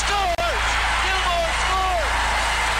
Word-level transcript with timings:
scores! 0.00 0.64
Gilmour 1.04 1.46
scores! 1.64 2.14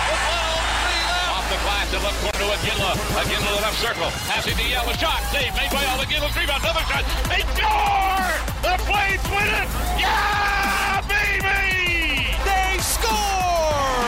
With 0.08 0.22
12, 0.30 0.60
three 0.80 1.04
left. 1.10 1.30
Off 1.36 1.46
the 1.50 1.60
glass, 1.64 1.86
the 1.90 2.00
left 2.00 2.18
corner 2.24 2.40
to 2.40 2.48
Iginla. 2.56 2.92
Iginla, 3.20 3.50
the 3.56 3.62
left 3.62 3.78
circle. 3.80 4.10
Passing 4.28 4.56
to 4.56 4.66
Yellow. 4.66 4.92
Shot. 4.96 5.20
Save 5.32 5.52
made 5.56 5.70
by 5.70 5.82
Al 5.90 6.00
Aginla. 6.00 6.28
Rebound. 6.34 6.60
Another 6.64 6.84
shot. 6.90 7.04
They 7.28 7.42
score! 7.54 8.30
The 8.64 8.74
Flames 8.84 9.24
win 9.32 9.48
it! 9.60 9.68
Yeah, 10.00 11.00
baby! 11.08 12.28
They 12.44 12.72
score! 12.80 14.04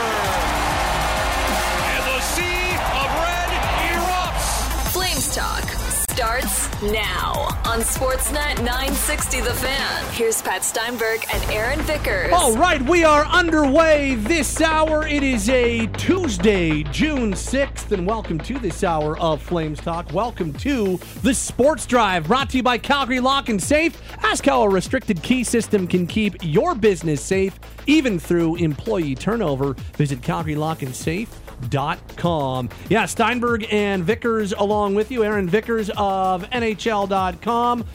And 1.93 2.03
the 2.09 2.19
sea 2.33 2.65
of 3.01 3.07
red 3.21 3.49
erupts. 3.93 4.49
Flames 4.93 5.27
Talk 5.35 5.82
starts 6.13 6.69
now 6.83 7.31
on 7.65 7.79
Sportsnet 7.79 8.57
960 8.57 9.41
The 9.41 9.53
Fan. 9.55 10.13
Here's 10.13 10.43
Pat 10.43 10.63
Steinberg 10.63 11.25
and 11.33 11.43
Aaron 11.49 11.81
Vickers. 11.81 12.31
All 12.31 12.55
right, 12.55 12.79
we 12.83 13.03
are 13.03 13.25
underway 13.25 14.13
this 14.13 14.61
hour. 14.61 15.07
It 15.07 15.23
is 15.23 15.49
a 15.49 15.87
Tuesday, 15.87 16.83
June 16.83 17.33
6th, 17.33 17.91
and 17.91 18.05
welcome 18.05 18.37
to 18.41 18.59
this 18.59 18.83
hour 18.83 19.17
of 19.17 19.41
Flames 19.41 19.79
Talk. 19.79 20.13
Welcome 20.13 20.53
to 20.59 20.99
the 21.23 21.33
Sports 21.33 21.87
Drive, 21.87 22.27
brought 22.27 22.51
to 22.51 22.57
you 22.57 22.63
by 22.63 22.77
Calgary 22.77 23.19
Lock 23.19 23.49
and 23.49 23.61
Safe. 23.61 23.99
Ask 24.23 24.45
how 24.45 24.61
a 24.61 24.69
restricted 24.69 25.23
key 25.23 25.43
system 25.43 25.87
can 25.87 26.05
keep 26.05 26.35
your 26.43 26.75
business 26.75 27.23
safe, 27.23 27.59
even 27.87 28.19
through 28.19 28.57
employee 28.57 29.15
turnover. 29.15 29.73
Visit 29.97 30.21
Calgary 30.21 30.55
Lock 30.55 30.83
and 30.83 30.95
Safe. 30.95 31.39
Dot 31.69 31.99
com. 32.17 32.67
Yeah, 32.89 33.05
Steinberg 33.05 33.65
and 33.71 34.03
Vickers 34.03 34.51
along 34.51 34.95
with 34.95 35.11
you. 35.11 35.23
Aaron 35.23 35.47
Vickers 35.47 35.89
of 36.03 36.49
NHL.com. 36.49 37.85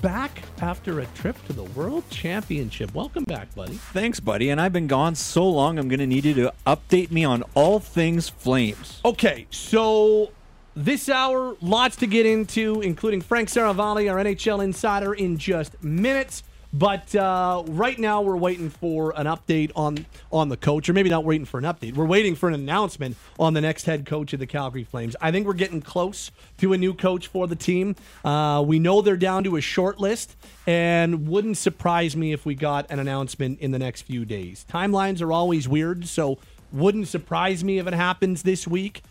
Back 0.00 0.42
after 0.62 1.00
a 1.00 1.06
trip 1.06 1.36
to 1.46 1.52
the 1.52 1.64
World 1.64 2.04
Championship. 2.08 2.94
Welcome 2.94 3.24
back, 3.24 3.54
buddy. 3.54 3.74
Thanks, 3.74 4.18
buddy. 4.18 4.48
And 4.48 4.58
I've 4.58 4.72
been 4.72 4.86
gone 4.86 5.14
so 5.14 5.46
long, 5.46 5.78
I'm 5.78 5.88
going 5.88 6.00
to 6.00 6.06
need 6.06 6.24
you 6.24 6.34
to 6.34 6.54
update 6.66 7.10
me 7.10 7.24
on 7.24 7.44
all 7.54 7.78
things 7.78 8.30
Flames. 8.30 9.00
Okay, 9.04 9.46
so 9.50 10.30
this 10.74 11.10
hour, 11.10 11.56
lots 11.60 11.96
to 11.96 12.06
get 12.06 12.24
into, 12.24 12.80
including 12.80 13.20
Frank 13.20 13.50
Seravalli, 13.50 14.10
our 14.10 14.16
NHL 14.24 14.64
insider, 14.64 15.12
in 15.12 15.36
just 15.36 15.82
minutes. 15.84 16.42
But 16.72 17.14
uh, 17.16 17.64
right 17.66 17.98
now, 17.98 18.22
we're 18.22 18.36
waiting 18.36 18.70
for 18.70 19.12
an 19.16 19.26
update 19.26 19.72
on 19.74 20.06
on 20.30 20.48
the 20.48 20.56
coach, 20.56 20.88
or 20.88 20.92
maybe 20.92 21.10
not 21.10 21.24
waiting 21.24 21.44
for 21.44 21.58
an 21.58 21.64
update. 21.64 21.94
We're 21.94 22.06
waiting 22.06 22.36
for 22.36 22.48
an 22.48 22.54
announcement 22.54 23.16
on 23.40 23.54
the 23.54 23.60
next 23.60 23.86
head 23.86 24.06
coach 24.06 24.32
of 24.32 24.38
the 24.38 24.46
Calgary 24.46 24.84
Flames. 24.84 25.16
I 25.20 25.32
think 25.32 25.48
we're 25.48 25.54
getting 25.54 25.82
close 25.82 26.30
to 26.58 26.72
a 26.72 26.78
new 26.78 26.94
coach 26.94 27.26
for 27.26 27.48
the 27.48 27.56
team. 27.56 27.96
Uh, 28.24 28.62
we 28.64 28.78
know 28.78 29.02
they're 29.02 29.16
down 29.16 29.42
to 29.44 29.56
a 29.56 29.60
short 29.60 29.98
list, 29.98 30.36
and 30.64 31.26
wouldn't 31.26 31.58
surprise 31.58 32.16
me 32.16 32.32
if 32.32 32.46
we 32.46 32.54
got 32.54 32.88
an 32.88 33.00
announcement 33.00 33.58
in 33.58 33.72
the 33.72 33.78
next 33.78 34.02
few 34.02 34.24
days. 34.24 34.64
Timelines 34.70 35.20
are 35.20 35.32
always 35.32 35.68
weird, 35.68 36.06
so 36.06 36.38
wouldn't 36.72 37.08
surprise 37.08 37.64
me 37.64 37.78
if 37.78 37.88
it 37.88 37.94
happens 37.94 38.44
this 38.44 38.68
week. 38.68 39.02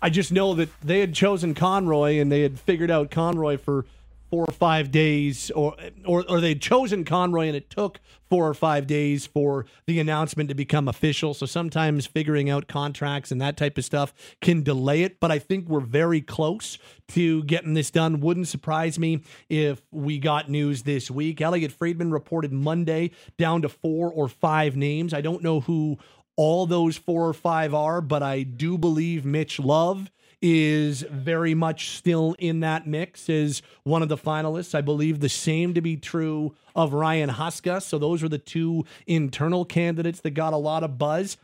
I 0.00 0.10
just 0.10 0.30
know 0.30 0.54
that 0.54 0.68
they 0.80 1.00
had 1.00 1.14
chosen 1.14 1.54
Conroy 1.54 2.20
and 2.20 2.30
they 2.30 2.42
had 2.42 2.60
figured 2.60 2.90
out 2.90 3.10
Conroy 3.10 3.56
for 3.56 3.86
four 4.30 4.44
or 4.48 4.52
five 4.52 4.90
days, 4.90 5.50
or 5.50 5.76
or 6.04 6.24
or 6.28 6.40
they'd 6.40 6.60
chosen 6.60 7.04
Conroy 7.04 7.46
and 7.46 7.56
it 7.56 7.70
took 7.70 8.00
four 8.28 8.48
or 8.48 8.54
five 8.54 8.86
days 8.86 9.26
for 9.26 9.66
the 9.86 10.00
announcement 10.00 10.48
to 10.48 10.54
become 10.54 10.88
official. 10.88 11.34
So 11.34 11.46
sometimes 11.46 12.06
figuring 12.06 12.50
out 12.50 12.66
contracts 12.66 13.30
and 13.30 13.40
that 13.40 13.56
type 13.56 13.78
of 13.78 13.84
stuff 13.84 14.12
can 14.40 14.62
delay 14.62 15.02
it. 15.02 15.20
But 15.20 15.30
I 15.30 15.38
think 15.38 15.68
we're 15.68 15.80
very 15.80 16.20
close 16.20 16.78
to 17.08 17.44
getting 17.44 17.74
this 17.74 17.90
done. 17.90 18.20
Wouldn't 18.20 18.48
surprise 18.48 18.98
me 18.98 19.22
if 19.48 19.82
we 19.90 20.18
got 20.18 20.50
news 20.50 20.82
this 20.82 21.10
week. 21.10 21.40
Elliot 21.40 21.72
Friedman 21.72 22.10
reported 22.10 22.52
Monday 22.52 23.12
down 23.38 23.62
to 23.62 23.68
four 23.68 24.10
or 24.10 24.28
five 24.28 24.76
names. 24.76 25.14
I 25.14 25.20
don't 25.20 25.42
know 25.42 25.60
who 25.60 25.98
all 26.36 26.66
those 26.66 26.96
four 26.96 27.28
or 27.28 27.34
five 27.34 27.74
are, 27.74 28.00
but 28.00 28.22
I 28.22 28.42
do 28.42 28.76
believe 28.76 29.24
Mitch 29.24 29.60
Love 29.60 30.10
is 30.46 31.00
very 31.10 31.54
much 31.54 31.88
still 31.96 32.36
in 32.38 32.60
that 32.60 32.86
mix 32.86 33.30
as 33.30 33.62
one 33.84 34.02
of 34.02 34.10
the 34.10 34.16
finalists. 34.18 34.74
I 34.74 34.82
believe 34.82 35.20
the 35.20 35.30
same 35.30 35.72
to 35.72 35.80
be 35.80 35.96
true 35.96 36.54
of 36.76 36.92
Ryan 36.92 37.30
Huska. 37.30 37.80
So 37.80 37.98
those 37.98 38.22
were 38.22 38.28
the 38.28 38.36
two 38.36 38.84
internal 39.06 39.64
candidates 39.64 40.20
that 40.20 40.32
got 40.32 40.52
a 40.52 40.58
lot 40.58 40.84
of 40.84 40.98
buzz. 40.98 41.38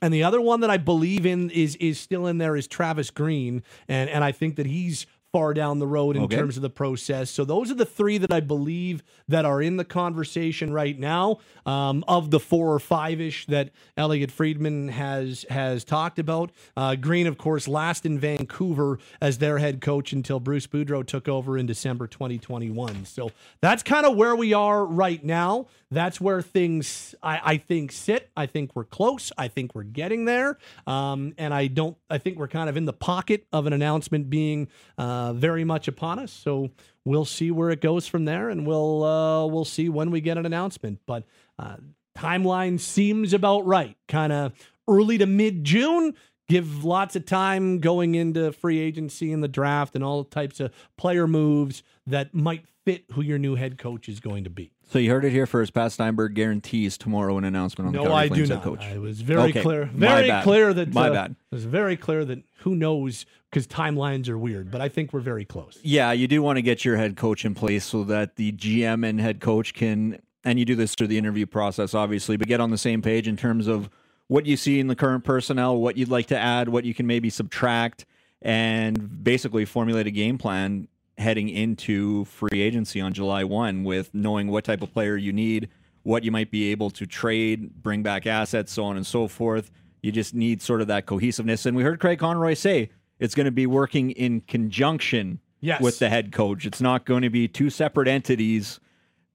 And 0.00 0.14
the 0.14 0.22
other 0.22 0.40
one 0.40 0.60
that 0.60 0.70
I 0.70 0.76
believe 0.76 1.26
in 1.26 1.50
is 1.50 1.74
is 1.76 1.98
still 1.98 2.28
in 2.28 2.38
there 2.38 2.54
is 2.54 2.68
Travis 2.68 3.10
Green, 3.10 3.64
and 3.88 4.08
and 4.08 4.22
I 4.22 4.30
think 4.30 4.54
that 4.54 4.66
he's 4.66 5.06
far 5.34 5.52
down 5.52 5.80
the 5.80 5.86
road 5.86 6.14
in 6.16 6.22
Okay. 6.22 6.36
terms 6.36 6.54
of 6.54 6.62
the 6.62 6.70
process. 6.70 7.28
So 7.28 7.44
those 7.44 7.68
are 7.68 7.74
the 7.74 7.84
three 7.84 8.18
that 8.18 8.32
I 8.32 8.38
believe 8.38 9.02
that 9.26 9.44
are 9.44 9.60
in 9.60 9.78
the 9.78 9.84
conversation 9.84 10.72
right 10.72 10.96
now. 10.96 11.38
Um, 11.66 12.04
of 12.06 12.30
the 12.30 12.38
four 12.38 12.72
or 12.72 12.78
five 12.78 13.20
ish 13.20 13.46
that 13.46 13.70
Elliot 13.96 14.30
Friedman 14.30 14.90
has 14.90 15.44
has 15.50 15.82
talked 15.82 16.20
about, 16.20 16.52
uh, 16.76 16.94
Green, 16.94 17.26
of 17.26 17.36
course, 17.36 17.66
last 17.66 18.06
in 18.06 18.16
Vancouver 18.16 19.00
as 19.20 19.38
their 19.38 19.58
head 19.58 19.80
coach 19.80 20.12
until 20.12 20.38
Bruce 20.38 20.68
Boudreau 20.68 21.04
took 21.04 21.26
over 21.26 21.58
in 21.58 21.66
December 21.66 22.06
2021. 22.06 23.04
So 23.04 23.32
that's 23.60 23.82
kind 23.82 24.06
of 24.06 24.14
where 24.16 24.36
we 24.36 24.52
are 24.52 24.84
right 24.84 25.24
now. 25.24 25.66
That's 25.94 26.20
where 26.20 26.42
things 26.42 27.14
I, 27.22 27.40
I 27.44 27.56
think 27.56 27.92
sit. 27.92 28.30
I 28.36 28.46
think 28.46 28.74
we're 28.74 28.84
close. 28.84 29.30
I 29.38 29.46
think 29.48 29.74
we're 29.74 29.84
getting 29.84 30.24
there. 30.24 30.58
Um, 30.86 31.34
and 31.38 31.54
I 31.54 31.68
don't. 31.68 31.96
I 32.10 32.18
think 32.18 32.38
we're 32.38 32.48
kind 32.48 32.68
of 32.68 32.76
in 32.76 32.84
the 32.84 32.92
pocket 32.92 33.46
of 33.52 33.66
an 33.66 33.72
announcement 33.72 34.28
being 34.28 34.68
uh, 34.98 35.32
very 35.34 35.62
much 35.64 35.86
upon 35.86 36.18
us. 36.18 36.32
So 36.32 36.70
we'll 37.04 37.24
see 37.24 37.50
where 37.50 37.70
it 37.70 37.80
goes 37.80 38.08
from 38.08 38.24
there, 38.24 38.50
and 38.50 38.66
we'll 38.66 39.04
uh, 39.04 39.46
we'll 39.46 39.64
see 39.64 39.88
when 39.88 40.10
we 40.10 40.20
get 40.20 40.36
an 40.36 40.46
announcement. 40.46 40.98
But 41.06 41.24
uh, 41.58 41.76
timeline 42.18 42.80
seems 42.80 43.32
about 43.32 43.64
right. 43.64 43.96
Kind 44.08 44.32
of 44.32 44.52
early 44.88 45.18
to 45.18 45.26
mid 45.26 45.64
June. 45.64 46.14
Give 46.46 46.84
lots 46.84 47.16
of 47.16 47.24
time 47.24 47.78
going 47.78 48.14
into 48.14 48.52
free 48.52 48.78
agency 48.78 49.32
and 49.32 49.42
the 49.42 49.48
draft 49.48 49.94
and 49.94 50.04
all 50.04 50.24
types 50.24 50.60
of 50.60 50.74
player 50.98 51.26
moves 51.26 51.82
that 52.06 52.34
might 52.34 52.66
fit 52.84 53.04
who 53.12 53.22
your 53.22 53.38
new 53.38 53.54
head 53.54 53.78
coach 53.78 54.08
is 54.08 54.20
going 54.20 54.44
to 54.44 54.50
be. 54.50 54.70
So 54.90 54.98
you 54.98 55.10
heard 55.10 55.24
it 55.24 55.30
here 55.30 55.46
first. 55.46 55.72
Pat 55.72 55.92
Steinberg 55.92 56.34
guarantees 56.34 56.98
tomorrow 56.98 57.38
an 57.38 57.44
announcement 57.44 57.88
on 57.88 57.92
the 57.92 57.98
No, 57.98 58.04
Calgary 58.10 58.24
I 58.24 58.28
do 58.28 58.46
not. 58.46 58.62
coach. 58.62 58.84
I 58.84 58.98
was 58.98 59.20
very 59.22 59.50
Okay, 59.50 59.62
clear, 59.62 59.86
very 59.94 60.30
clear 60.42 60.74
that 60.74 60.92
My 60.92 61.08
uh, 61.08 61.12
bad. 61.12 61.30
It 61.30 61.54
was 61.54 61.64
very 61.64 61.96
clear 61.96 62.24
that 62.26 62.42
who 62.58 62.74
knows 62.74 63.24
because 63.50 63.66
timelines 63.66 64.28
are 64.28 64.36
weird, 64.36 64.70
but 64.70 64.80
I 64.80 64.88
think 64.88 65.12
we're 65.12 65.20
very 65.20 65.44
close. 65.44 65.78
Yeah, 65.82 66.12
you 66.12 66.28
do 66.28 66.42
want 66.42 66.56
to 66.56 66.62
get 66.62 66.84
your 66.84 66.96
head 66.96 67.16
coach 67.16 67.44
in 67.44 67.54
place 67.54 67.84
so 67.84 68.04
that 68.04 68.36
the 68.36 68.52
GM 68.52 69.08
and 69.08 69.20
head 69.20 69.40
coach 69.40 69.72
can, 69.74 70.20
and 70.44 70.58
you 70.58 70.64
do 70.64 70.74
this 70.74 70.94
through 70.94 71.06
the 71.06 71.18
interview 71.18 71.46
process, 71.46 71.94
obviously, 71.94 72.36
but 72.36 72.48
get 72.48 72.60
on 72.60 72.70
the 72.70 72.78
same 72.78 73.00
page 73.00 73.26
in 73.28 73.36
terms 73.36 73.66
of 73.66 73.88
what 74.26 74.44
you 74.46 74.56
see 74.56 74.80
in 74.80 74.88
the 74.88 74.96
current 74.96 75.22
personnel, 75.24 75.76
what 75.76 75.96
you'd 75.96 76.08
like 76.08 76.26
to 76.26 76.38
add, 76.38 76.68
what 76.68 76.84
you 76.84 76.94
can 76.94 77.06
maybe 77.06 77.30
subtract, 77.30 78.04
and 78.42 79.22
basically 79.24 79.64
formulate 79.64 80.06
a 80.06 80.10
game 80.10 80.36
plan 80.36 80.88
heading 81.18 81.48
into 81.48 82.24
free 82.26 82.60
agency 82.60 83.00
on 83.00 83.12
July 83.12 83.44
1 83.44 83.84
with 83.84 84.10
knowing 84.14 84.48
what 84.48 84.64
type 84.64 84.82
of 84.82 84.92
player 84.92 85.16
you 85.16 85.32
need, 85.32 85.68
what 86.02 86.24
you 86.24 86.30
might 86.30 86.50
be 86.50 86.70
able 86.70 86.90
to 86.90 87.06
trade, 87.06 87.82
bring 87.82 88.02
back 88.02 88.26
assets, 88.26 88.72
so 88.72 88.84
on 88.84 88.96
and 88.96 89.06
so 89.06 89.28
forth. 89.28 89.70
You 90.02 90.12
just 90.12 90.34
need 90.34 90.60
sort 90.60 90.80
of 90.80 90.86
that 90.88 91.06
cohesiveness. 91.06 91.64
And 91.66 91.76
we 91.76 91.82
heard 91.82 92.00
Craig 92.00 92.18
Conroy 92.18 92.54
say 92.54 92.90
it's 93.18 93.34
going 93.34 93.46
to 93.46 93.50
be 93.52 93.66
working 93.66 94.10
in 94.10 94.40
conjunction 94.42 95.40
Yes. 95.60 95.80
with 95.80 95.98
the 95.98 96.10
head 96.10 96.30
coach. 96.30 96.66
It's 96.66 96.82
not 96.82 97.06
going 97.06 97.22
to 97.22 97.30
be 97.30 97.48
two 97.48 97.70
separate 97.70 98.06
entities 98.06 98.80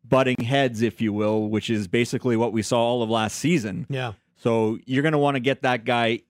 butting 0.07 0.43
heads, 0.43 0.83
if 0.83 1.01
you 1.01 1.11
will, 1.11 1.49
which 1.49 1.71
is 1.71 1.87
basically 1.87 2.35
what 2.37 2.53
we 2.53 2.61
saw 2.61 2.79
all 2.79 3.01
of 3.01 3.09
last 3.09 3.37
season. 3.37 3.87
Yeah. 3.89 4.13
So 4.35 4.77
you're 4.85 5.01
going 5.01 5.13
to 5.13 5.17
want 5.17 5.35
to 5.35 5.39
get 5.39 5.63
that 5.63 5.85
guy 5.85 6.21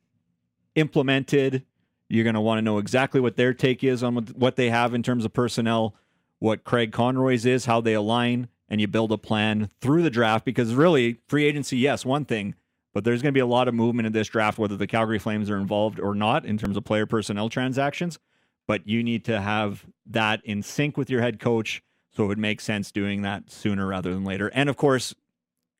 implemented. 0.76 1.64
You're 2.10 2.24
going 2.24 2.34
to 2.34 2.42
want 2.42 2.58
to 2.58 2.64
know 2.64 2.80
exactly 2.80 3.22
what 3.22 3.38
their 3.38 3.54
take 3.54 3.84
is 3.84 4.04
on 4.04 4.16
what- 4.16 4.56
they 4.56 4.70
have 4.70 4.94
in 4.94 5.04
terms 5.04 5.26
of 5.26 5.34
personnel, 5.34 5.96
what 6.40 6.64
Craig 6.64 6.92
Conroy's 6.92 7.46
is, 7.46 7.66
how 7.66 7.80
they 7.80 7.94
align, 7.94 8.50
and 8.68 8.82
you 8.82 8.88
build 8.88 9.12
a 9.12 9.18
plan 9.18 9.70
through 9.80 10.04
the 10.04 10.10
draft 10.10 10.44
because 10.44 10.74
really, 10.74 11.20
free 11.28 11.46
agency, 11.46 11.78
yes, 11.78 12.06
one 12.06 12.26
thing, 12.26 12.56
but 12.94 13.04
there's 13.04 13.22
going 13.22 13.34
to 13.34 13.38
be 13.38 13.42
a 13.42 13.46
lot 13.46 13.68
of 13.68 13.74
movement 13.74 14.08
in 14.08 14.14
this 14.14 14.28
draft, 14.28 14.58
whether 14.58 14.76
the 14.76 14.88
Calgary 14.88 15.20
Flames 15.20 15.50
are 15.50 15.58
involved 15.58 16.00
or 16.00 16.16
not 16.16 16.46
in 16.46 16.58
terms 16.58 16.76
of 16.76 16.84
player 16.84 17.06
personnel 17.06 17.50
transactions. 17.50 18.20
But 18.68 18.88
you 18.88 19.04
need 19.04 19.26
to 19.26 19.42
have 19.42 19.86
that 20.06 20.42
in 20.44 20.62
sync 20.64 20.98
with 20.98 21.10
your 21.10 21.22
head 21.22 21.40
coach. 21.40 21.82
So 22.12 22.24
it 22.24 22.28
would 22.28 22.38
make 22.40 22.60
sense 22.62 22.92
doing 22.92 23.22
that 23.22 23.52
sooner 23.52 23.88
rather 23.88 24.14
than 24.14 24.24
later. 24.24 24.50
And 24.54 24.70
of 24.70 24.78
course, 24.78 25.14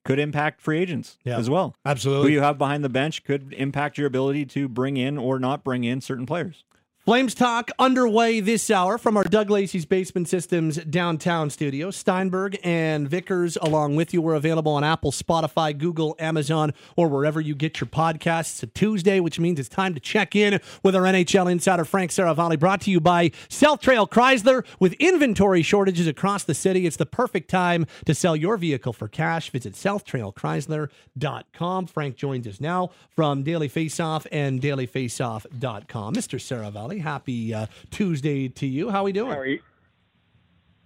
could 0.10 0.18
impact 0.18 0.60
free 0.60 0.80
agents 0.80 1.20
Yeah. 1.24 1.38
as 1.38 1.52
well. 1.52 1.76
Absolutely. 1.86 2.30
Who 2.30 2.34
you 2.34 2.42
have 2.42 2.58
behind 2.58 2.84
the 2.84 2.90
bench 2.90 3.24
could 3.24 3.54
impact 3.56 3.96
your 4.00 4.08
ability 4.08 4.44
to 4.48 4.68
bring 4.68 4.98
in 4.98 5.20
or 5.20 5.38
not 5.38 5.64
bring 5.64 5.84
in 5.84 6.02
certain 6.02 6.26
players. 6.26 6.64
Flames 7.10 7.34
Talk 7.34 7.72
underway 7.80 8.40
this 8.40 8.70
hour 8.70 9.00
from 9.00 9.18
our 9.18 9.24
Doug 9.24 9.50
Lacey's 9.50 9.84
Basement 9.84 10.30
Systems 10.30 10.78
downtown 10.86 11.50
studio. 11.50 11.90
Steinberg 11.90 12.60
and 12.64 13.10
Vickers 13.10 13.58
along 13.64 13.96
with 13.96 14.14
you. 14.14 14.22
We're 14.22 14.36
available 14.36 14.74
on 14.74 14.84
Apple, 14.84 15.12
Spotify, 15.12 15.76
Google, 15.76 16.16
Amazon, 16.20 16.72
or 16.96 17.08
wherever 17.08 17.42
you 17.42 17.56
get 17.56 17.82
your 17.82 17.88
podcasts. 17.88 18.52
It's 18.52 18.62
a 18.62 18.68
Tuesday, 18.68 19.20
which 19.20 19.40
means 19.40 19.60
it's 19.60 19.68
time 19.68 19.96
to 19.96 20.00
check 20.00 20.36
in 20.36 20.62
with 20.84 20.96
our 20.96 21.02
NHL 21.02 21.52
insider 21.52 21.84
Frank 21.84 22.12
Seravalli, 22.12 22.60
brought 22.60 22.82
to 22.82 22.92
you 22.92 23.00
by 23.00 23.32
South 23.48 23.82
Trail 23.82 24.06
Chrysler. 24.06 24.64
With 24.80 24.94
inventory 25.00 25.64
shortages 25.64 26.06
across 26.06 26.44
the 26.44 26.54
city, 26.54 26.86
it's 26.86 26.98
the 26.98 27.08
perfect 27.08 27.50
time 27.50 27.88
to 28.06 28.14
sell 28.14 28.36
your 28.36 28.56
vehicle 28.56 28.94
for 28.94 29.08
cash. 29.08 29.50
Visit 29.50 29.74
southtrailchrysler.com. 29.74 31.88
Frank 31.88 32.18
joins 32.18 32.46
us 32.46 32.62
now 32.62 32.92
from 33.10 33.42
Daily 33.42 33.68
Faceoff 33.68 34.28
and 34.32 34.62
dailyfaceoff.com. 34.62 36.14
Mr. 36.14 36.99
Happy 37.00 37.54
uh, 37.54 37.68
Tuesday 37.92 38.48
to 38.50 38.68
you. 38.68 38.90
How 38.90 39.02
are 39.02 39.04
we 39.06 39.12
doing? 39.12 39.32
How 39.32 39.40
are 39.40 39.46
you? 39.46 39.60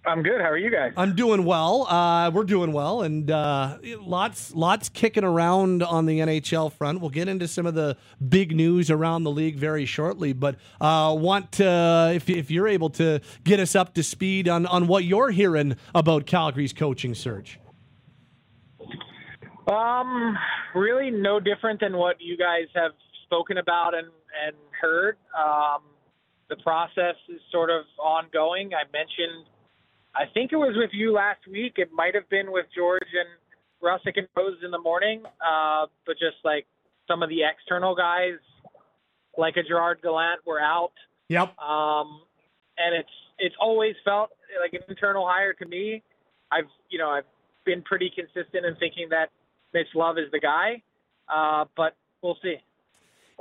I'm 0.06 0.22
good. 0.22 0.40
How 0.40 0.50
are 0.50 0.58
you 0.58 0.70
guys? 0.70 0.92
I'm 0.96 1.16
doing 1.16 1.44
well. 1.44 1.86
Uh, 1.86 2.30
we're 2.30 2.44
doing 2.44 2.72
well, 2.72 3.02
and 3.02 3.30
uh, 3.30 3.78
lots 4.00 4.54
lots 4.54 4.90
kicking 4.90 5.24
around 5.24 5.82
on 5.82 6.04
the 6.04 6.20
NHL 6.20 6.72
front. 6.72 7.00
We'll 7.00 7.10
get 7.10 7.26
into 7.26 7.48
some 7.48 7.64
of 7.64 7.74
the 7.74 7.96
big 8.26 8.54
news 8.54 8.90
around 8.90 9.24
the 9.24 9.30
league 9.30 9.56
very 9.56 9.86
shortly, 9.86 10.34
but 10.34 10.56
uh, 10.80 11.14
want 11.18 11.52
to 11.52 12.12
if 12.14 12.28
if 12.28 12.50
you're 12.50 12.68
able 12.68 12.90
to 12.90 13.20
get 13.44 13.60
us 13.60 13.74
up 13.74 13.94
to 13.94 14.02
speed 14.02 14.46
on 14.46 14.66
on 14.66 14.86
what 14.86 15.04
you're 15.04 15.30
hearing 15.30 15.76
about 15.94 16.26
Calgary's 16.26 16.74
coaching 16.74 17.14
search. 17.14 17.58
Um, 19.66 20.36
really 20.74 21.10
no 21.10 21.40
different 21.40 21.80
than 21.80 21.96
what 21.96 22.16
you 22.20 22.36
guys 22.36 22.66
have 22.74 22.92
spoken 23.24 23.56
about 23.56 23.94
and 23.94 24.08
and 24.46 24.56
heard. 24.82 25.16
Um, 25.34 25.80
the 26.54 26.62
process 26.62 27.16
is 27.28 27.40
sort 27.50 27.70
of 27.70 27.84
ongoing. 27.98 28.70
I 28.74 28.84
mentioned, 28.92 29.46
I 30.14 30.24
think 30.32 30.52
it 30.52 30.56
was 30.56 30.74
with 30.76 30.90
you 30.92 31.12
last 31.12 31.40
week. 31.50 31.74
It 31.76 31.90
might 31.92 32.14
have 32.14 32.28
been 32.28 32.52
with 32.52 32.66
George 32.74 33.08
and 33.12 33.28
Russick 33.82 34.16
and 34.16 34.28
Rose 34.36 34.58
in 34.64 34.70
the 34.70 34.78
morning. 34.78 35.22
Uh, 35.40 35.86
but 36.06 36.14
just 36.14 36.36
like 36.44 36.66
some 37.08 37.22
of 37.22 37.28
the 37.28 37.40
external 37.42 37.94
guys, 37.94 38.38
like 39.36 39.56
a 39.56 39.62
Gerard 39.62 39.98
Gallant, 40.02 40.46
were 40.46 40.60
out. 40.60 40.92
Yep. 41.28 41.58
Um, 41.58 42.20
and 42.78 42.94
it's 42.94 43.08
it's 43.38 43.54
always 43.60 43.94
felt 44.04 44.30
like 44.60 44.72
an 44.74 44.80
internal 44.88 45.26
hire 45.26 45.52
to 45.54 45.66
me. 45.66 46.02
I've 46.52 46.70
you 46.90 46.98
know 46.98 47.08
I've 47.08 47.24
been 47.64 47.82
pretty 47.82 48.10
consistent 48.14 48.64
in 48.64 48.76
thinking 48.76 49.08
that 49.10 49.30
Mitch 49.72 49.88
Love 49.94 50.18
is 50.18 50.30
the 50.32 50.40
guy, 50.40 50.82
uh, 51.32 51.64
but 51.76 51.96
we'll 52.22 52.38
see. 52.42 52.56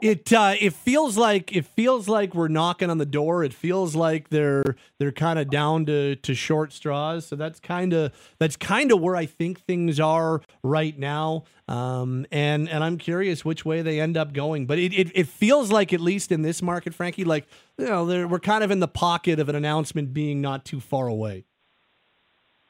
It 0.01 0.33
uh, 0.33 0.55
it 0.59 0.73
feels 0.73 1.17
like 1.17 1.55
it 1.55 1.65
feels 1.65 2.09
like 2.09 2.33
we're 2.33 2.47
knocking 2.47 2.89
on 2.89 2.97
the 2.97 3.05
door. 3.05 3.43
It 3.43 3.53
feels 3.53 3.95
like 3.95 4.29
they're 4.29 4.75
they're 4.99 5.11
kind 5.11 5.37
of 5.37 5.49
down 5.49 5.85
to, 5.85 6.15
to 6.15 6.33
short 6.33 6.73
straws. 6.73 7.27
So 7.27 7.35
that's 7.35 7.59
kind 7.59 7.93
of 7.93 8.11
that's 8.39 8.57
kind 8.57 8.91
of 8.91 8.99
where 8.99 9.15
I 9.15 9.25
think 9.25 9.61
things 9.61 9.99
are 9.99 10.41
right 10.63 10.97
now. 10.97 11.43
Um, 11.67 12.25
and 12.31 12.67
and 12.67 12.83
I'm 12.83 12.97
curious 12.97 13.45
which 13.45 13.65
way 13.65 13.81
they 13.81 14.01
end 14.01 14.17
up 14.17 14.33
going. 14.33 14.65
But 14.65 14.79
it, 14.79 14.93
it, 14.93 15.11
it 15.15 15.27
feels 15.27 15.71
like 15.71 15.93
at 15.93 16.01
least 16.01 16.31
in 16.31 16.41
this 16.41 16.61
market, 16.61 16.93
Frankie, 16.93 17.23
like 17.23 17.45
you 17.77 17.85
know 17.85 18.03
we're 18.03 18.39
kind 18.39 18.63
of 18.63 18.71
in 18.71 18.79
the 18.79 18.87
pocket 18.87 19.39
of 19.39 19.47
an 19.47 19.55
announcement 19.55 20.11
being 20.13 20.41
not 20.41 20.65
too 20.65 20.79
far 20.79 21.07
away. 21.07 21.45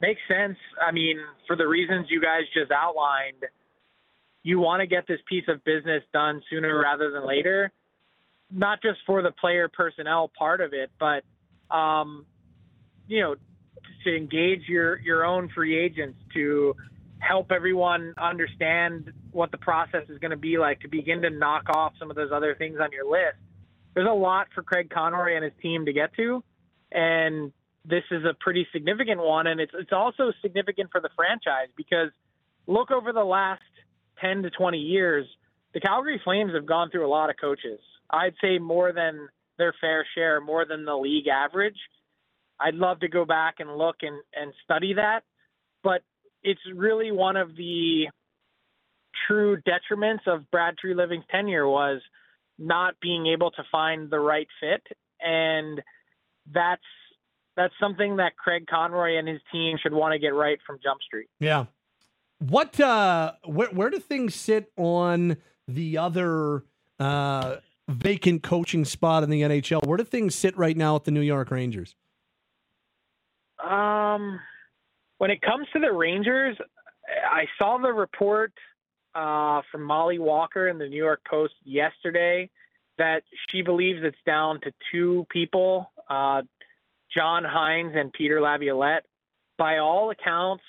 Makes 0.02 0.22
sense. 0.28 0.58
I 0.86 0.92
mean, 0.92 1.18
for 1.48 1.56
the 1.56 1.66
reasons 1.66 2.08
you 2.10 2.22
guys 2.22 2.42
just 2.54 2.72
outlined 2.72 3.46
you 4.44 4.60
want 4.60 4.82
to 4.82 4.88
get 4.88 5.08
this 5.08 5.20
piece 5.28 5.46
of 5.48 5.64
business 5.64 6.04
done 6.12 6.42
sooner 6.50 6.78
rather 6.80 7.12
than 7.12 7.26
later, 7.26 7.72
not 8.52 8.82
just 8.82 9.00
for 9.06 9.22
the 9.22 9.32
player 9.32 9.70
personnel 9.70 10.30
part 10.38 10.62
of 10.62 10.74
it, 10.74 10.92
but 11.00 11.24
um, 11.76 12.26
you 13.08 13.22
know, 13.22 13.36
to 14.04 14.16
engage 14.16 14.68
your 14.68 15.00
your 15.00 15.26
own 15.26 15.50
free 15.56 15.78
agents 15.78 16.20
to 16.34 16.76
help 17.20 17.52
everyone 17.52 18.14
understand 18.22 19.12
what 19.32 19.50
the 19.52 19.58
process 19.58 20.04
is 20.10 20.20
going 20.20 20.32
to 20.32 20.38
be 20.38 20.58
like 20.58 20.82
to 20.82 20.90
begin 20.90 21.22
to 21.22 21.30
knock 21.30 21.64
off 21.70 21.94
some 21.98 22.10
of 22.10 22.18
those 22.18 22.32
other 22.34 22.54
things 22.56 22.78
on 22.82 22.92
your 22.92 23.10
list. 23.10 23.38
There's 23.94 24.10
a 24.10 24.14
lot 24.14 24.48
for 24.54 24.62
Craig 24.62 24.90
Conroy 24.90 25.36
and 25.36 25.44
his 25.44 25.54
team 25.62 25.86
to 25.86 25.94
get 25.94 26.14
to, 26.16 26.44
and 26.92 27.54
this 27.86 28.04
is 28.12 28.24
a 28.26 28.34
pretty 28.40 28.68
significant 28.74 29.22
one, 29.22 29.48
and 29.48 29.62
it's 29.62 29.72
it's 29.74 29.94
also 29.94 30.34
significant 30.42 30.92
for 30.92 31.00
the 31.00 31.10
franchise 31.16 31.70
because 31.78 32.10
look 32.68 32.92
over 32.92 33.14
the 33.14 33.24
last 33.24 33.62
10 34.22 34.44
to 34.44 34.50
20 34.50 34.78
years, 34.78 35.26
the 35.74 35.80
Calgary 35.80 36.22
Flames 36.24 36.54
have 36.54 36.66
gone 36.66 36.90
through 36.90 37.06
a 37.06 37.10
lot 37.10 37.30
of 37.30 37.36
coaches. 37.40 37.80
I'd 38.10 38.36
say 38.42 38.60
more 38.60 38.94
than 38.94 39.28
their 39.58 39.74
fair 39.80 40.06
share, 40.16 40.40
more 40.42 40.66
than 40.66 40.86
the 40.86 40.96
league 40.96 41.28
average. 41.28 41.78
I'd 42.60 42.76
love 42.76 43.00
to 43.02 43.08
go 43.08 43.26
back 43.26 43.56
and 43.60 43.78
look 43.78 43.98
and, 44.02 44.22
and 44.36 44.54
study 44.64 44.94
that, 44.94 45.22
but 45.84 46.02
it's 46.44 46.62
really 46.76 47.12
one 47.12 47.36
of 47.36 47.56
the 47.56 48.06
true 49.28 49.58
detriments 49.62 50.28
of 50.28 50.50
Brad 50.52 50.76
Treliving's 50.84 51.26
tenure 51.32 51.68
was 51.68 52.02
not 52.58 52.96
being 53.02 53.28
able 53.28 53.52
to 53.52 53.64
find 53.72 54.10
the 54.10 54.20
right 54.20 54.48
fit, 54.60 54.84
and 55.22 55.82
that's 56.54 56.82
that's 57.56 57.74
something 57.80 58.18
that 58.18 58.36
Craig 58.36 58.66
Conroy 58.68 59.18
and 59.18 59.28
his 59.28 59.40
team 59.52 59.78
should 59.82 59.94
want 59.94 60.14
to 60.14 60.20
get 60.20 60.34
right 60.34 60.58
from 60.66 60.80
Jump 60.84 61.02
Street. 61.02 61.28
Yeah, 61.40 61.66
what 62.50 62.80
uh 62.80 63.34
where 63.46 63.70
where 63.70 63.90
do 63.90 64.00
things 64.00 64.36
sit 64.36 64.72
on 64.78 65.38
the 65.68 65.98
other 65.98 66.64
uh 67.00 67.56
vacant 67.88 68.44
coaching 68.44 68.86
spot 68.86 69.24
in 69.24 69.30
the 69.30 69.42
NHL? 69.42 69.86
Where 69.86 69.98
do 69.98 70.04
things 70.04 70.36
sit 70.36 70.58
right 70.58 70.76
now 70.76 70.96
at 70.96 71.06
the 71.06 71.12
New 71.12 71.22
York 71.22 71.52
Rangers? 71.52 71.96
Um 73.64 74.40
when 75.20 75.32
it 75.32 75.42
comes 75.42 75.68
to 75.74 75.80
the 75.80 75.92
Rangers, 75.92 76.58
I 77.32 77.46
saw 77.58 77.78
the 77.78 77.94
report 77.94 78.52
uh, 79.16 79.62
from 79.72 79.84
Molly 79.84 80.20
Walker 80.20 80.68
in 80.68 80.78
the 80.78 80.88
New 80.88 80.98
York 80.98 81.22
Post 81.30 81.54
yesterday 81.64 82.50
that 82.98 83.24
she 83.50 83.62
believes 83.62 84.00
it's 84.04 84.18
down 84.26 84.60
to 84.62 84.74
two 84.92 85.26
people, 85.30 85.92
uh, 86.10 86.42
John 87.16 87.44
Hynes 87.44 87.96
and 87.96 88.12
Peter 88.12 88.42
Laviolette. 88.42 89.06
By 89.58 89.78
all 89.78 90.10
accounts, 90.10 90.64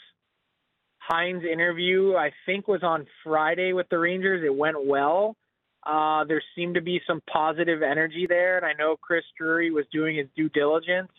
Hynes' 1.09 1.45
interview, 1.45 2.15
I 2.17 2.33
think, 2.47 2.69
was 2.69 2.83
on 2.83 3.06
Friday 3.23 3.73
with 3.73 3.89
the 3.89 3.99
Rangers. 3.99 4.43
It 4.45 4.55
went 4.55 4.87
well. 4.87 5.37
Uh, 5.85 6.25
there 6.25 6.43
seemed 6.56 6.77
to 6.77 6.81
be 6.81 7.01
some 7.06 7.21
positive 7.31 7.83
energy 7.83 8.27
there, 8.27 8.56
and 8.56 8.65
I 8.65 8.73
know 8.73 8.97
Chris 8.97 9.25
Drury 9.39 9.71
was 9.71 9.85
doing 9.93 10.17
his 10.17 10.27
due 10.35 10.49
diligence 10.49 11.11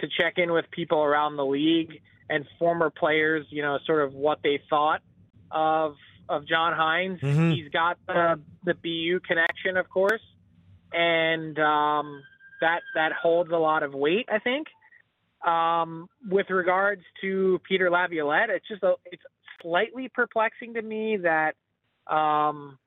to 0.00 0.08
check 0.20 0.34
in 0.36 0.52
with 0.52 0.66
people 0.70 1.02
around 1.02 1.36
the 1.36 1.44
league 1.44 2.02
and 2.28 2.44
former 2.58 2.90
players, 2.90 3.46
you 3.50 3.62
know, 3.62 3.78
sort 3.86 4.04
of 4.04 4.12
what 4.12 4.40
they 4.42 4.60
thought 4.68 5.00
of 5.50 5.94
of 6.28 6.46
John 6.46 6.72
Hynes. 6.72 7.20
Mm-hmm. 7.20 7.52
He's 7.52 7.68
got 7.70 7.98
the 8.06 8.40
the 8.64 8.74
BU 8.74 9.20
connection, 9.20 9.76
of 9.76 9.88
course, 9.88 10.22
and 10.92 11.58
um, 11.58 12.22
that 12.60 12.80
that 12.94 13.12
holds 13.12 13.50
a 13.50 13.56
lot 13.56 13.82
of 13.82 13.94
weight, 13.94 14.28
I 14.30 14.38
think. 14.38 14.68
Um, 15.44 16.08
with 16.28 16.48
regards 16.48 17.02
to 17.20 17.60
Peter 17.68 17.90
Laviolette, 17.90 18.50
it's 18.50 18.66
just 18.66 18.82
a, 18.82 18.94
it's 19.04 19.22
slightly 19.60 20.08
perplexing 20.08 20.74
to 20.74 20.82
me 20.82 21.18
that 21.18 21.54
um, 22.12 22.78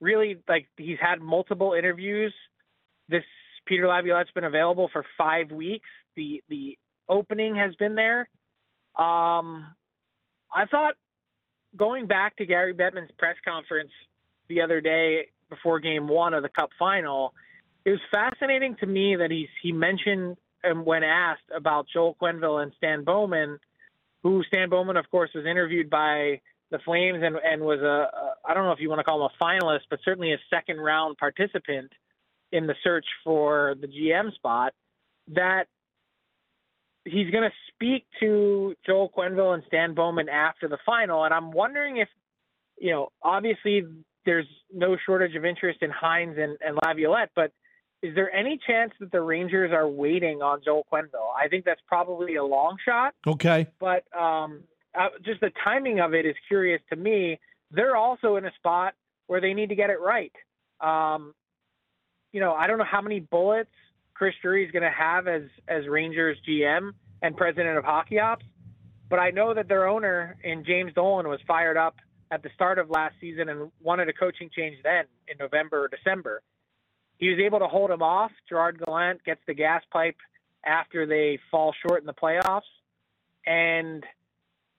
really 0.00 0.38
like 0.48 0.68
he's 0.76 0.98
had 1.00 1.20
multiple 1.20 1.74
interviews. 1.74 2.34
This 3.08 3.24
Peter 3.66 3.86
Laviolette's 3.86 4.30
been 4.32 4.44
available 4.44 4.90
for 4.92 5.04
five 5.16 5.50
weeks. 5.50 5.88
The 6.16 6.42
the 6.48 6.76
opening 7.08 7.56
has 7.56 7.74
been 7.76 7.94
there. 7.94 8.28
Um, 8.96 9.66
I 10.54 10.66
thought 10.70 10.94
going 11.76 12.06
back 12.06 12.36
to 12.36 12.46
Gary 12.46 12.74
Bettman's 12.74 13.10
press 13.18 13.36
conference 13.44 13.90
the 14.48 14.60
other 14.60 14.80
day 14.80 15.28
before 15.48 15.80
Game 15.80 16.08
One 16.08 16.34
of 16.34 16.42
the 16.42 16.48
Cup 16.48 16.70
final, 16.78 17.32
it 17.84 17.90
was 17.90 18.00
fascinating 18.10 18.76
to 18.80 18.86
me 18.86 19.16
that 19.16 19.30
he's 19.30 19.48
he 19.62 19.72
mentioned 19.72 20.36
and 20.62 20.84
when 20.84 21.02
asked 21.02 21.42
about 21.54 21.86
Joel 21.92 22.16
Quenneville 22.20 22.62
and 22.62 22.72
Stan 22.76 23.04
Bowman, 23.04 23.58
who 24.22 24.42
Stan 24.44 24.68
Bowman, 24.68 24.96
of 24.96 25.10
course, 25.10 25.30
was 25.34 25.46
interviewed 25.46 25.90
by 25.90 26.40
the 26.70 26.78
Flames 26.84 27.22
and, 27.22 27.36
and 27.36 27.62
was 27.62 27.80
a, 27.80 27.84
a 28.16 28.34
I 28.48 28.54
don't 28.54 28.64
know 28.64 28.72
if 28.72 28.80
you 28.80 28.88
want 28.88 29.00
to 29.00 29.04
call 29.04 29.24
him 29.24 29.30
a 29.38 29.44
finalist, 29.44 29.82
but 29.90 30.00
certainly 30.04 30.32
a 30.32 30.38
second 30.50 30.78
round 30.78 31.18
participant 31.18 31.92
in 32.50 32.66
the 32.66 32.74
search 32.84 33.06
for 33.24 33.74
the 33.80 33.86
GM 33.86 34.34
spot, 34.34 34.72
that 35.34 35.64
he's 37.04 37.30
going 37.30 37.44
to 37.44 37.52
speak 37.74 38.04
to 38.20 38.74
Joel 38.86 39.10
Quenneville 39.16 39.54
and 39.54 39.62
Stan 39.66 39.94
Bowman 39.94 40.28
after 40.28 40.68
the 40.68 40.78
final. 40.84 41.24
And 41.24 41.34
I'm 41.34 41.50
wondering 41.50 41.96
if, 41.96 42.08
you 42.78 42.90
know, 42.90 43.08
obviously 43.22 43.84
there's 44.24 44.46
no 44.72 44.96
shortage 45.04 45.34
of 45.34 45.44
interest 45.44 45.80
in 45.82 45.90
Hynes 45.90 46.38
and, 46.38 46.56
and 46.64 46.78
Laviolette, 46.84 47.30
but 47.34 47.52
is 48.02 48.14
there 48.16 48.34
any 48.34 48.58
chance 48.66 48.92
that 48.98 49.12
the 49.12 49.20
Rangers 49.20 49.70
are 49.72 49.88
waiting 49.88 50.42
on 50.42 50.60
Joel 50.64 50.84
Quenneville? 50.92 51.32
I 51.36 51.48
think 51.48 51.64
that's 51.64 51.80
probably 51.86 52.34
a 52.34 52.44
long 52.44 52.76
shot. 52.84 53.14
Okay. 53.26 53.68
But 53.78 54.04
um, 54.18 54.64
uh, 54.98 55.08
just 55.24 55.40
the 55.40 55.52
timing 55.64 56.00
of 56.00 56.12
it 56.12 56.26
is 56.26 56.34
curious 56.48 56.82
to 56.90 56.96
me. 56.96 57.38
They're 57.70 57.96
also 57.96 58.36
in 58.36 58.44
a 58.44 58.52
spot 58.54 58.94
where 59.28 59.40
they 59.40 59.54
need 59.54 59.68
to 59.68 59.76
get 59.76 59.88
it 59.88 60.00
right. 60.00 60.32
Um, 60.80 61.32
you 62.32 62.40
know, 62.40 62.52
I 62.52 62.66
don't 62.66 62.78
know 62.78 62.84
how 62.84 63.00
many 63.00 63.20
bullets 63.20 63.70
Chris 64.14 64.34
Drury 64.42 64.64
is 64.64 64.72
going 64.72 64.82
to 64.82 64.90
have 64.90 65.28
as 65.28 65.42
as 65.68 65.86
Rangers 65.86 66.36
GM 66.48 66.92
and 67.22 67.36
president 67.36 67.78
of 67.78 67.84
hockey 67.84 68.18
ops, 68.18 68.44
but 69.08 69.18
I 69.18 69.30
know 69.30 69.54
that 69.54 69.68
their 69.68 69.88
owner 69.88 70.36
in 70.42 70.64
James 70.64 70.92
Dolan 70.94 71.28
was 71.28 71.40
fired 71.46 71.76
up 71.76 71.96
at 72.32 72.42
the 72.42 72.50
start 72.54 72.78
of 72.78 72.90
last 72.90 73.14
season 73.20 73.48
and 73.48 73.70
wanted 73.80 74.08
a 74.08 74.12
coaching 74.12 74.50
change 74.54 74.76
then 74.82 75.04
in 75.28 75.36
November 75.38 75.84
or 75.84 75.88
December. 75.88 76.42
He 77.22 77.30
was 77.30 77.38
able 77.38 77.60
to 77.60 77.68
hold 77.68 77.92
him 77.92 78.02
off. 78.02 78.32
Gerard 78.48 78.84
Gallant 78.84 79.22
gets 79.22 79.40
the 79.46 79.54
gas 79.54 79.84
pipe 79.92 80.16
after 80.66 81.06
they 81.06 81.38
fall 81.52 81.72
short 81.86 82.00
in 82.00 82.06
the 82.06 82.12
playoffs, 82.12 82.62
and 83.46 84.02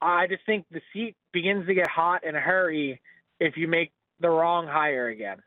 I 0.01 0.27
just 0.27 0.45
think 0.45 0.65
the 0.69 0.81
seat 0.91 1.15
begins 1.31 1.65
to 1.67 1.73
get 1.73 1.89
hot 1.89 2.25
in 2.25 2.35
a 2.35 2.41
hurry 2.41 2.99
if 3.39 3.55
you 3.55 3.69
make 3.69 3.93
the 4.19 4.29
wrong 4.29 4.67
hire 4.67 5.07
again. 5.07 5.37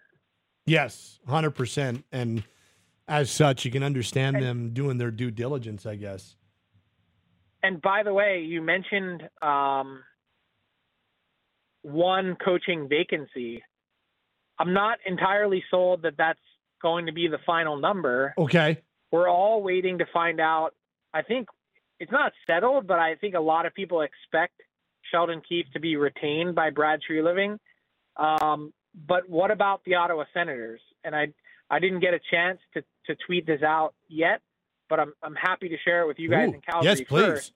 Yes, 0.65 1.21
hundred 1.29 1.50
percent. 1.50 2.07
And 2.12 2.45
as 3.07 3.31
such, 3.31 3.67
you 3.67 3.71
can 3.71 3.83
understand 3.83 4.43
them 4.43 4.71
doing 4.71 4.97
their 4.97 5.11
due 5.11 5.31
diligence, 5.31 5.85
I 5.85 5.97
guess. 5.97 6.35
And 7.62 7.83
by 7.83 8.05
the 8.05 8.15
way, 8.15 8.41
you 8.41 8.62
mentioned 8.62 9.29
um, 9.43 10.03
one 11.83 12.38
coaching 12.43 12.88
vacancy. 12.88 13.62
I'm 14.59 14.73
not 14.73 14.97
entirely 15.05 15.62
sold 15.71 16.00
that 16.00 16.15
that's 16.17 16.38
going 16.83 17.06
to 17.06 17.12
be 17.12 17.28
the 17.28 17.38
final 17.47 17.76
number. 17.76 18.35
Okay. 18.38 18.83
We're 19.11 19.28
all 19.28 19.62
waiting 19.62 19.99
to 19.99 20.06
find 20.12 20.40
out. 20.40 20.71
I 21.14 21.23
think 21.23 21.49
it's 22.00 22.12
not 22.12 22.33
settled, 22.47 22.87
but 22.87 22.99
I 22.99 23.14
think 23.16 23.35
a 23.35 23.40
lot 23.40 23.66
of 23.66 23.75
people 23.75 24.02
expect 24.02 24.61
Sheldon 25.11 25.42
Keefe 25.49 25.66
to 25.73 25.80
be 25.80 25.97
retained 25.97 26.54
by 26.54 26.71
Brad 26.71 27.00
Treliving. 27.09 27.59
Um, 28.16 28.73
but 29.06 29.28
what 29.28 29.50
about 29.50 29.83
the 29.85 29.95
Ottawa 29.95 30.25
Senators? 30.35 30.80
And 31.04 31.14
I 31.14 31.28
I 31.71 31.78
didn't 31.78 32.00
get 32.00 32.14
a 32.14 32.21
chance 32.30 32.59
to, 32.75 32.83
to 33.06 33.16
tweet 33.26 33.47
this 33.47 33.62
out 33.62 33.95
yet, 34.09 34.40
but 34.88 35.00
I'm 35.00 35.12
I'm 35.23 35.35
happy 35.35 35.68
to 35.68 35.76
share 35.85 36.02
it 36.02 36.06
with 36.06 36.18
you 36.18 36.30
guys 36.30 36.50
Ooh, 36.50 36.54
in 36.54 36.61
Calgary 36.61 36.90
yes, 36.90 37.00
please. 37.00 37.23
first. 37.23 37.52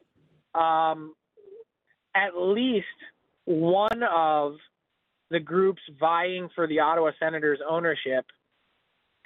Um, 0.54 1.14
at 2.14 2.36
least 2.36 2.86
one 3.44 4.02
of 4.02 4.56
the 5.30 5.40
groups 5.40 5.80
vying 5.98 6.48
for 6.54 6.66
the 6.66 6.80
Ottawa 6.80 7.12
Senators 7.18 7.60
ownership 7.68 8.26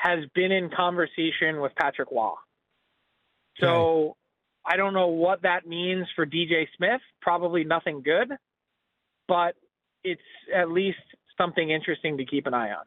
has 0.04 0.20
been 0.34 0.52
in 0.52 0.68
conversation 0.68 1.60
with 1.60 1.74
Patrick 1.76 2.10
Roy. 2.12 2.32
So 3.58 4.16
I 4.66 4.76
don't 4.76 4.92
know 4.92 5.08
what 5.08 5.42
that 5.42 5.66
means 5.66 6.06
for 6.14 6.26
DJ 6.26 6.66
Smith. 6.76 7.00
Probably 7.22 7.64
nothing 7.64 8.02
good, 8.02 8.28
but 9.26 9.54
it's 10.02 10.20
at 10.54 10.70
least 10.70 10.98
something 11.38 11.70
interesting 11.70 12.18
to 12.18 12.24
keep 12.26 12.46
an 12.46 12.54
eye 12.54 12.70
on. 12.70 12.84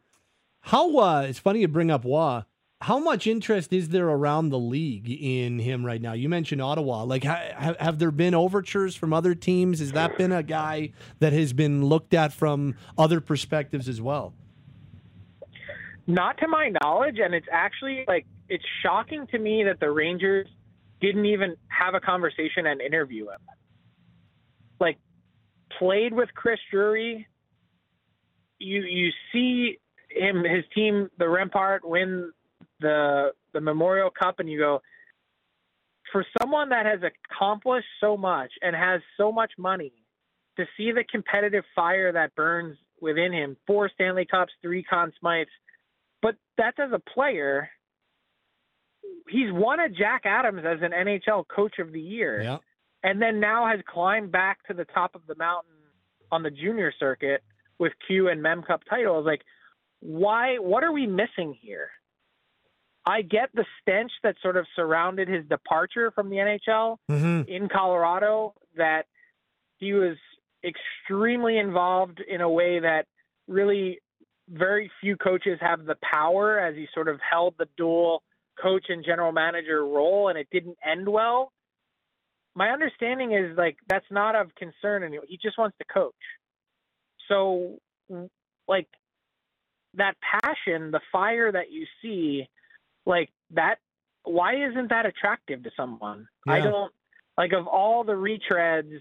How 0.62 0.98
uh, 0.98 1.22
it's 1.22 1.40
funny 1.40 1.62
you 1.62 1.68
bring 1.68 1.90
up 1.90 2.04
Roy. 2.06 2.44
How 2.82 3.00
much 3.00 3.26
interest 3.26 3.74
is 3.74 3.90
there 3.90 4.08
around 4.08 4.50
the 4.50 4.60
league 4.60 5.10
in 5.10 5.58
him 5.58 5.84
right 5.84 6.00
now? 6.00 6.14
You 6.14 6.30
mentioned 6.30 6.62
Ottawa. 6.62 7.04
Like, 7.04 7.24
ha- 7.24 7.74
have 7.80 7.98
there 7.98 8.12
been 8.12 8.36
overtures 8.36 8.96
from 8.96 9.14
other 9.14 9.34
teams? 9.34 9.80
Has 9.80 9.94
that 9.94 10.16
been 10.16 10.32
a 10.32 10.44
guy 10.44 10.92
that 11.18 11.34
has 11.34 11.54
been 11.54 11.86
looked 11.86 12.14
at 12.14 12.34
from 12.34 12.76
other 12.96 13.20
perspectives 13.20 13.90
as 13.90 14.00
well? 14.00 14.36
Not 16.08 16.38
to 16.38 16.48
my 16.48 16.72
knowledge, 16.82 17.18
and 17.22 17.34
it's 17.34 17.48
actually 17.52 18.06
like 18.08 18.26
it's 18.48 18.64
shocking 18.82 19.28
to 19.28 19.38
me 19.38 19.64
that 19.66 19.80
the 19.82 19.92
Rangers 19.92 20.48
didn't 21.02 21.26
even 21.26 21.56
have 21.68 21.94
a 21.94 22.00
conversation 22.00 22.66
and 22.66 22.82
interview 22.82 23.26
him. 23.26 23.40
Like 24.80 24.98
played 25.78 26.14
with 26.14 26.30
Chris 26.34 26.60
Drury, 26.72 27.28
you 28.60 28.82
you 28.84 29.10
see 29.34 29.80
him 30.10 30.44
his 30.44 30.64
team 30.74 31.10
the 31.20 31.26
Rempart 31.26 31.80
win 31.84 32.32
the 32.80 33.32
the 33.54 33.62
Memorial 33.62 34.10
Cup 34.10 34.40
and 34.40 34.50
you 34.50 34.58
go 34.60 34.82
for 36.12 36.26
someone 36.42 36.70
that 36.70 36.86
has 36.86 37.00
accomplished 37.04 37.88
so 38.00 38.16
much 38.16 38.52
and 38.62 38.76
has 38.76 39.02
so 39.18 39.32
much 39.32 39.52
money 39.58 39.92
to 40.56 40.66
see 40.78 40.92
the 40.92 41.04
competitive 41.12 41.66
fire 41.76 42.14
that 42.14 42.34
burns 42.36 42.78
within 43.02 43.34
him 43.34 43.58
four 43.68 43.90
Stanley 43.94 44.26
Cups 44.26 44.54
three 44.62 44.84
Conn 44.84 45.12
Smythes 45.22 45.46
but 46.22 46.36
that's 46.58 46.78
as 46.80 46.92
a 46.94 47.00
player 47.00 47.70
he's 49.30 49.52
won 49.52 49.80
a 49.80 49.90
Jack 49.90 50.22
Adams 50.26 50.62
as 50.66 50.80
an 50.82 50.92
NHL 50.92 51.46
coach 51.48 51.80
of 51.80 51.92
the 51.92 52.02
year 52.02 52.42
Yeah. 52.42 52.58
and 53.04 53.22
then 53.22 53.40
now 53.40 53.68
has 53.68 53.80
climbed 53.88 54.32
back 54.32 54.66
to 54.68 54.74
the 54.74 54.86
top 54.86 55.16
of 55.16 55.22
the 55.28 55.36
mountain 55.36 55.72
on 56.32 56.44
the 56.44 56.52
junior 56.52 56.94
circuit 57.00 57.44
with 57.80 57.94
Q 58.08 58.30
and 58.30 58.42
Mem 58.42 58.64
Cup 58.64 58.82
titles. 58.90 59.26
Like, 59.26 59.42
why? 60.00 60.58
What 60.58 60.84
are 60.84 60.92
we 60.92 61.08
missing 61.08 61.56
here? 61.60 61.90
I 63.06 63.22
get 63.22 63.50
the 63.54 63.66
stench 63.82 64.12
that 64.24 64.36
sort 64.42 64.58
of 64.58 64.66
surrounded 64.76 65.28
his 65.30 65.46
departure 65.48 66.12
from 66.12 66.30
the 66.30 66.38
NHL 66.38 66.98
Mm-hmm. 67.10 67.50
in 67.50 67.70
Colorado. 67.70 68.54
That 68.76 69.06
he 69.78 69.94
was 69.94 70.18
extremely 70.64 71.58
involved 71.58 72.20
in 72.20 72.42
a 72.42 72.50
way 72.50 72.80
that 72.80 73.06
really 73.48 74.00
very 74.50 74.92
few 75.02 75.18
coaches 75.18 75.60
have 75.62 75.86
the 75.86 75.98
power 76.02 76.60
as 76.60 76.76
he 76.76 76.88
sort 76.94 77.08
of 77.08 77.20
held 77.30 77.56
the 77.58 77.68
dual 77.78 78.24
coach 78.62 78.86
and 78.90 79.06
general 79.06 79.32
manager 79.32 79.86
role 79.86 80.30
and 80.30 80.38
it 80.38 80.48
didn't 80.52 80.78
end 80.86 81.08
well. 81.08 81.52
My 82.56 82.70
understanding 82.70 83.34
is 83.34 83.58
like 83.58 83.78
that's 83.88 84.06
not 84.10 84.36
of 84.36 84.54
concern 84.56 85.04
anymore. 85.04 85.26
He 85.28 85.38
just 85.42 85.58
wants 85.58 85.78
to 85.78 85.86
coach. 85.86 86.14
So 87.28 87.78
like 88.68 88.88
that 89.96 90.16
passion, 90.22 90.92
the 90.92 91.02
fire 91.12 91.52
that 91.52 91.72
you 91.72 91.86
see, 92.02 92.48
like 93.06 93.30
that 93.52 93.76
why 94.24 94.56
isn't 94.70 94.90
that 94.90 95.06
attractive 95.06 95.64
to 95.64 95.72
someone? 95.78 96.28
I 96.48 96.62
don't 96.62 96.92
like 97.38 97.54
of 97.54 97.68
all 97.68 98.04
the 98.04 98.14
retreads 98.14 99.00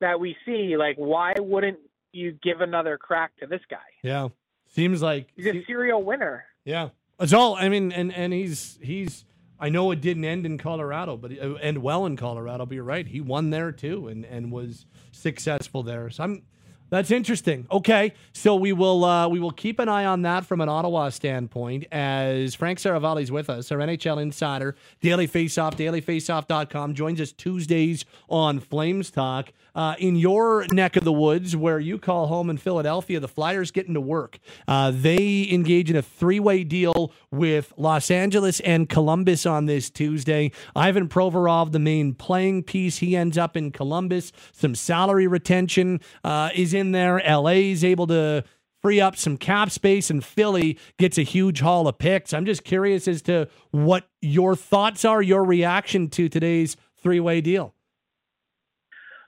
that 0.00 0.18
we 0.18 0.36
see, 0.46 0.76
like 0.76 0.96
why 0.96 1.34
wouldn't 1.38 1.78
you 2.12 2.32
give 2.42 2.60
another 2.60 2.96
crack 2.98 3.32
to 3.40 3.46
this 3.46 3.60
guy? 3.70 3.76
Yeah. 4.02 4.28
Seems 4.70 5.02
like 5.02 5.28
He's 5.36 5.46
a 5.46 5.64
serial 5.64 6.02
winner. 6.02 6.44
Yeah, 6.64 6.90
it's 7.18 7.32
all. 7.32 7.56
I 7.56 7.68
mean, 7.68 7.92
and 7.92 8.12
and 8.12 8.32
he's 8.32 8.78
he's. 8.80 9.24
I 9.58 9.68
know 9.68 9.90
it 9.90 10.00
didn't 10.00 10.24
end 10.24 10.46
in 10.46 10.56
Colorado, 10.56 11.16
but 11.16 11.32
it 11.32 11.40
end 11.60 11.78
well 11.82 12.06
in 12.06 12.16
Colorado. 12.16 12.64
But 12.64 12.74
you're 12.74 12.84
right, 12.84 13.06
he 13.06 13.20
won 13.20 13.50
there 13.50 13.72
too, 13.72 14.08
and 14.08 14.24
and 14.24 14.52
was 14.52 14.86
successful 15.12 15.82
there. 15.82 16.08
So 16.10 16.24
I'm. 16.24 16.42
That's 16.90 17.12
interesting. 17.12 17.66
Okay, 17.70 18.14
so 18.32 18.56
we 18.56 18.72
will 18.72 19.04
uh, 19.04 19.28
we 19.28 19.38
will 19.38 19.52
keep 19.52 19.78
an 19.78 19.88
eye 19.88 20.04
on 20.04 20.22
that 20.22 20.44
from 20.44 20.60
an 20.60 20.68
Ottawa 20.68 21.08
standpoint 21.10 21.86
as 21.92 22.56
Frank 22.56 22.80
Seravalli's 22.80 23.30
with 23.30 23.48
us, 23.48 23.70
our 23.70 23.78
NHL 23.78 24.20
insider, 24.20 24.74
Daily 25.00 25.28
Faceoff, 25.28 25.76
dailyfaceoff.com, 25.76 26.94
joins 26.94 27.20
us 27.20 27.30
Tuesdays 27.30 28.04
on 28.28 28.58
Flames 28.58 29.10
Talk. 29.10 29.52
Uh, 29.72 29.94
in 30.00 30.16
your 30.16 30.66
neck 30.72 30.96
of 30.96 31.04
the 31.04 31.12
woods, 31.12 31.54
where 31.54 31.78
you 31.78 31.96
call 31.96 32.26
home 32.26 32.50
in 32.50 32.56
Philadelphia, 32.56 33.20
the 33.20 33.28
Flyers 33.28 33.70
getting 33.70 33.94
to 33.94 34.00
work. 34.00 34.40
Uh, 34.66 34.90
they 34.92 35.46
engage 35.48 35.88
in 35.88 35.94
a 35.94 36.02
three-way 36.02 36.64
deal 36.64 37.12
with 37.30 37.72
Los 37.76 38.10
Angeles 38.10 38.58
and 38.60 38.88
Columbus 38.88 39.46
on 39.46 39.66
this 39.66 39.88
Tuesday. 39.88 40.50
Ivan 40.74 41.08
Provorov, 41.08 41.70
the 41.70 41.78
main 41.78 42.14
playing 42.14 42.64
piece, 42.64 42.98
he 42.98 43.14
ends 43.14 43.38
up 43.38 43.56
in 43.56 43.70
Columbus. 43.70 44.32
Some 44.50 44.74
salary 44.74 45.28
retention 45.28 46.00
uh, 46.24 46.50
is 46.52 46.74
in 46.74 46.79
there. 46.92 47.22
LA 47.26 47.70
is 47.72 47.84
able 47.84 48.06
to 48.08 48.44
free 48.82 49.00
up 49.00 49.16
some 49.16 49.36
cap 49.36 49.70
space, 49.70 50.10
and 50.10 50.24
Philly 50.24 50.78
gets 50.98 51.18
a 51.18 51.22
huge 51.22 51.60
haul 51.60 51.86
of 51.86 51.98
picks. 51.98 52.32
I'm 52.32 52.46
just 52.46 52.64
curious 52.64 53.06
as 53.06 53.22
to 53.22 53.48
what 53.70 54.08
your 54.22 54.56
thoughts 54.56 55.04
are, 55.04 55.20
your 55.20 55.44
reaction 55.44 56.08
to 56.10 56.28
today's 56.28 56.76
three-way 56.96 57.40
deal. 57.40 57.74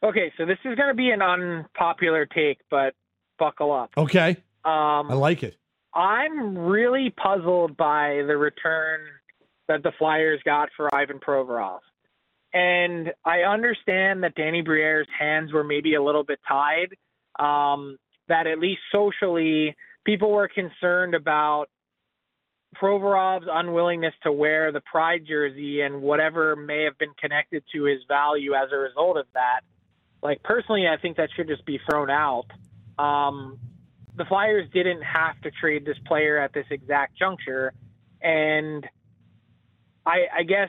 Okay, 0.02 0.32
so 0.36 0.44
this 0.46 0.58
is 0.64 0.74
going 0.74 0.88
to 0.88 0.94
be 0.94 1.10
an 1.10 1.22
unpopular 1.22 2.26
take, 2.26 2.58
but 2.70 2.94
buckle 3.38 3.72
up. 3.72 3.90
Okay, 3.96 4.36
Um, 4.64 5.10
I 5.10 5.14
like 5.14 5.42
it. 5.42 5.56
I'm 5.94 6.56
really 6.56 7.10
puzzled 7.10 7.76
by 7.76 8.22
the 8.26 8.36
return 8.36 9.00
that 9.68 9.82
the 9.82 9.92
Flyers 9.98 10.40
got 10.44 10.70
for 10.76 10.92
Ivan 10.94 11.18
Provorov. 11.20 11.80
And 12.54 13.12
I 13.24 13.40
understand 13.40 14.22
that 14.24 14.34
Danny 14.34 14.62
Briere's 14.62 15.08
hands 15.18 15.52
were 15.52 15.64
maybe 15.64 15.94
a 15.94 16.02
little 16.02 16.24
bit 16.24 16.40
tied, 16.48 16.94
um, 17.38 17.96
that 18.28 18.46
at 18.46 18.58
least 18.58 18.80
socially, 18.90 19.76
people 20.04 20.30
were 20.30 20.48
concerned 20.48 21.14
about 21.14 21.66
Provorov's 22.74 23.46
unwillingness 23.50 24.14
to 24.22 24.32
wear 24.32 24.72
the 24.72 24.80
pride 24.80 25.24
jersey 25.26 25.82
and 25.82 26.00
whatever 26.00 26.56
may 26.56 26.84
have 26.84 26.96
been 26.98 27.12
connected 27.20 27.62
to 27.74 27.84
his 27.84 28.00
value 28.08 28.54
as 28.54 28.70
a 28.72 28.76
result 28.76 29.16
of 29.16 29.26
that. 29.34 29.60
Like, 30.22 30.42
personally, 30.42 30.86
I 30.88 30.96
think 31.00 31.16
that 31.16 31.28
should 31.36 31.48
just 31.48 31.66
be 31.66 31.78
thrown 31.88 32.08
out. 32.08 32.46
Um, 32.98 33.58
the 34.16 34.24
Flyers 34.24 34.68
didn't 34.72 35.02
have 35.02 35.40
to 35.42 35.50
trade 35.50 35.84
this 35.84 35.96
player 36.06 36.38
at 36.38 36.52
this 36.52 36.66
exact 36.70 37.18
juncture. 37.18 37.72
And 38.22 38.86
I, 40.06 40.26
I 40.38 40.42
guess 40.44 40.68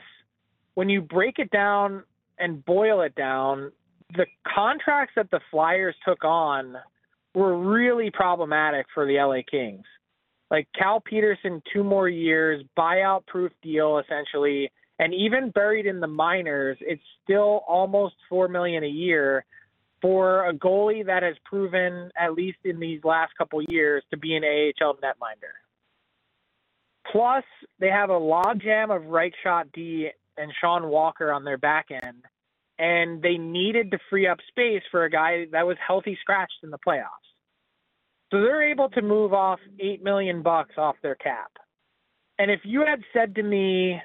when 0.74 0.88
you 0.88 1.00
break 1.00 1.38
it 1.38 1.50
down 1.50 2.04
and 2.38 2.64
boil 2.64 3.02
it 3.02 3.14
down, 3.14 3.72
the 4.16 4.26
contracts 4.54 5.14
that 5.16 5.30
the 5.30 5.40
Flyers 5.50 5.94
took 6.06 6.24
on 6.24 6.76
were 7.34 7.58
really 7.58 8.10
problematic 8.10 8.86
for 8.94 9.06
the 9.06 9.16
LA 9.18 9.42
Kings. 9.48 9.84
like 10.50 10.68
Cal 10.78 11.00
Petersen, 11.00 11.62
two 11.72 11.82
more 11.82 12.08
years, 12.08 12.64
buyout 12.78 13.26
proof 13.26 13.50
deal 13.62 13.98
essentially, 13.98 14.70
and 14.98 15.12
even 15.12 15.50
buried 15.50 15.86
in 15.86 16.00
the 16.00 16.06
minors, 16.06 16.76
it's 16.80 17.02
still 17.22 17.62
almost 17.66 18.14
four 18.28 18.46
million 18.46 18.84
a 18.84 18.88
year 18.88 19.44
for 20.00 20.48
a 20.48 20.52
goalie 20.52 21.04
that 21.06 21.22
has 21.22 21.34
proven, 21.44 22.10
at 22.16 22.34
least 22.34 22.58
in 22.64 22.78
these 22.78 23.02
last 23.04 23.32
couple 23.36 23.60
years, 23.62 24.04
to 24.10 24.18
be 24.18 24.36
an 24.36 24.44
AHL 24.44 24.94
netminder. 24.96 25.54
Plus, 27.10 27.44
they 27.80 27.88
have 27.88 28.10
a 28.10 28.12
logjam 28.12 28.94
of 28.94 29.06
right 29.06 29.32
shot 29.42 29.72
D 29.72 30.10
and 30.36 30.52
Sean 30.60 30.88
Walker 30.88 31.32
on 31.32 31.44
their 31.44 31.58
back 31.58 31.86
end, 31.90 32.22
and 32.78 33.22
they 33.22 33.36
needed 33.36 33.90
to 33.90 33.98
free 34.10 34.26
up 34.26 34.38
space 34.48 34.82
for 34.90 35.04
a 35.04 35.10
guy 35.10 35.46
that 35.52 35.66
was 35.66 35.76
healthy 35.84 36.18
scratched 36.20 36.62
in 36.62 36.70
the 36.70 36.78
playoffs. 36.86 37.08
So 38.30 38.40
they're 38.40 38.70
able 38.70 38.88
to 38.90 39.02
move 39.02 39.32
off 39.32 39.60
eight 39.78 40.02
million 40.02 40.42
bucks 40.42 40.74
off 40.76 40.96
their 41.02 41.14
cap. 41.14 41.52
And 42.38 42.50
if 42.50 42.60
you 42.64 42.84
had 42.84 43.00
said 43.12 43.36
to 43.36 43.42
me, 43.42 44.00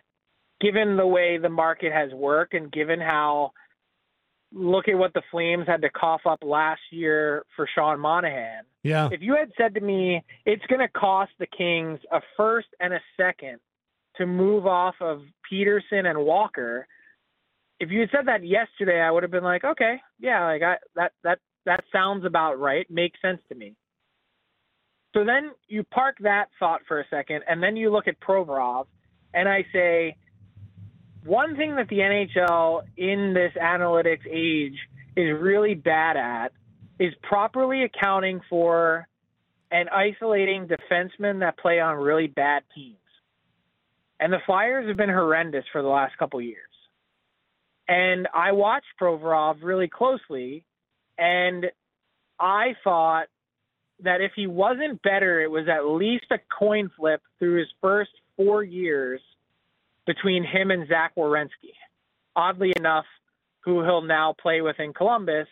given 0.61 0.97
the 0.97 1.07
way 1.07 1.38
the 1.38 1.49
market 1.49 1.91
has 1.91 2.11
worked 2.11 2.53
and 2.53 2.71
given 2.71 2.99
how 2.99 3.51
look 4.51 4.88
at 4.88 4.97
what 4.97 5.13
the 5.13 5.21
Flames 5.31 5.67
had 5.67 5.81
to 5.81 5.89
cough 5.89 6.21
up 6.25 6.39
last 6.43 6.81
year 6.91 7.45
for 7.55 7.67
Sean 7.73 7.99
Monahan. 7.99 8.63
Yeah. 8.83 9.09
If 9.11 9.21
you 9.21 9.35
had 9.35 9.51
said 9.57 9.75
to 9.75 9.81
me 9.81 10.23
it's 10.45 10.65
going 10.65 10.81
to 10.81 10.88
cost 10.88 11.31
the 11.39 11.47
Kings 11.47 11.99
a 12.11 12.21
first 12.35 12.67
and 12.79 12.93
a 12.93 12.99
second 13.15 13.59
to 14.17 14.25
move 14.25 14.65
off 14.65 14.95
of 15.01 15.21
Petersen 15.49 16.05
and 16.05 16.19
Walker, 16.19 16.88
if 17.79 17.91
you 17.91 18.01
had 18.01 18.09
said 18.12 18.27
that 18.27 18.45
yesterday, 18.45 19.00
I 19.00 19.09
would 19.09 19.24
have 19.24 19.31
been 19.31 19.43
like, 19.43 19.63
okay, 19.63 20.01
yeah, 20.19 20.45
like 20.45 20.62
I, 20.62 20.75
that 20.95 21.12
that 21.24 21.39
that 21.65 21.83
sounds 21.91 22.25
about 22.25 22.59
right, 22.59 22.89
makes 22.89 23.21
sense 23.21 23.41
to 23.50 23.55
me. 23.55 23.75
So 25.13 25.24
then 25.25 25.51
you 25.67 25.83
park 25.83 26.17
that 26.21 26.50
thought 26.59 26.81
for 26.88 27.00
a 27.00 27.05
second, 27.09 27.43
and 27.48 27.63
then 27.63 27.75
you 27.75 27.91
look 27.91 28.07
at 28.07 28.19
Provorov, 28.19 28.86
and 29.33 29.50
I 29.50 29.65
say, 29.74 30.15
one 31.25 31.55
thing 31.55 31.75
that 31.77 31.88
the 31.89 31.98
NHL 31.98 32.81
in 32.98 33.33
this 33.33 33.53
analytics 33.62 34.27
age 34.29 34.77
is 35.15 35.39
really 35.39 35.74
bad 35.74 36.15
at 36.15 36.51
is 37.00 37.13
properly 37.24 37.83
accounting 37.83 38.41
for 38.50 39.07
and 39.71 39.89
isolating 39.89 40.67
defensemen 40.67 41.39
that 41.39 41.57
play 41.57 41.79
on 41.79 41.98
really 41.98 42.27
bad 42.27 42.63
teams. 42.74 42.98
And 44.19 44.33
the 44.33 44.39
Flyers 44.45 44.88
have 44.88 44.98
been 44.98 45.09
horrendous 45.09 45.63
for 45.71 45.81
the 45.81 45.88
last 45.88 46.17
couple 46.17 46.41
years. 46.41 46.68
And 47.89 48.27
I 48.36 48.51
watched 48.51 48.86
Provorov 49.01 49.63
really 49.63 49.88
closely, 49.88 50.63
and 51.17 51.65
I 52.39 52.75
thought 52.84 53.25
that 54.03 54.22
if 54.22 54.34
he 54.36 54.46
wasn't 54.46 55.01
better, 55.01 55.41
it 55.41 55.50
was 55.50 55.67
at 55.67 55.86
least 55.88 56.25
a 56.29 56.38
coin 56.58 56.91
flip 56.96 57.22
through 57.39 57.58
his 57.58 57.67
first 57.81 58.12
four 58.38 58.63
years 58.63 59.19
between 60.05 60.43
him 60.43 60.69
and 60.69 60.88
Zach 60.88 61.15
Werenski. 61.17 61.74
Oddly 62.36 62.74
enough, 62.75 63.05
who 63.62 63.84
he'll 63.84 64.03
now 64.03 64.36
play 64.39 64.62
with 64.62 64.79
in 64.79 64.93
Columbus, 64.93 65.48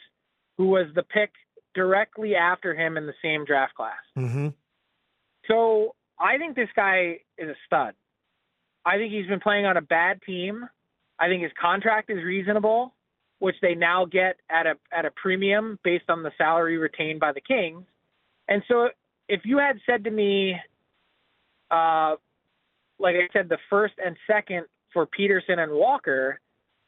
who 0.58 0.68
was 0.68 0.86
the 0.94 1.04
pick 1.04 1.32
directly 1.74 2.36
after 2.36 2.76
him 2.76 2.98
in 2.98 3.08
the 3.08 3.14
same 3.22 3.46
draft 3.46 3.74
class. 3.74 3.98
Mm-hmm. 4.16 4.50
So 5.48 5.96
I 6.20 6.38
think 6.38 6.56
this 6.56 6.70
guy 6.76 7.20
is 7.38 7.50
a 7.50 7.56
stud. 7.66 7.96
I 8.86 8.98
think 8.98 9.12
he's 9.12 9.28
been 9.28 9.40
playing 9.40 9.66
on 9.66 9.76
a 9.76 9.82
bad 9.82 10.22
team. 10.22 10.70
I 11.20 11.28
think 11.28 11.44
his 11.44 11.52
contract 11.60 12.10
is 12.10 12.24
reasonable, 12.24 12.94
which 13.40 13.56
they 13.62 13.76
now 13.76 14.06
get 14.06 14.38
at 14.50 14.68
a 14.68 14.76
at 14.92 15.06
a 15.06 15.12
premium 15.12 15.80
based 15.84 16.10
on 16.10 16.24
the 16.24 16.32
salary 16.38 16.78
retained 16.78 17.20
by 17.20 17.32
the 17.32 17.42
Kings. 17.42 17.86
And 18.48 18.64
so 18.68 18.90
if 19.28 19.42
you 19.44 19.58
had 19.58 19.78
said 19.86 20.04
to 20.06 20.12
me, 20.12 20.56
uh, 21.70 22.16
like 23.00 23.16
I 23.16 23.28
said, 23.34 23.50
the 23.50 23.58
first 23.70 23.96
and 24.04 24.16
second 24.26 24.66
for 24.94 25.06
Petersen 25.06 25.60
and 25.60 25.72
Walker, 25.72 26.40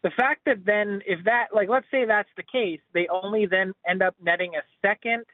the 0.03 0.11
fact 0.11 0.41
that 0.45 0.65
then 0.65 1.01
if 1.05 1.23
that 1.25 1.47
like 1.53 1.69
let's 1.69 1.87
say 1.91 2.05
that's 2.05 2.29
the 2.37 2.43
case, 2.43 2.79
they 2.93 3.07
only 3.07 3.45
then 3.45 3.73
end 3.87 4.01
up 4.01 4.15
netting 4.21 4.53
a 4.55 4.61
second 4.87 5.25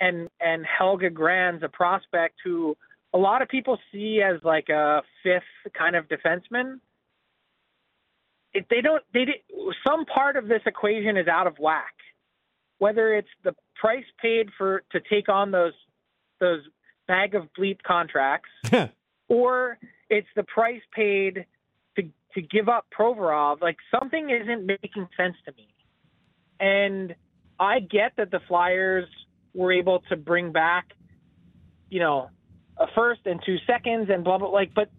and 0.00 0.28
and 0.40 0.64
Helge 0.64 1.12
Grans 1.12 1.62
a 1.62 1.68
prospect 1.68 2.36
who 2.44 2.76
a 3.14 3.18
lot 3.18 3.42
of 3.42 3.48
people 3.48 3.78
see 3.92 4.20
as 4.22 4.42
like 4.42 4.68
a 4.68 5.02
fifth 5.22 5.72
kind 5.76 5.96
of 5.96 6.06
defenseman. 6.08 6.80
If 8.58 8.68
they 8.68 8.80
don't 8.80 9.02
they 9.14 9.24
did, 9.24 9.36
some 9.86 10.04
part 10.04 10.36
of 10.36 10.48
this 10.48 10.62
equation 10.66 11.16
is 11.16 11.28
out 11.28 11.46
of 11.46 11.58
whack. 11.58 11.94
Whether 12.78 13.14
it's 13.14 13.28
the 13.44 13.54
price 13.76 14.04
paid 14.20 14.48
for 14.58 14.82
to 14.92 15.00
take 15.00 15.28
on 15.28 15.50
those 15.52 15.74
those 16.40 16.60
bag 17.06 17.34
of 17.34 17.44
bleep 17.58 17.82
contracts 17.82 18.50
or 19.28 19.78
it's 20.10 20.28
the 20.34 20.42
price 20.42 20.82
paid 20.92 21.46
to 21.96 22.02
to 22.34 22.42
give 22.42 22.68
up 22.68 22.86
Provorov. 22.96 23.60
Like 23.60 23.76
something 23.96 24.30
isn't 24.30 24.66
making 24.66 25.08
sense 25.16 25.36
to 25.46 25.52
me. 25.52 25.68
And 26.60 27.14
I 27.60 27.78
get 27.78 28.14
that 28.16 28.32
the 28.32 28.40
Flyers 28.48 29.06
were 29.54 29.72
able 29.72 30.02
to 30.08 30.16
bring 30.16 30.50
back, 30.50 30.88
you 31.90 32.00
know, 32.00 32.30
a 32.76 32.86
first 32.94 33.20
and 33.24 33.40
two 33.46 33.56
seconds 33.66 34.08
and 34.12 34.24
blah 34.24 34.38
blah 34.38 34.48
like, 34.48 34.74
but 34.74 34.90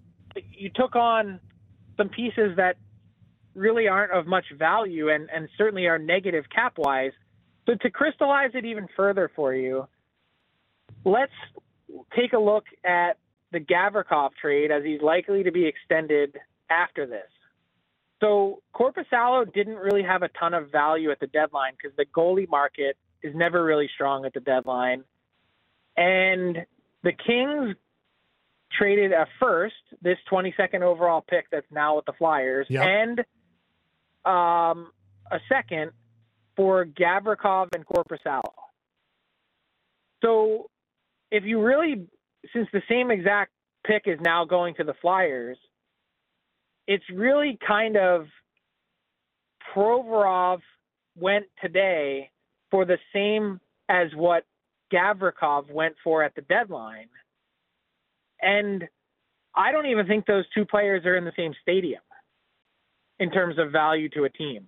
you 0.53 0.69
took 0.73 0.95
on 0.95 1.41
some 1.97 2.07
pieces 2.09 2.55
that 2.55 2.77
really 3.55 3.87
aren't 3.87 4.11
of 4.11 4.27
much 4.27 4.45
value 4.57 5.09
and 5.09 5.29
and 5.33 5.49
certainly 5.57 5.87
are 5.87 5.99
negative 5.99 6.45
cap 6.53 6.73
wise. 6.77 7.11
So 7.65 7.75
to 7.81 7.89
crystallize 7.89 8.51
it 8.53 8.65
even 8.65 8.87
further 8.95 9.29
for 9.35 9.53
you, 9.53 9.87
let's 11.05 11.31
take 12.15 12.33
a 12.33 12.39
look 12.39 12.65
at 12.83 13.17
the 13.51 13.59
Gavrikov 13.59 14.31
trade 14.39 14.71
as 14.71 14.83
he's 14.83 15.01
likely 15.01 15.43
to 15.43 15.51
be 15.51 15.65
extended 15.65 16.37
after 16.69 17.05
this. 17.05 17.27
So 18.21 18.61
Korpisalo 18.75 19.51
didn't 19.53 19.77
really 19.77 20.03
have 20.03 20.23
a 20.23 20.29
ton 20.39 20.53
of 20.53 20.71
value 20.71 21.09
at 21.11 21.19
the 21.19 21.27
deadline 21.27 21.73
because 21.81 21.95
the 21.95 22.05
goalie 22.05 22.49
market 22.49 22.97
is 23.23 23.33
never 23.35 23.63
really 23.63 23.89
strong 23.93 24.25
at 24.25 24.33
the 24.33 24.39
deadline. 24.39 25.03
And 25.95 26.65
the 27.03 27.11
Kings 27.13 27.75
traded 28.77 29.11
a 29.13 29.25
first, 29.39 29.75
this 30.01 30.17
22nd 30.31 30.81
overall 30.81 31.21
pick 31.27 31.45
that's 31.51 31.65
now 31.71 31.95
with 31.95 32.05
the 32.05 32.13
Flyers, 32.13 32.67
Yep. 32.69 32.85
and 32.87 33.25
um, 34.25 34.91
a 35.31 35.39
second 35.47 35.91
for 36.55 36.85
Gavrikov 36.85 37.69
and 37.73 37.85
Korpisalo. 37.85 38.51
So 40.23 40.69
if 41.31 41.43
you 41.43 41.61
really, 41.61 42.07
since 42.53 42.67
the 42.73 42.81
same 42.89 43.11
exact 43.11 43.51
pick 43.85 44.03
is 44.05 44.19
now 44.21 44.45
going 44.45 44.75
to 44.75 44.83
the 44.83 44.93
Flyers, 45.01 45.57
it's 46.87 47.03
really 47.13 47.57
kind 47.65 47.95
of 47.95 48.25
Provorov 49.73 50.59
went 51.17 51.45
today 51.61 52.31
for 52.71 52.85
the 52.85 52.97
same 53.13 53.59
as 53.87 54.07
what 54.15 54.43
Gavrikov 54.91 55.71
went 55.71 55.95
for 56.03 56.23
at 56.23 56.35
the 56.35 56.41
deadline. 56.41 57.09
And 58.41 58.87
I 59.55 59.71
don't 59.71 59.87
even 59.87 60.07
think 60.07 60.25
those 60.25 60.45
two 60.53 60.65
players 60.65 61.05
are 61.05 61.15
in 61.15 61.25
the 61.25 61.33
same 61.37 61.53
stadium 61.61 62.01
in 63.19 63.31
terms 63.31 63.57
of 63.57 63.71
value 63.71 64.09
to 64.09 64.23
a 64.23 64.29
team. 64.29 64.67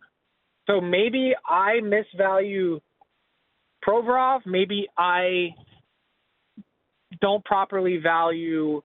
So 0.68 0.80
maybe 0.82 1.34
I 1.46 1.80
misvalue 1.84 2.80
Provorov. 3.86 4.42
Maybe 4.46 4.88
I 4.98 5.56
don't 7.20 7.44
properly 7.44 7.98
value 7.98 8.82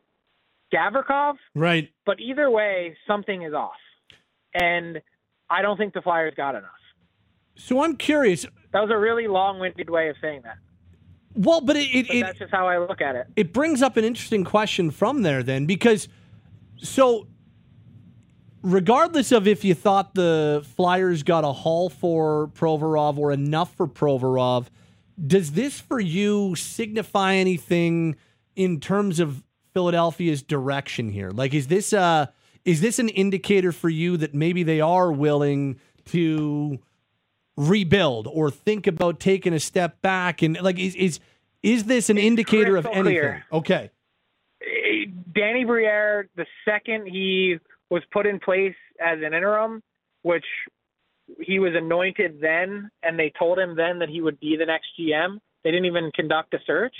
Gavrikov. 0.73 1.35
Right. 1.55 1.91
But 2.05 2.21
either 2.21 2.51
way, 2.51 2.97
something 3.07 3.43
is 3.43 3.55
off. 3.55 3.73
And 4.55 5.01
I 5.51 5.63
don't 5.63 5.77
think 5.77 5.95
the 5.95 6.03
Flyers 6.03 6.35
got 6.37 6.55
enough. 6.55 6.71
So 7.57 7.83
I'm 7.83 7.97
curious. 7.97 8.45
That 8.73 8.81
was 8.81 8.91
a 8.91 8.99
really 8.99 9.29
long 9.29 9.59
winded 9.61 9.89
way 9.89 10.09
of 10.09 10.17
saying 10.21 10.43
that. 10.45 10.59
Well, 11.35 11.61
but 11.61 11.77
it 11.77 11.89
it, 11.95 12.07
But 12.09 12.17
it, 12.17 12.21
that's 12.23 12.39
just 12.39 12.53
how 12.53 12.67
I 12.67 12.79
look 12.79 13.01
at 13.01 13.15
it. 13.17 13.27
it 13.37 13.53
brings 13.53 13.83
up 13.83 13.97
an 13.97 14.05
interesting 14.05 14.45
question 14.45 14.91
from 14.91 15.23
there 15.23 15.43
then 15.43 15.67
because 15.67 16.09
so 16.79 17.27
regardless 18.67 19.31
of 19.31 19.47
if 19.47 19.65
you 19.65 19.75
thought 19.75 20.15
the 20.15 20.67
Flyers 20.75 21.23
got 21.23 21.45
a 21.45 21.53
haul 21.53 21.89
for 21.89 22.49
Provorov 22.49 23.17
or 23.17 23.31
enough 23.31 23.73
for 23.77 23.87
Provorov, 23.87 24.67
does 25.25 25.53
this 25.53 25.79
for 25.81 26.01
you 26.01 26.57
signify 26.57 27.35
anything 27.35 28.17
in 28.57 28.81
terms 28.81 29.21
of 29.21 29.45
Philadelphia's 29.73 30.43
direction 30.43 31.11
here? 31.11 31.31
Like 31.31 31.55
is 31.55 31.69
this 31.69 31.93
uh 31.93 32.27
is 32.65 32.81
this 32.81 32.99
an 32.99 33.09
indicator 33.09 33.71
for 33.71 33.89
you 33.89 34.17
that 34.17 34.35
maybe 34.35 34.65
they 34.65 34.81
are 34.81 35.13
willing 35.13 35.79
to 36.07 36.81
rebuild 37.57 38.27
or 38.27 38.51
think 38.51 38.89
about 38.89 39.21
taking 39.21 39.53
a 39.53 39.61
step 39.61 40.03
back 40.03 40.43
and 40.43 40.61
like 40.61 40.79
is 40.79 40.97
is 40.97 41.21
is 41.63 41.85
this 41.85 42.11
an 42.11 42.19
indicator 42.19 42.77
of 42.77 42.85
anything? 42.87 43.03
clear. 43.05 43.45
Okay. 43.53 43.91
Danny 45.33 45.65
Briere, 45.65 46.29
the 46.35 46.47
second 46.65 47.07
he 47.07 47.59
was 47.91 48.03
put 48.13 48.27
in 48.27 48.39
place 48.41 48.75
as 49.01 49.19
an 49.19 49.35
interim, 49.35 49.83
which 50.23 50.45
he 51.41 51.59
was 51.59 51.73
anointed 51.75 52.41
then, 52.41 52.91
and 53.03 53.19
they 53.19 53.33
told 53.39 53.59
him 53.59 53.77
then 53.77 53.99
that 54.01 54.09
he 54.09 54.21
would 54.21 54.39
be 54.41 54.57
the 54.57 54.67
next 54.67 54.89
GM. 54.99 55.39
They 55.65 55.71
didn't 55.71 55.87
even 55.87 56.11
conduct 56.15 56.55
a 56.55 56.59
search. 56.67 56.95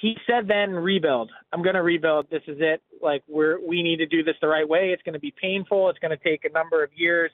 he 0.00 0.16
said 0.26 0.48
then 0.48 0.70
rebuild. 0.70 1.30
I'm 1.52 1.62
going 1.62 1.74
to 1.74 1.82
rebuild. 1.82 2.30
This 2.30 2.42
is 2.46 2.56
it. 2.60 2.82
Like 3.02 3.22
we're 3.28 3.58
we 3.66 3.82
need 3.82 3.98
to 3.98 4.06
do 4.06 4.22
this 4.22 4.36
the 4.40 4.48
right 4.48 4.68
way. 4.68 4.90
It's 4.92 5.02
going 5.02 5.14
to 5.14 5.20
be 5.20 5.34
painful. 5.40 5.90
It's 5.90 5.98
going 5.98 6.16
to 6.16 6.24
take 6.24 6.44
a 6.44 6.52
number 6.52 6.82
of 6.82 6.90
years. 6.94 7.30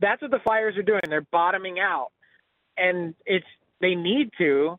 That's 0.00 0.20
what 0.22 0.30
the 0.30 0.40
Flyers 0.42 0.76
are 0.76 0.82
doing. 0.82 1.02
They're 1.08 1.26
bottoming 1.30 1.78
out, 1.78 2.08
and 2.76 3.14
it's 3.26 3.46
they 3.80 3.94
need 3.94 4.30
to. 4.38 4.78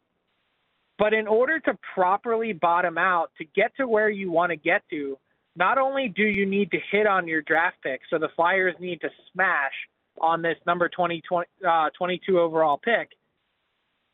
But 0.98 1.14
in 1.14 1.28
order 1.28 1.60
to 1.62 1.78
properly 1.96 2.54
bottom 2.54 2.98
out, 2.98 3.32
to 3.38 3.46
get 3.46 3.76
to 3.78 3.88
where 3.88 4.10
you 4.10 4.32
want 4.32 4.52
to 4.52 4.56
get 4.56 4.84
to, 4.92 5.18
not 5.56 5.78
only 5.78 6.08
do 6.08 6.24
you 6.24 6.46
need 6.46 6.72
to 6.72 6.78
hit 6.92 7.08
on 7.08 7.28
your 7.28 7.42
draft 7.42 7.78
pick, 7.84 8.02
so 8.10 8.18
the 8.18 8.30
Flyers 8.36 8.76
need 8.80 9.02
to 9.02 9.10
smash 9.34 9.74
on 10.20 10.42
this 10.42 10.58
number 10.66 10.90
20, 10.90 11.22
20 11.28 11.48
uh, 11.68 11.90
22 11.98 12.40
overall 12.40 12.78
pick, 12.78 13.10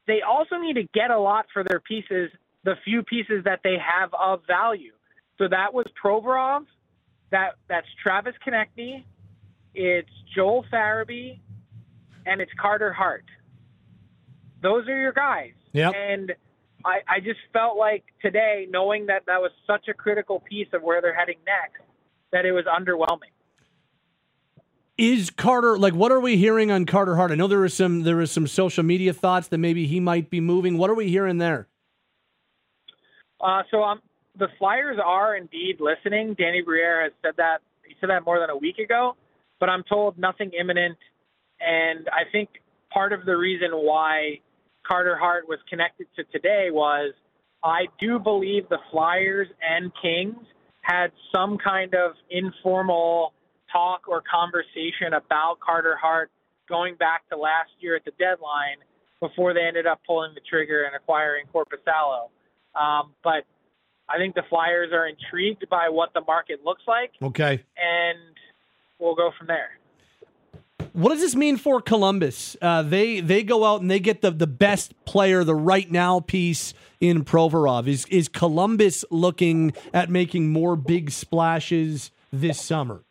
they 0.08 0.22
also 0.22 0.56
need 0.58 0.76
to 0.76 0.88
get 0.94 1.12
a 1.12 1.20
lot 1.20 1.46
for 1.54 1.64
their 1.64 1.80
pieces, 1.80 2.32
the 2.64 2.76
few 2.84 3.04
pieces 3.04 3.44
that 3.44 3.60
they 3.64 3.78
have 3.78 4.10
of 4.14 4.42
value. 4.48 4.94
So 5.38 5.48
that 5.50 5.74
was 5.74 5.86
Provorov, 6.02 6.66
that 7.32 7.56
that's 7.68 7.88
Travis 8.02 8.34
Konecny, 8.46 9.04
it's 9.76 10.10
Joel 10.34 10.66
Farabee, 10.74 11.40
and 12.26 12.42
it's 12.42 12.52
Carter 12.60 12.92
Hart. 12.92 13.26
Those 14.62 14.88
are 14.88 15.00
your 15.00 15.12
guys. 15.12 15.52
Yep. 15.74 15.94
And 15.96 16.34
I, 16.88 17.18
I 17.18 17.20
just 17.20 17.40
felt 17.52 17.78
like 17.78 18.06
today, 18.22 18.66
knowing 18.70 19.08
that 19.08 19.24
that 19.28 19.42
was 19.42 19.52
such 19.68 19.90
a 19.90 19.94
critical 19.94 20.40
piece 20.40 20.70
of 20.74 20.82
where 20.82 21.02
they're 21.02 21.14
heading 21.14 21.38
next, 21.46 21.84
that 22.32 22.46
it 22.46 22.54
was 22.54 22.64
underwhelming. 22.66 23.34
Is 24.98 25.30
Carter 25.30 25.78
like 25.78 25.94
what 25.94 26.12
are 26.12 26.20
we 26.20 26.38
hearing 26.38 26.72
on 26.72 26.86
Carter 26.86 27.18
Hart? 27.18 27.32
I 27.32 27.36
know 27.36 27.48
there 27.48 27.60
was 27.60 27.76
some 27.76 28.02
there 28.02 28.16
was 28.16 28.32
some 28.32 28.48
social 28.48 28.84
media 28.84 29.14
thoughts 29.14 29.50
that 29.50 29.60
maybe 29.60 29.86
he 29.86 30.00
might 30.00 30.32
be 30.32 30.40
moving. 30.40 30.78
What 30.78 30.90
are 30.90 30.96
we 30.96 31.10
hearing 31.10 31.38
there? 31.38 31.68
Uh, 33.40 33.62
so 33.70 33.84
um, 33.84 34.02
the 34.40 34.48
Flyers 34.58 34.98
are 35.04 35.36
indeed 35.36 35.80
listening. 35.80 36.34
Danny 36.34 36.62
Briere 36.64 37.04
has 37.04 37.12
said 37.22 37.34
that 37.38 37.60
he 37.86 37.96
said 38.00 38.10
that 38.10 38.26
more 38.26 38.40
than 38.40 38.50
a 38.50 38.58
week 38.58 38.80
ago, 38.80 39.16
but 39.60 39.70
I'm 39.70 39.84
told 39.84 40.18
nothing 40.18 40.52
imminent. 40.60 40.98
And 41.60 42.08
I 42.10 42.24
think 42.32 42.50
part 42.90 43.14
of 43.14 43.26
the 43.26 43.38
reason 43.38 43.70
why 43.74 44.40
Carter 44.88 45.18
Hart 45.18 45.48
was 45.48 45.60
connected 45.70 46.08
to 46.16 46.24
today 46.26 46.70
was 46.72 47.14
I 47.64 47.88
do 48.00 48.20
believe 48.20 48.70
the 48.70 48.80
Flyers 48.92 49.48
and 49.68 49.92
Kings 50.02 50.38
had 50.82 51.12
some 51.36 51.58
kind 51.58 51.94
of 51.94 52.14
informal 52.30 53.34
talk 53.72 54.08
or 54.08 54.22
conversation 54.22 55.14
about 55.14 55.58
Carter 55.60 55.98
Hart 56.02 56.32
going 56.70 56.96
back 56.96 57.28
to 57.30 57.38
last 57.38 57.72
year 57.80 57.96
at 57.96 58.06
the 58.06 58.12
deadline 58.18 58.78
before 59.20 59.54
they 59.54 59.62
ended 59.62 59.86
up 59.88 60.00
pulling 60.08 60.34
the 60.36 60.42
trigger 60.50 60.84
and 60.84 60.96
acquiring 60.96 61.46
Korpisalo. 61.54 62.30
Um, 62.80 63.14
but 63.24 63.44
I 64.08 64.18
think 64.18 64.36
the 64.36 64.44
Flyers 64.50 64.92
are 64.94 65.08
intrigued 65.08 65.68
by 65.70 65.90
what 65.90 66.14
the 66.14 66.22
market 66.22 66.64
looks 66.64 66.84
like, 66.88 67.12
Okay. 67.22 67.64
and 67.76 68.20
we'll 69.00 69.16
go 69.16 69.32
from 69.38 69.48
there. 69.48 69.72
What 70.94 71.10
does 71.10 71.22
this 71.22 71.36
mean 71.36 71.58
for 71.58 71.82
Columbus? 71.82 72.56
Uh, 72.62 72.82
they 72.82 73.20
they 73.20 73.44
go 73.44 73.66
out 73.66 73.82
and 73.82 73.90
they 73.90 74.00
get 74.00 74.22
the, 74.22 74.32
the 74.32 74.48
best 74.48 74.94
player, 75.06 75.44
the 75.44 75.56
right 75.56 75.90
now 75.92 76.20
piece 76.20 76.74
in 77.00 77.24
Provorov. 77.24 77.88
Is 77.88 78.06
is 78.06 78.28
Columbus 78.28 79.06
looking 79.10 79.74
at 79.94 80.10
making 80.10 80.52
more 80.52 80.76
big 80.76 81.12
splashes 81.12 82.12
this 82.32 82.62
summer? 82.62 83.04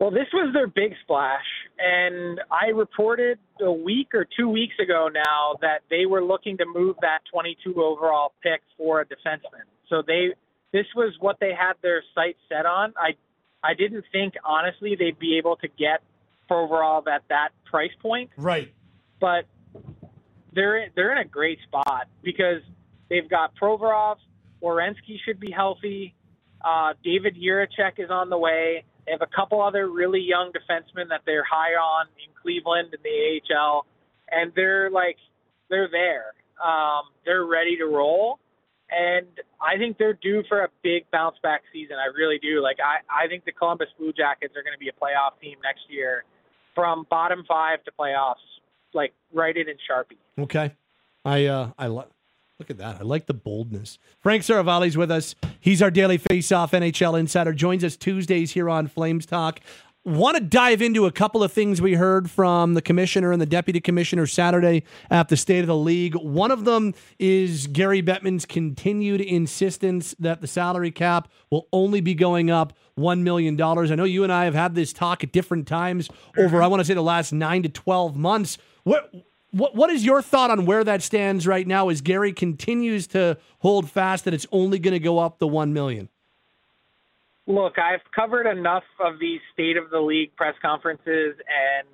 Well, 0.00 0.10
this 0.10 0.26
was 0.32 0.52
their 0.52 0.66
big 0.66 0.92
splash, 1.02 1.44
and 1.78 2.40
I 2.50 2.66
reported 2.70 3.38
a 3.60 3.72
week 3.72 4.08
or 4.12 4.26
two 4.36 4.48
weeks 4.48 4.74
ago 4.82 5.08
now 5.12 5.56
that 5.62 5.80
they 5.88 6.04
were 6.04 6.22
looking 6.22 6.58
to 6.58 6.66
move 6.66 6.96
that 7.00 7.20
22 7.32 7.82
overall 7.82 8.32
pick 8.42 8.60
for 8.76 9.00
a 9.00 9.06
defenseman. 9.06 9.64
So 9.88 10.02
they 10.06 10.34
this 10.72 10.86
was 10.96 11.14
what 11.20 11.36
they 11.40 11.52
had 11.58 11.74
their 11.82 12.02
sights 12.14 12.40
set 12.48 12.66
on. 12.66 12.92
I 12.96 13.14
I 13.64 13.74
didn't 13.74 14.04
think 14.12 14.34
honestly 14.44 14.94
they'd 14.98 15.18
be 15.18 15.38
able 15.38 15.56
to 15.56 15.68
get 15.68 16.02
Provorov 16.50 17.06
at 17.08 17.22
that 17.30 17.48
price 17.64 17.90
point, 18.02 18.30
Right. 18.36 18.72
but 19.20 19.46
they're 20.52 20.88
they're 20.94 21.12
in 21.12 21.18
a 21.18 21.24
great 21.24 21.58
spot 21.62 22.08
because 22.22 22.60
they've 23.08 23.28
got 23.28 23.54
Provorov, 23.56 24.16
Werenski 24.62 25.16
should 25.24 25.40
be 25.40 25.50
healthy, 25.50 26.14
uh, 26.62 26.92
David 27.02 27.36
Jiricek 27.36 27.98
is 27.98 28.10
on 28.10 28.30
the 28.30 28.38
way. 28.38 28.84
They 29.06 29.12
have 29.12 29.22
a 29.22 29.26
couple 29.34 29.60
other 29.60 29.88
really 29.88 30.20
young 30.20 30.52
defensemen 30.52 31.08
that 31.08 31.22
they're 31.26 31.44
high 31.44 31.72
on 31.74 32.06
in 32.18 32.32
Cleveland 32.40 32.88
and 32.92 33.02
the 33.02 33.54
AHL, 33.54 33.86
and 34.30 34.52
they're 34.54 34.90
like 34.90 35.16
they're 35.70 35.88
there. 35.90 36.32
Um, 36.64 37.02
they're 37.24 37.44
ready 37.44 37.76
to 37.78 37.86
roll, 37.86 38.38
and 38.90 39.26
I 39.60 39.76
think 39.78 39.98
they're 39.98 40.18
due 40.22 40.42
for 40.48 40.60
a 40.64 40.68
big 40.82 41.10
bounce 41.10 41.36
back 41.42 41.62
season. 41.72 41.96
I 41.96 42.06
really 42.16 42.38
do. 42.38 42.62
Like 42.62 42.78
I, 42.84 43.24
I 43.24 43.28
think 43.28 43.44
the 43.44 43.52
Columbus 43.52 43.88
Blue 43.98 44.12
Jackets 44.12 44.54
are 44.56 44.62
going 44.62 44.74
to 44.74 44.78
be 44.78 44.88
a 44.88 44.92
playoff 44.92 45.40
team 45.40 45.56
next 45.62 45.82
year, 45.88 46.24
from 46.74 47.06
bottom 47.10 47.44
five 47.48 47.82
to 47.84 47.92
playoffs. 47.98 48.34
Like 48.92 49.12
write 49.32 49.56
it 49.56 49.68
in 49.68 49.76
Sharpie. 49.76 50.42
Okay. 50.42 50.72
I 51.24 51.46
uh 51.46 51.70
I 51.78 51.86
like 51.88 52.08
look 52.58 52.70
at 52.70 52.78
that. 52.78 53.00
I 53.00 53.02
like 53.02 53.26
the 53.26 53.34
boldness. 53.34 53.98
Frank 54.20 54.42
Seravalli's 54.42 54.96
with 54.96 55.10
us. 55.10 55.34
He's 55.60 55.82
our 55.82 55.90
daily 55.90 56.18
face-off 56.18 56.72
NHL 56.72 57.18
insider. 57.18 57.52
Joins 57.52 57.82
us 57.82 57.96
Tuesdays 57.96 58.52
here 58.52 58.70
on 58.70 58.86
Flames 58.86 59.26
Talk. 59.26 59.60
Want 60.06 60.36
to 60.36 60.42
dive 60.42 60.82
into 60.82 61.06
a 61.06 61.10
couple 61.10 61.42
of 61.42 61.50
things 61.50 61.80
we 61.80 61.94
heard 61.94 62.30
from 62.30 62.74
the 62.74 62.82
commissioner 62.82 63.32
and 63.32 63.40
the 63.40 63.46
deputy 63.46 63.80
commissioner 63.80 64.26
Saturday 64.26 64.82
at 65.10 65.30
the 65.30 65.36
State 65.36 65.60
of 65.60 65.66
the 65.66 65.74
League. 65.74 66.14
One 66.14 66.50
of 66.50 66.66
them 66.66 66.92
is 67.18 67.66
Gary 67.68 68.02
Bettman's 68.02 68.44
continued 68.44 69.22
insistence 69.22 70.14
that 70.18 70.42
the 70.42 70.46
salary 70.46 70.90
cap 70.90 71.28
will 71.50 71.68
only 71.72 72.02
be 72.02 72.14
going 72.14 72.50
up 72.50 72.74
$1 72.98 73.22
million. 73.22 73.58
I 73.58 73.94
know 73.94 74.04
you 74.04 74.24
and 74.24 74.32
I 74.32 74.44
have 74.44 74.54
had 74.54 74.74
this 74.74 74.92
talk 74.92 75.24
at 75.24 75.32
different 75.32 75.66
times 75.66 76.10
over, 76.36 76.62
I 76.62 76.66
want 76.66 76.80
to 76.80 76.84
say, 76.84 76.92
the 76.92 77.02
last 77.02 77.32
nine 77.32 77.62
to 77.62 77.70
12 77.70 78.14
months. 78.14 78.58
What, 78.82 79.10
what, 79.52 79.74
what 79.74 79.88
is 79.88 80.04
your 80.04 80.20
thought 80.20 80.50
on 80.50 80.66
where 80.66 80.84
that 80.84 81.00
stands 81.00 81.46
right 81.46 81.66
now 81.66 81.88
as 81.88 82.02
Gary 82.02 82.34
continues 82.34 83.06
to 83.06 83.38
hold 83.60 83.90
fast 83.90 84.26
that 84.26 84.34
it's 84.34 84.46
only 84.52 84.78
going 84.78 84.92
to 84.92 84.98
go 84.98 85.18
up 85.18 85.38
the 85.38 85.48
$1 85.48 85.70
million? 85.70 86.10
Look, 87.46 87.78
I've 87.78 88.00
covered 88.14 88.46
enough 88.46 88.84
of 88.98 89.18
these 89.18 89.40
state 89.52 89.76
of 89.76 89.90
the 89.90 90.00
league 90.00 90.34
press 90.36 90.54
conferences 90.62 91.36
and 91.38 91.88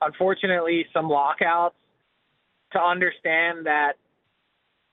unfortunately 0.00 0.86
some 0.92 1.08
lockouts 1.08 1.76
to 2.72 2.78
understand 2.78 3.66
that 3.66 3.94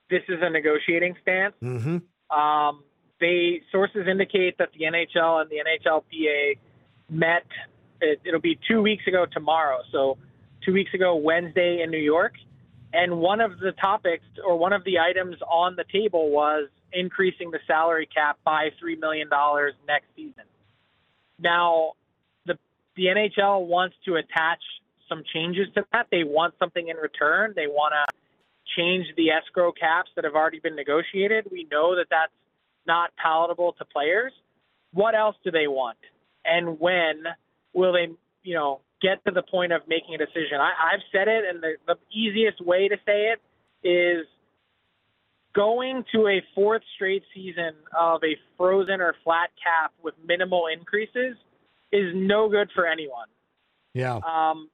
this 0.10 0.22
is 0.30 0.40
a 0.42 0.50
negotiating 0.50 1.16
stance. 1.22 1.56
Mm-hmm. 1.62 2.38
Um, 2.38 2.84
they 3.20 3.62
sources 3.72 4.08
indicate 4.10 4.58
that 4.58 4.70
the 4.78 4.86
NHL 4.86 5.42
and 5.42 5.50
the 5.50 5.58
NHLPA 5.58 6.58
met. 7.10 7.46
It, 8.02 8.20
it'll 8.26 8.42
be 8.42 8.60
two 8.68 8.82
weeks 8.82 9.08
ago 9.08 9.26
tomorrow. 9.32 9.80
So 9.92 10.18
two 10.66 10.74
weeks 10.74 10.94
ago 10.94 11.16
Wednesday 11.16 11.82
in 11.82 11.92
New 11.92 11.98
York, 11.98 12.34
and 12.94 13.20
one 13.20 13.42
of 13.42 13.60
the 13.60 13.72
topics 13.74 14.26
or 14.46 14.58
one 14.58 14.74
of 14.74 14.84
the 14.84 15.00
items 15.00 15.38
on 15.50 15.76
the 15.76 15.86
table 15.92 16.30
was 16.30 16.70
increasing 16.96 17.52
the 17.52 17.60
salary 17.68 18.08
cap 18.14 18.40
by 18.44 18.70
three 18.80 18.96
million 18.96 19.30
dollars 19.30 19.74
next 19.88 20.08
season. 20.16 20.46
Now, 21.40 21.94
the 22.46 22.58
the 22.96 23.06
NHL 23.06 23.68
wants 23.68 23.96
to 24.06 24.16
attach 24.16 24.62
some 25.08 25.24
changes 25.34 25.68
to 25.76 25.86
that. 25.92 26.08
They 26.10 26.24
want 26.24 26.56
something 26.58 26.88
in 26.88 26.98
return. 26.98 27.54
They 27.56 27.68
want 27.68 27.94
to 27.94 28.14
change 28.78 29.06
the 29.18 29.30
escrow 29.30 29.72
caps 29.72 30.10
that 30.16 30.26
have 30.26 30.34
already 30.34 30.60
been 30.60 30.76
negotiated. 30.76 31.48
We 31.52 31.68
know 31.72 31.96
that 31.96 32.08
that's 32.10 32.34
not 32.88 33.12
palatable 33.22 33.74
to 33.78 33.86
players. 33.86 34.34
What 34.94 35.16
else 35.16 35.36
do 35.44 35.52
they 35.52 35.68
want? 35.68 35.98
And 36.44 36.80
when 36.80 37.24
will 37.74 37.94
they, 37.94 38.08
you 38.44 38.56
know, 38.56 38.82
get 39.02 39.24
to 39.26 39.32
the 39.32 39.44
point 39.44 39.74
of 39.74 39.82
making 39.88 40.16
a 40.16 40.18
decision? 40.18 40.60
I, 40.60 40.94
I've 40.94 41.02
said 41.12 41.28
it, 41.28 41.44
and 41.48 41.62
the, 41.62 41.74
the 41.86 41.96
easiest 42.12 42.62
way 42.66 42.88
to 42.88 42.96
say 43.06 43.34
it 43.34 43.42
is 43.88 44.26
going 45.56 46.04
to 46.14 46.28
a 46.28 46.44
fourth 46.54 46.82
straight 46.96 47.24
season 47.34 47.72
of 47.98 48.22
a 48.24 48.36
frozen 48.58 49.00
or 49.02 49.16
flat 49.24 49.50
cap 49.64 49.94
with 50.04 50.14
minimal 50.28 50.66
increases 50.68 51.38
is 51.92 52.12
no 52.14 52.50
good 52.50 52.70
for 52.76 52.86
anyone. 52.86 53.28
Yeah. 53.94 54.16
Um, 54.18 54.70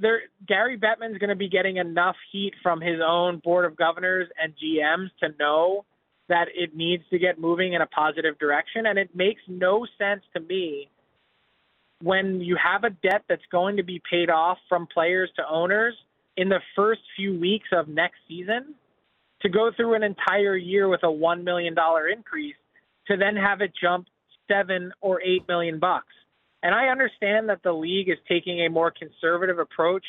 there, 0.00 0.22
Gary 0.46 0.76
Bettman's 0.76 1.18
going 1.18 1.30
to 1.30 1.36
be 1.36 1.48
getting 1.48 1.76
enough 1.76 2.16
heat 2.32 2.54
from 2.62 2.80
his 2.80 3.00
own 3.04 3.38
board 3.38 3.64
of 3.64 3.76
governors 3.76 4.28
and 4.40 4.52
GMs 4.54 5.10
to 5.20 5.28
know 5.38 5.84
that 6.28 6.46
it 6.54 6.74
needs 6.74 7.04
to 7.10 7.18
get 7.18 7.38
moving 7.38 7.74
in 7.74 7.82
a 7.82 7.86
positive 7.86 8.38
direction. 8.38 8.86
And 8.86 8.98
it 8.98 9.14
makes 9.14 9.42
no 9.48 9.86
sense 9.98 10.22
to 10.34 10.40
me 10.40 10.88
when 12.00 12.40
you 12.40 12.56
have 12.56 12.84
a 12.84 12.90
debt 12.90 13.22
that's 13.28 13.42
going 13.50 13.76
to 13.76 13.82
be 13.82 14.00
paid 14.10 14.30
off 14.30 14.58
from 14.68 14.88
players 14.92 15.30
to 15.36 15.42
owners 15.48 15.94
in 16.36 16.48
the 16.48 16.60
first 16.74 17.00
few 17.16 17.38
weeks 17.38 17.68
of 17.72 17.86
next 17.86 18.16
season 18.26 18.74
to 19.42 19.48
go 19.48 19.70
through 19.76 19.94
an 19.94 20.02
entire 20.02 20.56
year 20.56 20.88
with 20.88 21.02
a 21.02 21.06
$1 21.06 21.44
million 21.44 21.74
increase 22.16 22.54
to 23.08 23.16
then 23.16 23.36
have 23.36 23.60
it 23.60 23.72
jump 23.80 24.06
seven 24.48 24.92
or 25.00 25.20
eight 25.22 25.46
million 25.48 25.78
bucks. 25.78 26.14
And 26.62 26.74
I 26.74 26.86
understand 26.86 27.48
that 27.48 27.62
the 27.64 27.72
league 27.72 28.08
is 28.08 28.18
taking 28.28 28.64
a 28.64 28.70
more 28.70 28.92
conservative 28.92 29.58
approach 29.58 30.04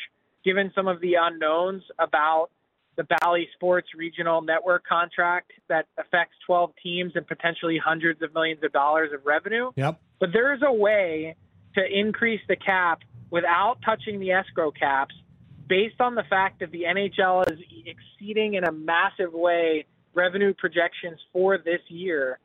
given 0.45 0.71
some 0.75 0.87
of 0.87 1.01
the 1.01 1.15
unknowns 1.19 1.83
about 1.99 2.49
the 2.95 3.05
Bally 3.21 3.47
Sports 3.55 3.87
regional 3.97 4.41
network 4.41 4.85
contract 4.85 5.51
that 5.67 5.87
affects 5.97 6.35
12 6.45 6.71
teams 6.83 7.13
and 7.15 7.25
potentially 7.25 7.79
hundreds 7.83 8.21
of 8.21 8.33
millions 8.35 8.63
of 8.63 8.71
dollars 8.71 9.09
of 9.13 9.25
revenue. 9.25 9.71
Yep. 9.75 9.99
But 10.19 10.29
there 10.31 10.53
is 10.53 10.61
a 10.63 10.71
way 10.71 11.35
to 11.75 11.81
increase 11.91 12.41
the 12.47 12.55
cap 12.55 12.99
without 13.31 13.77
touching 13.83 14.19
the 14.19 14.31
escrow 14.31 14.69
caps 14.69 15.15
based 15.67 15.99
on 15.99 16.15
the 16.15 16.23
fact 16.29 16.59
that 16.59 16.71
the 16.71 16.83
NHL 16.83 17.51
is 17.51 17.59
exceeding 17.85 18.55
in 18.55 18.63
a 18.63 18.71
massive 18.71 19.33
way 19.33 19.85
revenue 20.13 20.53
projections 20.53 21.19
for 21.31 21.57
this 21.57 21.81
year. 21.87 22.39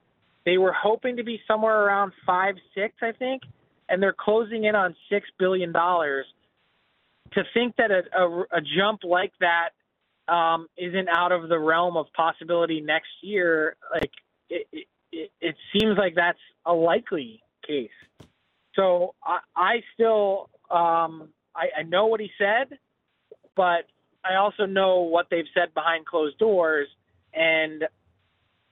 They 0.44 0.58
were 0.58 0.72
hoping 0.72 1.16
to 1.16 1.24
be 1.24 1.40
somewhere 1.46 1.84
around 1.84 2.12
five, 2.26 2.54
six, 2.74 2.94
I 3.02 3.12
think, 3.12 3.42
and 3.88 4.02
they're 4.02 4.16
closing 4.18 4.64
in 4.64 4.74
on 4.74 4.94
six 5.10 5.28
billion 5.38 5.72
dollars. 5.72 6.26
To 7.34 7.42
think 7.52 7.76
that 7.76 7.90
a, 7.90 8.02
a, 8.18 8.40
a 8.52 8.60
jump 8.78 9.00
like 9.04 9.32
that 9.40 9.70
um, 10.32 10.66
isn't 10.78 11.08
out 11.08 11.32
of 11.32 11.48
the 11.48 11.58
realm 11.58 11.96
of 11.96 12.06
possibility 12.16 12.80
next 12.80 13.10
year, 13.22 13.76
like 13.92 14.10
it, 14.48 14.66
it, 15.12 15.30
it 15.40 15.56
seems 15.72 15.98
like 15.98 16.14
that's 16.14 16.38
a 16.64 16.72
likely 16.72 17.42
case. 17.66 17.90
So 18.74 19.14
I, 19.22 19.38
I 19.54 19.74
still 19.94 20.48
um, 20.70 21.28
I, 21.54 21.80
I 21.80 21.82
know 21.82 22.06
what 22.06 22.20
he 22.20 22.30
said, 22.38 22.78
but 23.58 23.86
I 24.24 24.36
also 24.36 24.66
know 24.66 25.00
what 25.00 25.26
they've 25.30 25.48
said 25.52 25.74
behind 25.74 26.06
closed 26.06 26.38
doors, 26.38 26.86
and 27.34 27.82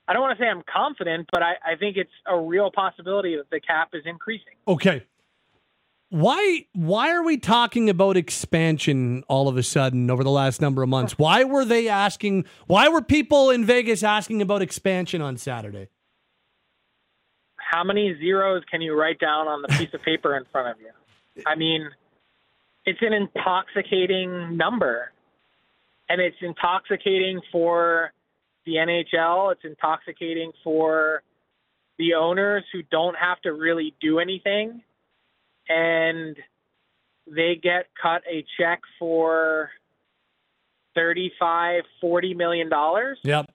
I 0.07 0.13
don't 0.13 0.23
want 0.23 0.39
to 0.39 0.43
say 0.43 0.49
I'm 0.49 0.63
confident, 0.73 1.29
but 1.33 1.43
I, 1.43 1.55
I 1.73 1.77
think 1.77 1.97
it's 1.97 2.09
a 2.25 2.39
real 2.39 2.71
possibility 2.71 3.37
that 3.37 3.51
the 3.51 3.61
cap 3.61 3.91
is 3.93 4.05
increasing. 4.07 4.55
Okay. 4.69 5.05
Why 6.09 6.67
why 6.73 7.11
are 7.11 7.25
we 7.25 7.37
talking 7.37 7.91
about 7.91 8.17
expansion 8.17 9.25
all 9.27 9.49
of 9.49 9.57
a 9.57 9.65
sudden 9.65 10.09
over 10.09 10.23
the 10.23 10.31
last 10.31 10.61
number 10.61 10.85
of 10.85 10.89
months? 10.89 11.19
Why 11.19 11.43
were 11.43 11.65
they 11.65 11.89
asking 11.89 12.45
why 12.69 12.89
were 12.89 13.03
people 13.03 13.51
in 13.51 13.65
Vegas 13.65 14.05
asking 14.05 14.41
about 14.41 14.63
expansion 14.63 15.21
on 15.21 15.37
Saturday? 15.37 15.89
How 17.57 17.83
many 17.83 18.17
zeros 18.21 18.63
can 18.71 18.83
you 18.83 18.95
write 18.95 19.19
down 19.19 19.49
on 19.49 19.63
the 19.63 19.69
piece 19.69 19.93
of 19.95 20.03
paper 20.03 20.37
in 20.37 20.45
front 20.53 20.69
of 20.69 20.77
you? 20.81 21.43
I 21.45 21.57
mean, 21.57 21.91
it's 22.87 23.01
an 23.03 23.13
intoxicating 23.13 24.57
number. 24.57 25.13
And 26.09 26.21
it's 26.21 26.37
intoxicating 26.41 27.41
for 27.51 28.13
the 28.65 28.75
NHL, 28.75 29.53
it's 29.53 29.65
intoxicating 29.65 30.53
for 30.63 31.23
the 31.99 32.15
owners 32.15 32.65
who 32.73 32.83
don't 32.83 33.17
have 33.17 33.41
to 33.43 33.53
really 33.53 33.95
do 34.01 34.19
anything 34.19 34.83
and 35.69 36.37
they 37.27 37.59
get 37.61 37.87
cut 38.01 38.23
a 38.31 38.45
check 38.59 38.81
for 38.99 39.71
35 40.95 41.83
40 42.01 42.35
million 42.35 42.69
dollars 42.69 43.19
Yep. 43.25 43.51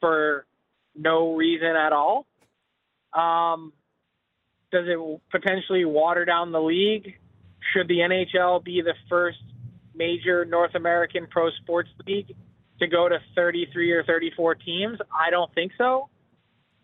for 0.00 0.46
no 0.94 1.34
reason 1.34 1.68
at 1.68 1.92
all 1.92 2.26
um, 3.12 3.72
does 4.70 4.84
it 4.86 5.20
potentially 5.30 5.84
water 5.84 6.24
down 6.24 6.52
the 6.52 6.60
league 6.60 7.14
should 7.76 7.88
the 7.88 7.98
nhl 7.98 8.62
be 8.64 8.80
the 8.80 8.94
first 9.08 9.38
major 9.94 10.44
north 10.44 10.74
american 10.74 11.26
pro 11.30 11.50
sports 11.62 11.90
league 12.06 12.34
to 12.78 12.86
go 12.86 13.08
to 13.08 13.18
33 13.34 13.92
or 13.92 14.04
34 14.04 14.54
teams 14.54 14.98
i 15.12 15.30
don't 15.30 15.52
think 15.54 15.72
so 15.76 16.08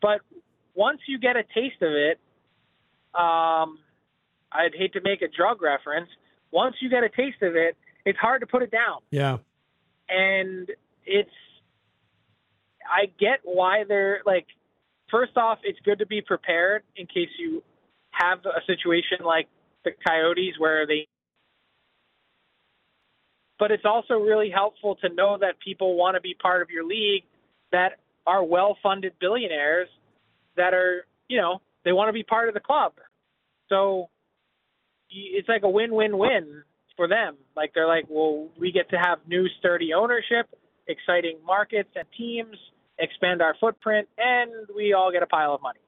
but 0.00 0.20
once 0.74 1.00
you 1.06 1.18
get 1.18 1.36
a 1.36 1.42
taste 1.54 1.80
of 1.82 1.92
it 1.92 2.18
um, 3.14 3.78
I'd 4.50 4.74
hate 4.76 4.92
to 4.94 5.00
make 5.02 5.22
a 5.22 5.28
drug 5.28 5.62
reference. 5.62 6.08
Once 6.50 6.76
you 6.80 6.90
get 6.90 7.04
a 7.04 7.08
taste 7.08 7.42
of 7.42 7.56
it, 7.56 7.76
it's 8.04 8.18
hard 8.18 8.40
to 8.40 8.46
put 8.46 8.62
it 8.62 8.70
down. 8.70 9.00
Yeah. 9.10 9.38
And 10.08 10.68
it's, 11.06 11.30
I 12.86 13.06
get 13.18 13.40
why 13.44 13.84
they're 13.86 14.20
like, 14.26 14.46
first 15.10 15.36
off, 15.36 15.58
it's 15.62 15.78
good 15.84 16.00
to 16.00 16.06
be 16.06 16.20
prepared 16.20 16.82
in 16.96 17.06
case 17.06 17.28
you 17.38 17.62
have 18.10 18.40
a 18.44 18.60
situation 18.66 19.24
like 19.24 19.48
the 19.84 19.92
Coyotes 20.06 20.54
where 20.58 20.86
they, 20.86 21.06
but 23.58 23.70
it's 23.70 23.84
also 23.84 24.14
really 24.14 24.50
helpful 24.50 24.96
to 24.96 25.08
know 25.08 25.38
that 25.38 25.60
people 25.60 25.96
want 25.96 26.16
to 26.16 26.20
be 26.20 26.34
part 26.34 26.62
of 26.62 26.70
your 26.70 26.84
league 26.84 27.24
that 27.70 27.98
are 28.26 28.42
well 28.44 28.76
funded 28.82 29.12
billionaires 29.20 29.88
that 30.56 30.74
are, 30.74 31.06
you 31.28 31.40
know, 31.40 31.60
they 31.84 31.92
want 31.92 32.08
to 32.08 32.12
be 32.12 32.22
part 32.22 32.48
of 32.48 32.54
the 32.54 32.60
club. 32.60 32.92
So 33.68 34.08
it's 35.10 35.48
like 35.48 35.62
a 35.62 35.68
win-win-win 35.68 36.62
for 36.96 37.08
them. 37.08 37.36
Like 37.56 37.72
they're 37.74 37.86
like, 37.86 38.06
well, 38.08 38.48
we 38.58 38.72
get 38.72 38.90
to 38.90 38.96
have 38.96 39.18
new 39.26 39.46
sturdy 39.58 39.94
ownership, 39.94 40.48
exciting 40.86 41.38
markets 41.46 41.90
and 41.96 42.06
teams, 42.16 42.56
expand 42.98 43.42
our 43.42 43.54
footprint, 43.60 44.08
and 44.18 44.50
we 44.74 44.92
all 44.92 45.10
get 45.10 45.22
a 45.22 45.26
pile 45.26 45.54
of 45.54 45.62
money. 45.62 45.80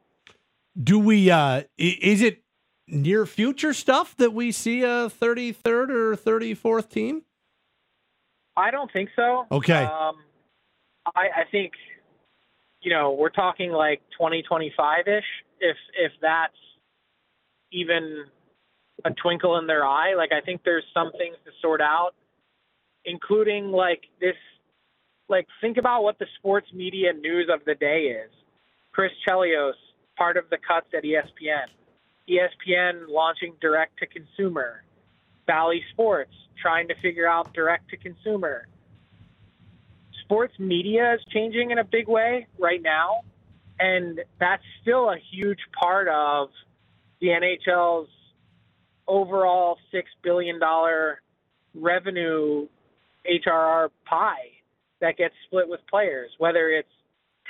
Do 0.82 0.98
we 0.98 1.30
uh 1.30 1.62
is 1.78 2.20
it 2.22 2.43
near 2.86 3.26
future 3.26 3.72
stuff 3.72 4.16
that 4.16 4.32
we 4.32 4.52
see 4.52 4.82
a 4.82 5.08
33rd 5.08 5.90
or 5.90 6.16
34th 6.16 6.88
team? 6.90 7.22
I 8.56 8.70
don't 8.70 8.92
think 8.92 9.10
so. 9.16 9.46
Okay. 9.50 9.84
Um, 9.84 10.16
I, 11.14 11.26
I 11.36 11.44
think, 11.50 11.72
you 12.82 12.92
know, 12.92 13.12
we're 13.12 13.30
talking 13.30 13.72
like 13.72 14.00
2025 14.12 15.08
ish, 15.08 15.24
if 15.60 15.76
if 15.98 16.12
that's 16.20 16.54
even 17.72 18.24
a 19.04 19.10
twinkle 19.10 19.58
in 19.58 19.66
their 19.66 19.84
eye. 19.84 20.14
Like 20.16 20.30
I 20.32 20.40
think 20.40 20.62
there's 20.64 20.84
some 20.94 21.10
things 21.12 21.36
to 21.44 21.50
sort 21.60 21.80
out, 21.80 22.10
including 23.04 23.72
like 23.72 24.02
this. 24.20 24.36
Like 25.28 25.46
think 25.60 25.78
about 25.78 26.02
what 26.02 26.18
the 26.18 26.26
sports 26.38 26.68
media 26.72 27.12
news 27.12 27.48
of 27.52 27.60
the 27.64 27.74
day 27.74 28.02
is. 28.24 28.30
Chris 28.92 29.10
Chelios, 29.26 29.72
part 30.16 30.36
of 30.36 30.44
the 30.50 30.58
cuts 30.58 30.86
at 30.96 31.02
ESPN. 31.02 31.66
ESPN 32.28 33.08
launching 33.08 33.54
direct 33.60 33.98
to 33.98 34.06
consumer. 34.06 34.82
Bally 35.46 35.82
Sports 35.92 36.32
trying 36.60 36.88
to 36.88 36.94
figure 37.02 37.28
out 37.28 37.52
direct 37.52 37.90
to 37.90 37.96
consumer. 37.96 38.66
Sports 40.24 40.54
media 40.58 41.14
is 41.14 41.20
changing 41.30 41.70
in 41.70 41.78
a 41.78 41.84
big 41.84 42.08
way 42.08 42.46
right 42.58 42.80
now, 42.80 43.20
and 43.78 44.20
that's 44.40 44.62
still 44.80 45.10
a 45.10 45.16
huge 45.32 45.58
part 45.78 46.08
of 46.08 46.48
the 47.20 47.28
NHL's 47.28 48.08
overall 49.06 49.76
$6 49.92 50.02
billion 50.22 50.58
revenue 51.74 52.66
HRR 53.26 53.90
pie 54.04 54.50
that 55.00 55.16
gets 55.16 55.34
split 55.46 55.68
with 55.68 55.80
players, 55.90 56.30
whether 56.38 56.70
it's 56.70 56.88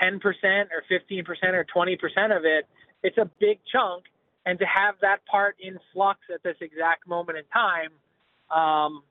10% 0.03 0.21
or 0.23 0.83
15% 0.91 1.27
or 1.55 1.65
20% 1.65 2.37
of 2.37 2.45
it, 2.45 2.67
it's 3.03 3.19
a 3.19 3.31
big 3.39 3.61
chunk. 3.71 4.05
And 4.47 4.59
to 4.59 4.67
have 4.67 4.97
that 5.01 5.25
part 5.27 5.57
in 5.61 5.79
flux 5.93 6.21
at 6.33 6.43
this 6.43 6.57
exact 6.61 7.09
moment 7.09 7.39
in 7.39 7.45
time, 7.53 7.91
um, 8.51 9.03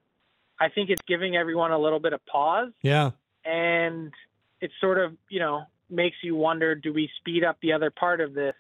I 0.60 0.70
think 0.70 0.90
it's 0.90 1.02
giving 1.08 1.36
everyone 1.36 1.72
a 1.72 1.80
little 1.80 2.00
bit 2.00 2.14
of 2.14 2.24
pause. 2.26 2.72
Yeah. 2.82 3.12
And 3.44 4.14
it 4.62 4.72
sort 4.80 5.00
of, 5.00 5.14
you 5.30 5.40
know, 5.40 5.64
makes 5.90 6.18
you 6.24 6.36
wonder 6.36 6.76
do 6.76 6.94
we 6.94 7.10
speed 7.20 7.44
up 7.44 7.58
the 7.62 7.74
other 7.74 7.92
part 7.92 8.22
of 8.22 8.34
this 8.34 8.56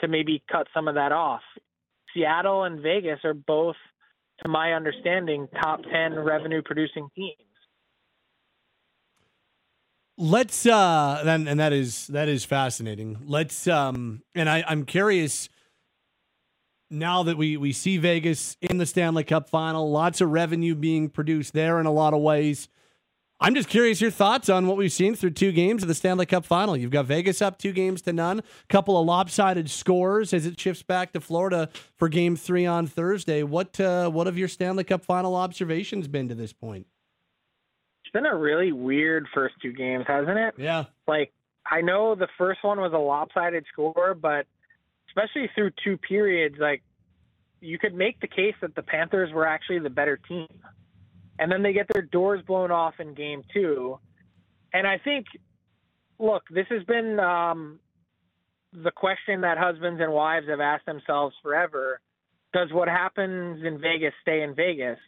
to 0.00 0.08
maybe 0.08 0.42
cut 0.50 0.66
some 0.74 0.86
of 0.86 0.94
that 0.96 1.12
off? 1.12 1.42
Seattle 2.14 2.64
and 2.64 2.80
Vegas 2.80 3.20
are 3.24 3.34
both, 3.34 3.76
to 4.42 4.48
my 4.48 4.74
understanding, 4.74 5.48
top 5.62 5.80
10 5.82 6.18
revenue 6.18 6.62
producing 6.62 7.08
teams. 7.14 7.38
Let's 10.18 10.64
uh 10.64 11.22
and, 11.26 11.46
and 11.46 11.60
that 11.60 11.74
is 11.74 12.06
that 12.06 12.26
is 12.26 12.42
fascinating. 12.42 13.18
Let's 13.26 13.68
um 13.68 14.22
and 14.34 14.48
I, 14.48 14.64
I'm 14.66 14.86
curious 14.86 15.50
now 16.90 17.22
that 17.22 17.36
we 17.36 17.56
we 17.56 17.72
see 17.72 17.98
Vegas 17.98 18.56
in 18.60 18.78
the 18.78 18.86
Stanley 18.86 19.24
Cup 19.24 19.48
final, 19.48 19.90
lots 19.90 20.20
of 20.20 20.30
revenue 20.30 20.74
being 20.74 21.08
produced 21.08 21.52
there 21.52 21.80
in 21.80 21.86
a 21.86 21.92
lot 21.92 22.14
of 22.14 22.20
ways. 22.20 22.68
I'm 23.38 23.54
just 23.54 23.68
curious 23.68 24.00
your 24.00 24.10
thoughts 24.10 24.48
on 24.48 24.66
what 24.66 24.78
we've 24.78 24.92
seen 24.92 25.14
through 25.14 25.30
two 25.30 25.52
games 25.52 25.82
of 25.82 25.88
the 25.88 25.94
Stanley 25.94 26.24
Cup 26.24 26.46
final. 26.46 26.74
You've 26.74 26.90
got 26.90 27.04
Vegas 27.04 27.42
up 27.42 27.58
two 27.58 27.72
games 27.72 28.00
to 28.02 28.12
none, 28.12 28.38
a 28.38 28.42
couple 28.70 28.98
of 28.98 29.04
lopsided 29.04 29.68
scores 29.68 30.32
as 30.32 30.46
it 30.46 30.58
shifts 30.58 30.82
back 30.82 31.12
to 31.12 31.20
Florida 31.20 31.68
for 31.96 32.08
game 32.08 32.34
three 32.34 32.64
on 32.64 32.86
Thursday. 32.86 33.42
What 33.42 33.78
uh, 33.78 34.08
what 34.08 34.26
have 34.26 34.38
your 34.38 34.48
Stanley 34.48 34.84
Cup 34.84 35.04
final 35.04 35.34
observations 35.34 36.08
been 36.08 36.28
to 36.28 36.34
this 36.34 36.54
point? 36.54 36.86
It's 38.04 38.12
been 38.12 38.24
a 38.24 38.36
really 38.36 38.72
weird 38.72 39.26
first 39.34 39.56
two 39.60 39.72
games, 39.72 40.04
hasn't 40.06 40.38
it? 40.38 40.54
Yeah. 40.56 40.84
Like, 41.06 41.32
I 41.70 41.82
know 41.82 42.14
the 42.14 42.28
first 42.38 42.62
one 42.62 42.80
was 42.80 42.92
a 42.94 42.98
lopsided 42.98 43.66
score, 43.70 44.14
but 44.14 44.46
especially 45.16 45.50
through 45.54 45.70
two 45.82 45.96
periods, 45.96 46.56
like, 46.58 46.82
you 47.60 47.78
could 47.78 47.94
make 47.94 48.20
the 48.20 48.28
case 48.28 48.54
that 48.60 48.74
the 48.74 48.82
Panthers 48.82 49.32
were 49.32 49.46
actually 49.46 49.78
the 49.78 49.90
better 49.90 50.18
team. 50.28 50.46
And 51.38 51.50
then 51.50 51.62
they 51.62 51.72
get 51.72 51.86
their 51.92 52.02
doors 52.02 52.42
blown 52.46 52.70
off 52.70 52.94
in 52.98 53.14
game 53.14 53.42
two. 53.52 53.98
And 54.72 54.86
I 54.86 54.98
think, 54.98 55.26
look, 56.18 56.42
this 56.50 56.66
has 56.70 56.82
been 56.84 57.18
um, 57.18 57.78
the 58.72 58.90
question 58.90 59.40
that 59.40 59.58
husbands 59.58 60.00
and 60.02 60.12
wives 60.12 60.48
have 60.48 60.60
asked 60.60 60.86
themselves 60.86 61.34
forever. 61.42 62.00
Does 62.52 62.68
what 62.72 62.88
happens 62.88 63.64
in 63.64 63.80
Vegas 63.80 64.12
stay 64.22 64.42
in 64.42 64.54
Vegas? 64.54 64.98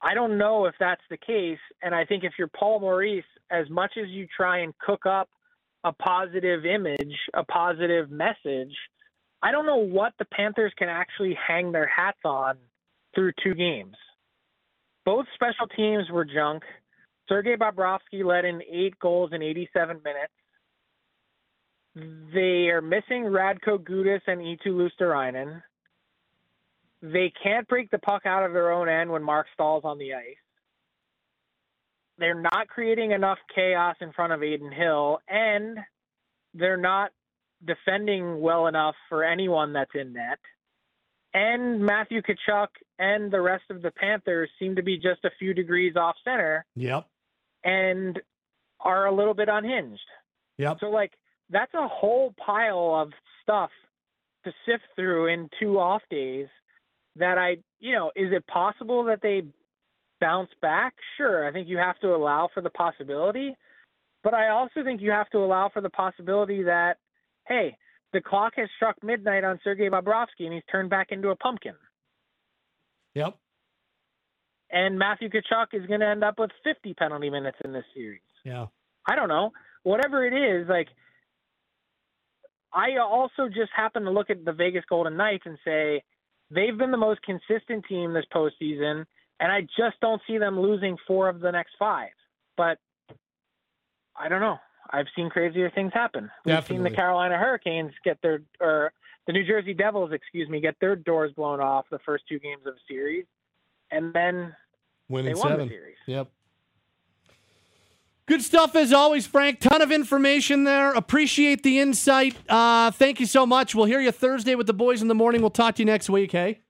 I 0.00 0.14
don't 0.14 0.38
know 0.38 0.66
if 0.66 0.74
that's 0.80 1.02
the 1.10 1.16
case. 1.16 1.58
And 1.82 1.94
I 1.94 2.04
think 2.04 2.24
if 2.24 2.32
you're 2.38 2.48
Paul 2.48 2.80
Maurice, 2.80 3.24
as 3.50 3.68
much 3.70 3.92
as 4.00 4.08
you 4.08 4.26
try 4.36 4.58
and 4.58 4.72
cook 4.78 5.04
up 5.04 5.28
a 5.84 5.92
positive 5.92 6.64
image, 6.64 7.16
a 7.34 7.44
positive 7.44 8.10
message, 8.10 8.74
I 9.42 9.50
don't 9.50 9.66
know 9.66 9.76
what 9.76 10.12
the 10.18 10.24
Panthers 10.24 10.72
can 10.76 10.88
actually 10.88 11.34
hang 11.34 11.72
their 11.72 11.86
hats 11.86 12.20
on 12.24 12.56
through 13.14 13.32
two 13.42 13.54
games. 13.54 13.96
Both 15.04 15.26
special 15.34 15.66
teams 15.66 16.08
were 16.10 16.24
junk. 16.24 16.62
Sergei 17.28 17.56
Bobrovsky 17.56 18.24
led 18.24 18.44
in 18.44 18.62
eight 18.70 18.98
goals 19.00 19.30
in 19.32 19.42
87 19.42 20.00
minutes. 20.04 20.32
They 22.32 22.68
are 22.70 22.80
missing 22.80 23.24
Radko 23.24 23.78
Gudas 23.78 24.20
and 24.26 24.40
Eetu 24.40 24.68
Luostarinen. 24.68 25.62
They 27.02 27.32
can't 27.42 27.66
break 27.66 27.90
the 27.90 27.98
puck 27.98 28.26
out 28.26 28.46
of 28.46 28.52
their 28.52 28.70
own 28.70 28.88
end 28.88 29.10
when 29.10 29.22
Mark 29.22 29.46
Staal's 29.54 29.84
on 29.84 29.98
the 29.98 30.14
ice. 30.14 30.36
They're 32.18 32.40
not 32.40 32.68
creating 32.68 33.10
enough 33.10 33.38
chaos 33.54 33.96
in 34.00 34.12
front 34.12 34.32
of 34.32 34.42
Adin 34.42 34.70
Hill, 34.70 35.18
and 35.28 35.78
they're 36.54 36.76
not 36.76 37.10
defending 37.66 38.40
well 38.40 38.66
enough 38.66 38.94
for 39.08 39.24
anyone 39.24 39.72
that's 39.72 39.90
in 39.94 40.12
net. 40.12 40.38
And 41.34 41.80
Matthew 41.80 42.20
Tkachuk 42.22 42.68
and 42.98 43.32
the 43.32 43.40
rest 43.40 43.64
of 43.70 43.82
the 43.82 43.90
Panthers 43.90 44.50
seem 44.58 44.76
to 44.76 44.82
be 44.82 44.96
just 44.96 45.24
a 45.24 45.30
few 45.38 45.54
degrees 45.54 45.96
off 45.96 46.16
center 46.24 46.64
Yep. 46.76 47.06
and 47.64 48.20
are 48.80 49.06
a 49.06 49.14
little 49.14 49.34
bit 49.34 49.48
unhinged. 49.48 50.00
Yep. 50.58 50.78
So 50.80 50.90
like 50.90 51.12
that's 51.50 51.72
a 51.74 51.88
whole 51.88 52.34
pile 52.44 52.94
of 52.94 53.12
stuff 53.42 53.70
to 54.44 54.52
sift 54.66 54.84
through 54.96 55.26
in 55.26 55.48
two 55.60 55.78
off 55.78 56.02
days 56.10 56.48
that 57.16 57.38
I, 57.38 57.58
you 57.80 57.92
know, 57.92 58.10
is 58.16 58.32
it 58.32 58.46
possible 58.46 59.04
that 59.04 59.20
they 59.22 59.42
bounce 60.20 60.50
back? 60.60 60.94
Sure, 61.16 61.46
I 61.46 61.52
think 61.52 61.68
you 61.68 61.78
have 61.78 61.98
to 62.00 62.14
allow 62.14 62.48
for 62.52 62.60
the 62.62 62.70
possibility, 62.70 63.54
but 64.22 64.34
I 64.34 64.48
also 64.48 64.82
think 64.84 65.00
you 65.00 65.10
have 65.10 65.28
to 65.30 65.38
allow 65.38 65.68
for 65.72 65.80
the 65.80 65.90
possibility 65.90 66.62
that 66.64 66.96
hey, 67.46 67.76
the 68.12 68.20
clock 68.20 68.54
has 68.56 68.68
struck 68.76 68.96
midnight 69.02 69.44
on 69.44 69.58
Sergei 69.64 69.88
Bobrovsky 69.88 70.44
and 70.44 70.52
he's 70.52 70.62
turned 70.70 70.90
back 70.90 71.08
into 71.10 71.30
a 71.30 71.36
pumpkin. 71.36 71.74
Yep. 73.14 73.36
And 74.70 74.98
Matthew 74.98 75.28
Tkachuk 75.28 75.74
is 75.74 75.86
going 75.86 76.00
to 76.00 76.06
end 76.06 76.24
up 76.24 76.38
with 76.38 76.50
50 76.64 76.94
penalty 76.94 77.30
minutes 77.30 77.58
in 77.64 77.72
this 77.72 77.84
series. 77.94 78.20
Yeah. 78.44 78.66
I 79.08 79.16
don't 79.16 79.28
know. 79.28 79.52
Whatever 79.82 80.26
it 80.26 80.32
is, 80.32 80.68
like 80.68 80.88
I 82.72 82.98
also 82.98 83.48
just 83.48 83.70
happen 83.76 84.04
to 84.04 84.10
look 84.10 84.30
at 84.30 84.44
the 84.44 84.52
Vegas 84.52 84.84
Golden 84.88 85.16
Knights 85.16 85.44
and 85.44 85.58
say 85.64 86.02
they've 86.50 86.76
been 86.76 86.90
the 86.90 86.96
most 86.96 87.20
consistent 87.22 87.84
team 87.88 88.14
this 88.14 88.24
postseason, 88.34 89.04
and 89.40 89.52
I 89.52 89.62
just 89.62 90.00
don't 90.00 90.22
see 90.26 90.38
them 90.38 90.58
losing 90.58 90.96
four 91.06 91.28
of 91.28 91.40
the 91.40 91.50
next 91.50 91.72
five. 91.78 92.10
But 92.56 92.78
I 94.16 94.28
don't 94.28 94.40
know. 94.40 94.58
I've 94.92 95.06
seen 95.16 95.30
crazier 95.30 95.70
things 95.70 95.92
happen. 95.94 96.30
We've 96.44 96.64
seen 96.66 96.82
the 96.82 96.90
Carolina 96.90 97.38
Hurricanes 97.38 97.92
get 98.04 98.20
their 98.22 98.42
or 98.60 98.92
the 99.26 99.32
New 99.32 99.46
Jersey 99.46 99.72
Devils, 99.72 100.12
excuse 100.12 100.48
me, 100.48 100.60
get 100.60 100.76
their 100.80 100.96
doors 100.96 101.32
blown 101.32 101.60
off 101.60 101.86
the 101.90 101.98
first 102.00 102.24
two 102.28 102.38
games 102.38 102.62
of 102.66 102.74
a 102.74 102.78
series, 102.88 103.24
and 103.90 104.12
then 104.12 104.54
Winning 105.08 105.34
they 105.34 105.40
won 105.40 105.48
seven. 105.48 105.68
the 105.68 105.74
series. 105.74 105.96
Yep. 106.06 106.30
Good 108.26 108.42
stuff 108.42 108.76
as 108.76 108.92
always, 108.92 109.26
Frank. 109.26 109.60
Ton 109.60 109.82
of 109.82 109.90
information 109.90 110.64
there. 110.64 110.92
Appreciate 110.92 111.62
the 111.62 111.80
insight. 111.80 112.36
Uh, 112.48 112.90
thank 112.90 113.18
you 113.18 113.26
so 113.26 113.44
much. 113.44 113.74
We'll 113.74 113.86
hear 113.86 114.00
you 114.00 114.12
Thursday 114.12 114.54
with 114.54 114.66
the 114.66 114.72
boys 114.72 115.02
in 115.02 115.08
the 115.08 115.14
morning. 115.14 115.40
We'll 115.40 115.50
talk 115.50 115.74
to 115.76 115.82
you 115.82 115.86
next 115.86 116.08
week, 116.08 116.32
hey? 116.32 116.60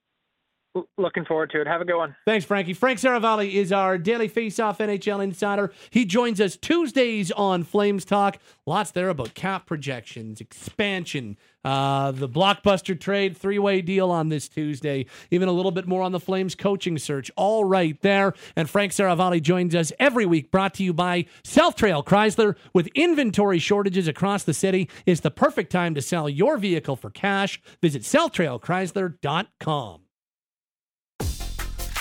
Looking 0.97 1.23
forward 1.23 1.51
to 1.51 1.61
it. 1.61 1.67
Have 1.67 1.81
a 1.81 1.85
good 1.85 1.97
one. 1.97 2.15
Thanks, 2.25 2.45
Frankie. 2.45 2.73
Frank 2.73 2.97
Seravalli 2.97 3.53
is 3.53 3.71
our 3.71 3.99
daily 3.99 4.27
face-off 4.27 4.79
NHL 4.79 5.23
insider. 5.23 5.71
He 5.91 6.03
joins 6.03 6.41
us 6.41 6.57
Tuesdays 6.57 7.31
on 7.31 7.63
Flames 7.63 8.05
Talk. 8.05 8.39
Lots 8.65 8.89
there 8.89 9.09
about 9.09 9.35
cap 9.35 9.67
projections, 9.67 10.41
expansion, 10.41 11.37
uh, 11.63 12.09
the 12.11 12.27
blockbuster 12.27 12.99
trade, 12.99 13.37
three-way 13.37 13.81
deal 13.81 14.09
on 14.09 14.29
this 14.29 14.47
Tuesday. 14.47 15.05
Even 15.29 15.47
a 15.47 15.51
little 15.51 15.71
bit 15.71 15.87
more 15.87 16.01
on 16.01 16.11
the 16.11 16.19
Flames 16.19 16.55
coaching 16.55 16.97
search. 16.97 17.29
All 17.35 17.65
right 17.65 18.01
there. 18.01 18.33
And 18.55 18.67
Frank 18.67 18.93
Seravalli 18.93 19.43
joins 19.43 19.75
us 19.75 19.91
every 19.99 20.25
week. 20.25 20.49
Brought 20.49 20.73
to 20.75 20.83
you 20.83 20.91
by 20.91 21.25
South 21.43 21.75
Trail 21.75 22.03
Chrysler. 22.03 22.55
With 22.73 22.87
inventory 22.95 23.59
shortages 23.59 24.07
across 24.07 24.43
the 24.43 24.55
city, 24.55 24.89
it's 25.05 25.21
the 25.21 25.29
perfect 25.29 25.71
time 25.71 25.93
to 25.93 26.01
sell 26.01 26.27
your 26.27 26.57
vehicle 26.57 26.95
for 26.95 27.11
cash. 27.11 27.61
Visit 27.79 28.01
SouthTrailChrysler.com. 28.01 30.02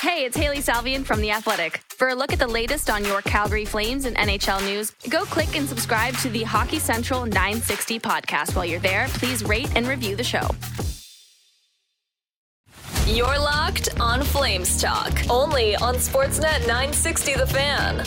Hey, 0.02 0.24
it's 0.24 0.36
Hailey 0.36 0.58
Salvian 0.58 1.04
from 1.04 1.20
The 1.20 1.30
Athletic. 1.30 1.80
For 1.90 2.08
a 2.08 2.14
look 2.16 2.32
at 2.32 2.40
the 2.40 2.48
latest 2.48 2.90
on 2.90 3.04
your 3.04 3.22
Calgary 3.22 3.64
Flames 3.64 4.04
and 4.04 4.16
NHL 4.16 4.60
news, 4.64 4.90
go 5.08 5.24
click 5.24 5.56
and 5.56 5.68
subscribe 5.68 6.16
to 6.16 6.28
the 6.28 6.42
Hockey 6.42 6.80
Central 6.80 7.24
960 7.24 8.00
podcast. 8.00 8.56
While 8.56 8.64
you're 8.64 8.80
there, 8.80 9.06
please 9.10 9.44
rate 9.44 9.70
and 9.76 9.86
review 9.86 10.16
the 10.16 10.24
show. 10.24 10.48
You're 13.06 13.38
locked 13.38 13.90
on 14.00 14.24
Flames 14.24 14.82
Talk, 14.82 15.12
only 15.30 15.76
on 15.76 15.94
Sportsnet 15.94 16.66
960 16.66 17.34
The 17.34 17.46
Fan. 17.46 17.98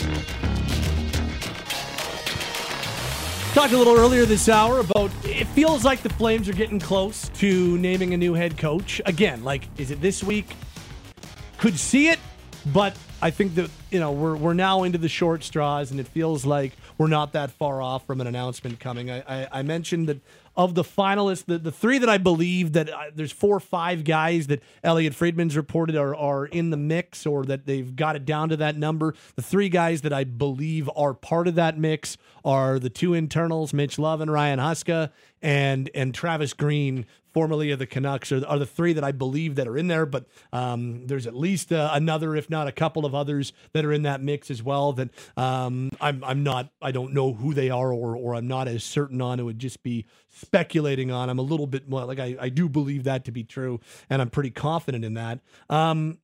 Talked 3.54 3.72
a 3.72 3.78
little 3.78 3.96
earlier 3.96 4.26
this 4.26 4.50
hour 4.50 4.80
about 4.80 5.10
it 5.24 5.46
feels 5.46 5.82
like 5.82 6.02
the 6.02 6.10
Flames 6.10 6.46
are 6.46 6.52
getting 6.52 6.78
close 6.78 7.30
to 7.30 7.78
naming 7.78 8.12
a 8.12 8.18
new 8.18 8.34
head 8.34 8.58
coach. 8.58 9.00
Again, 9.06 9.42
like, 9.42 9.66
is 9.78 9.90
it 9.90 10.02
this 10.02 10.22
week? 10.22 10.48
Could 11.58 11.78
see 11.78 12.08
it, 12.08 12.18
but 12.66 12.96
I 13.22 13.30
think 13.30 13.54
that, 13.54 13.70
you 13.90 13.98
know, 13.98 14.12
we're, 14.12 14.36
we're 14.36 14.54
now 14.54 14.82
into 14.82 14.98
the 14.98 15.08
short 15.08 15.42
straws 15.42 15.90
and 15.90 15.98
it 15.98 16.06
feels 16.06 16.44
like 16.44 16.72
we're 16.98 17.06
not 17.06 17.32
that 17.32 17.50
far 17.50 17.80
off 17.80 18.06
from 18.06 18.20
an 18.20 18.26
announcement 18.26 18.78
coming. 18.78 19.10
I, 19.10 19.20
I, 19.20 19.48
I 19.52 19.62
mentioned 19.62 20.08
that 20.08 20.20
of 20.56 20.74
the 20.74 20.82
finalists, 20.84 21.44
the, 21.44 21.58
the 21.58 21.72
three 21.72 21.98
that 21.98 22.08
I 22.08 22.18
believe 22.18 22.72
that 22.72 22.88
uh, 22.88 23.10
there's 23.14 23.32
four 23.32 23.56
or 23.56 23.60
five 23.60 24.04
guys 24.04 24.46
that 24.46 24.62
Elliot 24.82 25.14
Friedman's 25.14 25.56
reported 25.56 25.96
are, 25.96 26.14
are 26.14 26.46
in 26.46 26.70
the 26.70 26.76
mix 26.76 27.26
or 27.26 27.44
that 27.44 27.66
they've 27.66 27.94
got 27.94 28.16
it 28.16 28.24
down 28.24 28.48
to 28.48 28.56
that 28.58 28.76
number. 28.76 29.14
The 29.34 29.42
three 29.42 29.68
guys 29.68 30.02
that 30.02 30.12
I 30.12 30.24
believe 30.24 30.88
are 30.96 31.12
part 31.12 31.46
of 31.46 31.56
that 31.56 31.78
mix 31.78 32.16
are 32.44 32.78
the 32.78 32.90
two 32.90 33.12
internals, 33.12 33.72
Mitch 33.72 33.98
Love 33.98 34.20
and 34.20 34.32
Ryan 34.32 34.58
Huska, 34.58 35.10
and 35.42 35.90
and 35.94 36.14
Travis 36.14 36.52
Green, 36.52 37.06
formerly 37.32 37.70
of 37.70 37.78
the 37.78 37.86
Canucks, 37.86 38.32
are, 38.32 38.44
are 38.46 38.58
the 38.58 38.66
three 38.66 38.92
that 38.94 39.04
I 39.04 39.12
believe 39.12 39.56
that 39.56 39.68
are 39.68 39.76
in 39.76 39.88
there. 39.88 40.06
But 40.06 40.26
um, 40.52 41.06
there's 41.06 41.26
at 41.26 41.34
least 41.36 41.72
uh, 41.72 41.90
another, 41.92 42.34
if 42.34 42.48
not 42.50 42.66
a 42.68 42.72
couple 42.72 43.04
of 43.04 43.14
others, 43.14 43.52
that 43.72 43.84
are 43.84 43.92
in 43.92 44.02
that 44.02 44.22
mix 44.22 44.50
as 44.50 44.62
well. 44.62 44.92
That 44.92 45.10
um, 45.36 45.90
I'm 46.00 46.22
I'm 46.24 46.42
not 46.42 46.70
I 46.80 46.92
don't 46.92 47.12
know 47.12 47.32
who 47.32 47.54
they 47.54 47.70
are 47.70 47.92
or 47.92 48.16
or 48.16 48.34
I'm 48.34 48.48
not 48.48 48.68
as 48.68 48.84
certain 48.84 49.20
on. 49.20 49.40
It 49.40 49.44
would 49.44 49.58
just 49.58 49.82
be 49.82 50.06
speculating 50.28 51.10
on. 51.10 51.30
I'm 51.30 51.38
a 51.38 51.42
little 51.42 51.66
bit 51.66 51.88
more 51.88 52.04
like 52.04 52.18
I, 52.18 52.36
I 52.40 52.48
do 52.48 52.68
believe 52.68 53.04
that 53.04 53.24
to 53.26 53.32
be 53.32 53.44
true, 53.44 53.80
and 54.10 54.20
I'm 54.20 54.30
pretty 54.30 54.50
confident 54.50 55.04
in 55.04 55.14
that. 55.14 55.40
Um, 55.68 56.18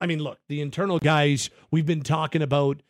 I 0.00 0.06
mean, 0.06 0.20
look, 0.20 0.38
the 0.48 0.60
internal 0.60 0.98
guys 0.98 1.50
we've 1.70 1.86
been 1.86 2.02
talking 2.02 2.42
about 2.42 2.82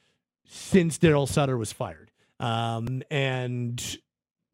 since 0.49 0.99
Daryl 0.99 1.29
Sutter 1.29 1.57
was 1.57 1.73
fired. 1.73 2.11
Um, 2.41 3.03
and 3.11 3.83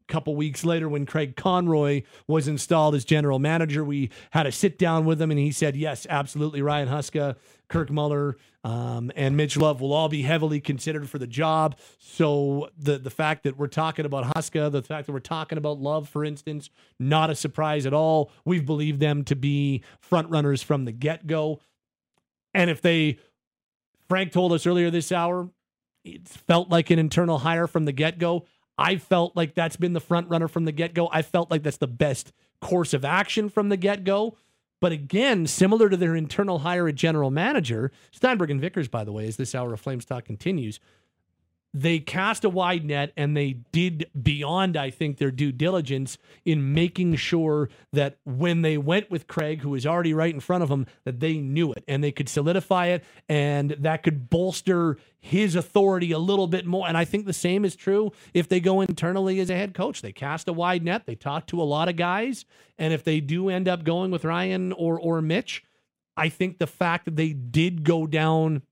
couple 0.08 0.34
weeks 0.36 0.64
later, 0.64 0.88
when 0.88 1.06
Craig 1.06 1.36
Conroy 1.36 2.02
was 2.26 2.48
installed 2.48 2.94
as 2.94 3.04
general 3.04 3.38
manager, 3.38 3.84
we 3.84 4.10
had 4.30 4.46
a 4.46 4.52
sit 4.52 4.78
down 4.78 5.04
with 5.04 5.20
him, 5.20 5.30
and 5.30 5.40
he 5.40 5.52
said, 5.52 5.76
"Yes, 5.76 6.06
absolutely. 6.10 6.62
Ryan 6.62 6.88
Huska, 6.88 7.36
Kirk 7.68 7.90
Muller, 7.90 8.36
um, 8.62 9.10
and 9.16 9.36
Mitch 9.36 9.56
Love 9.56 9.80
will 9.80 9.92
all 9.92 10.08
be 10.08 10.22
heavily 10.22 10.60
considered 10.60 11.08
for 11.08 11.18
the 11.18 11.26
job." 11.26 11.78
So 11.98 12.70
the 12.76 12.98
the 12.98 13.10
fact 13.10 13.44
that 13.44 13.56
we're 13.56 13.66
talking 13.66 14.04
about 14.04 14.34
Huska, 14.34 14.70
the 14.70 14.82
fact 14.82 15.06
that 15.06 15.12
we're 15.12 15.20
talking 15.20 15.58
about 15.58 15.78
Love, 15.78 16.08
for 16.08 16.24
instance, 16.24 16.70
not 16.98 17.30
a 17.30 17.34
surprise 17.34 17.86
at 17.86 17.94
all. 17.94 18.30
We've 18.44 18.66
believed 18.66 19.00
them 19.00 19.24
to 19.24 19.36
be 19.36 19.82
front 20.00 20.30
runners 20.30 20.62
from 20.62 20.84
the 20.84 20.92
get 20.92 21.26
go. 21.26 21.60
And 22.52 22.70
if 22.70 22.80
they, 22.80 23.18
Frank 24.08 24.30
told 24.30 24.52
us 24.52 24.66
earlier 24.66 24.90
this 24.90 25.10
hour, 25.10 25.50
it 26.04 26.28
felt 26.28 26.68
like 26.68 26.90
an 26.90 26.98
internal 26.98 27.38
hire 27.38 27.66
from 27.66 27.84
the 27.84 27.92
get 27.92 28.18
go. 28.18 28.46
I 28.76 28.96
felt 28.96 29.36
like 29.36 29.54
that's 29.54 29.76
been 29.76 29.92
the 29.92 30.00
front 30.00 30.28
runner 30.28 30.48
from 30.48 30.64
the 30.64 30.72
get 30.72 30.94
go. 30.94 31.08
I 31.12 31.22
felt 31.22 31.50
like 31.50 31.62
that's 31.62 31.76
the 31.76 31.86
best 31.86 32.32
course 32.60 32.94
of 32.94 33.04
action 33.04 33.48
from 33.48 33.68
the 33.68 33.76
get 33.76 34.04
go. 34.04 34.36
But 34.80 34.92
again, 34.92 35.46
similar 35.46 35.88
to 35.88 35.96
their 35.96 36.14
internal 36.14 36.58
hire 36.58 36.88
at 36.88 36.96
general 36.96 37.30
manager, 37.30 37.90
Steinberg 38.10 38.50
and 38.50 38.60
Vickers, 38.60 38.88
by 38.88 39.04
the 39.04 39.12
way, 39.12 39.26
as 39.26 39.36
this 39.36 39.54
hour 39.54 39.72
of 39.72 39.80
Flames 39.80 40.04
Talk 40.04 40.24
continues, 40.24 40.80
they 41.76 41.98
cast 41.98 42.44
a 42.44 42.48
wide 42.48 42.84
net 42.84 43.12
and 43.16 43.36
they 43.36 43.54
did 43.72 44.08
beyond, 44.20 44.76
I 44.76 44.90
think, 44.90 45.18
their 45.18 45.32
due 45.32 45.50
diligence 45.50 46.16
in 46.44 46.72
making 46.72 47.16
sure 47.16 47.68
that 47.92 48.18
when 48.24 48.62
they 48.62 48.78
went 48.78 49.10
with 49.10 49.26
Craig, 49.26 49.60
who 49.60 49.70
was 49.70 49.84
already 49.84 50.14
right 50.14 50.32
in 50.32 50.38
front 50.38 50.62
of 50.62 50.68
them, 50.68 50.86
that 51.04 51.18
they 51.18 51.38
knew 51.38 51.72
it 51.72 51.82
and 51.88 52.02
they 52.02 52.12
could 52.12 52.28
solidify 52.28 52.86
it 52.86 53.04
and 53.28 53.70
that 53.80 54.04
could 54.04 54.30
bolster 54.30 54.96
his 55.18 55.56
authority 55.56 56.12
a 56.12 56.18
little 56.18 56.46
bit 56.46 56.64
more. 56.64 56.86
And 56.86 56.96
I 56.96 57.04
think 57.04 57.26
the 57.26 57.32
same 57.32 57.64
is 57.64 57.74
true 57.74 58.12
if 58.32 58.48
they 58.48 58.60
go 58.60 58.80
internally 58.80 59.40
as 59.40 59.50
a 59.50 59.56
head 59.56 59.74
coach. 59.74 60.00
They 60.00 60.12
cast 60.12 60.46
a 60.46 60.52
wide 60.52 60.84
net, 60.84 61.06
they 61.06 61.16
talk 61.16 61.48
to 61.48 61.60
a 61.60 61.64
lot 61.64 61.88
of 61.88 61.96
guys. 61.96 62.44
And 62.78 62.94
if 62.94 63.02
they 63.02 63.18
do 63.18 63.48
end 63.48 63.66
up 63.66 63.82
going 63.82 64.12
with 64.12 64.24
Ryan 64.24 64.72
or 64.72 65.00
or 65.00 65.20
Mitch, 65.20 65.64
I 66.16 66.28
think 66.28 66.58
the 66.58 66.68
fact 66.68 67.06
that 67.06 67.16
they 67.16 67.32
did 67.32 67.82
go 67.82 68.06
down 68.06 68.62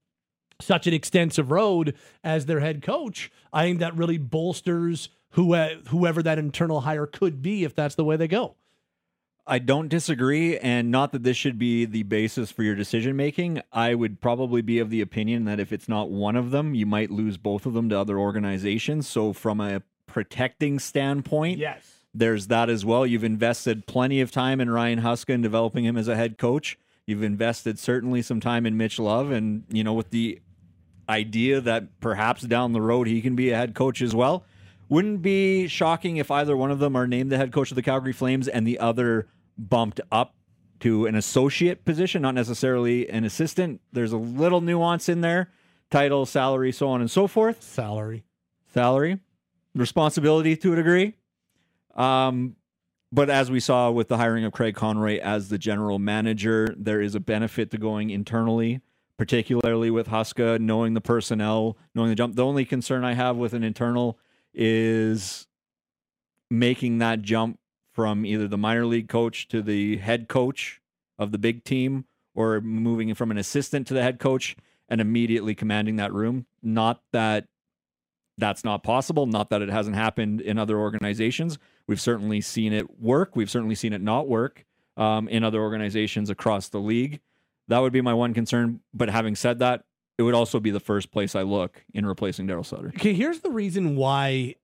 such 0.61 0.87
an 0.87 0.95
extensive 0.95 1.51
road 1.51 1.95
as 2.23 2.47
their 2.47 2.61
head 2.61 2.83
coach, 2.83 3.31
I 3.53 3.65
think 3.65 3.81
that 3.81 3.97
really 3.97 4.19
bolsters 4.19 5.09
who, 5.31 5.55
uh, 5.55 5.77
whoever 5.89 6.23
that 6.23 6.39
internal 6.39 6.83
hire 6.83 7.07
could 7.07 7.43
be 7.43 7.65
if 7.65 7.75
that's 7.75 7.95
the 7.95 8.05
way 8.05 8.17
they 8.17 8.29
go. 8.29 8.57
I 9.45 9.59
don't 9.59 9.89
disagree, 9.89 10.57
and 10.59 10.91
not 10.91 11.11
that 11.13 11.25
this 11.25 11.37
should 11.37 11.59
be 11.59 11.85
the 11.85 12.05
basis 12.05 12.53
for 12.53 12.63
your 12.63 12.77
decision 12.77 13.17
making. 13.17 13.61
I 13.73 13.95
would 13.95 14.21
probably 14.21 14.63
be 14.63 14.79
of 14.79 14.89
the 14.89 15.01
opinion 15.01 15.47
that 15.47 15.59
if 15.59 15.73
it's 15.73 15.89
not 15.89 16.11
one 16.11 16.37
of 16.37 16.53
them, 16.53 16.77
you 16.77 16.87
might 16.87 17.11
lose 17.11 17.39
both 17.39 17.67
of 17.67 17.75
them 17.75 17.89
to 17.89 17.99
other 17.99 18.19
organizations. 18.19 19.09
So, 19.09 19.33
from 19.33 19.61
a 19.61 19.83
protecting 20.07 20.79
standpoint, 20.79 21.59
yes, 21.59 22.05
there's 22.15 22.47
that 22.49 22.71
as 22.71 22.85
well. 22.85 23.05
You've 23.05 23.25
invested 23.25 23.87
plenty 23.87 24.21
of 24.21 24.31
time 24.31 24.61
in 24.61 24.71
Ryan 24.71 25.01
Huska 25.01 25.35
and 25.35 25.43
developing 25.43 25.85
him 25.85 25.97
as 25.97 26.07
a 26.07 26.17
head 26.17 26.39
coach. 26.39 26.79
You've 27.07 27.23
invested 27.23 27.79
certainly 27.79 28.23
some 28.23 28.41
time 28.41 28.65
in 28.65 28.77
Mitch 28.77 28.99
Love, 28.99 29.31
and 29.31 29.65
you 29.69 29.83
know 29.83 29.93
with 29.93 30.11
the 30.11 30.41
idea 31.09 31.61
that 31.61 32.01
perhaps 32.01 32.43
down 32.43 32.73
the 32.73 32.81
road 32.81 33.07
he 33.07 33.21
can 33.21 33.35
be 33.35 33.51
a 33.51 33.57
head 33.57 33.75
coach 33.75 34.01
as 34.01 34.15
well. 34.15 34.45
Wouldn't 34.89 35.23
be 35.23 35.69
shocking 35.69 36.19
if 36.19 36.31
either 36.31 36.57
one 36.57 36.71
of 36.71 36.79
them 36.79 36.95
are 36.97 37.07
named 37.07 37.33
the 37.33 37.39
head 37.39 37.53
coach 37.53 37.71
of 37.71 37.77
the 37.77 37.83
Calgary 37.83 38.13
Flames 38.13 38.47
and 38.47 38.67
the 38.67 38.79
other 38.79 39.27
bumped 39.57 40.01
up 40.11 40.35
to 40.81 41.07
an 41.07 41.15
associate 41.15 41.85
position, 41.85 42.23
not 42.23 42.35
necessarily 42.35 43.09
an 43.09 43.25
assistant. 43.25 43.81
There's 43.93 44.13
a 44.13 44.17
little 44.17 44.61
nuance 44.61 45.09
in 45.09 45.21
there 45.21 45.51
title, 45.91 46.27
salary, 46.27 46.73
so 46.73 46.89
on 46.89 47.01
and 47.01 47.11
so 47.11 47.27
forth. 47.27 47.63
Salary. 47.63 48.25
Salary. 48.73 49.21
Responsibility 49.75 50.57
to 50.57 50.73
a 50.73 50.77
degree. 50.77 51.15
Um, 51.95 52.57
but 53.13 53.31
as 53.31 53.51
we 53.51 53.61
saw 53.61 53.91
with 53.91 54.09
the 54.09 54.17
hiring 54.17 54.45
of 54.45 54.53
Craig 54.53 54.75
Conroy 54.75 55.19
as 55.21 55.49
the 55.49 55.59
general 55.59 55.99
manager, 55.99 56.75
there 56.77 57.01
is 57.01 57.15
a 57.15 57.21
benefit 57.21 57.71
to 57.71 57.79
going 57.79 58.11
internally 58.11 58.81
particularly 59.23 59.89
with 59.89 60.09
Huska, 60.09 60.59
knowing 60.59 60.95
the 60.95 61.01
personnel, 61.01 61.77
knowing 61.95 62.09
the 62.09 62.17
jump. 62.17 62.35
The 62.35 62.45
only 62.45 62.65
concern 62.65 63.05
I 63.05 63.15
have 63.15 63.37
with 63.37 63.53
an 63.53 63.63
internal 63.63 64.19
is 64.53 65.47
making 66.51 66.99
that 66.99 67.23
jump 67.23 67.61
from 67.93 68.27
either 68.27 68.49
the 68.49 68.59
minor 68.59 68.85
league 68.85 69.09
coach 69.09 69.47
to 69.47 69.63
the 69.63 69.99
head 69.99 70.27
coach 70.29 70.81
of 71.21 71.31
the 71.31 71.39
big 71.39 71.63
team 71.63 72.05
or 72.35 72.61
moving 72.61 73.15
from 73.15 73.31
an 73.31 73.39
assistant 73.39 73.87
to 73.87 73.95
the 73.95 74.03
head 74.03 74.19
coach 74.19 74.57
and 74.89 75.01
immediately 75.01 75.55
commanding 75.55 75.97
that 75.97 76.13
room. 76.13 76.47
Not 76.61 77.01
that 77.13 77.47
that's 78.39 78.65
not 78.65 78.83
possible, 78.83 79.27
not 79.27 79.51
that 79.51 79.63
it 79.63 79.69
hasn't 79.69 79.95
happened 79.95 80.41
in 80.41 80.59
other 80.59 80.79
organizations. 80.79 81.59
We've 81.87 82.01
certainly 82.01 82.41
seen 82.41 82.72
it 82.72 83.01
work, 83.01 83.37
we've 83.37 83.51
certainly 83.51 83.74
seen 83.74 83.93
it 83.93 84.01
not 84.01 84.28
work 84.28 84.64
um, 84.97 85.28
in 85.28 85.45
other 85.45 85.61
organizations 85.61 86.30
across 86.30 86.68
the 86.68 86.78
league. 86.78 87.20
That 87.68 87.78
would 87.78 87.93
be 87.93 88.01
my 88.01 88.14
one 88.14 88.35
concern. 88.35 88.80
But 88.93 89.09
having 89.09 89.37
said 89.37 89.59
that, 89.61 89.85
it 90.18 90.22
would 90.22 90.35
also 90.35 90.61
be 90.61 90.70
the 90.70 90.80
first 90.80 91.11
place 91.11 91.35
I 91.35 91.43
look 91.43 91.85
in 91.95 92.07
replacing 92.07 92.47
Daryl 92.47 92.66
Sutter. 92.66 92.89
Okay, 92.89 93.14
here's 93.14 93.41
the 93.41 93.51
reason 93.51 93.97
why 93.97 94.57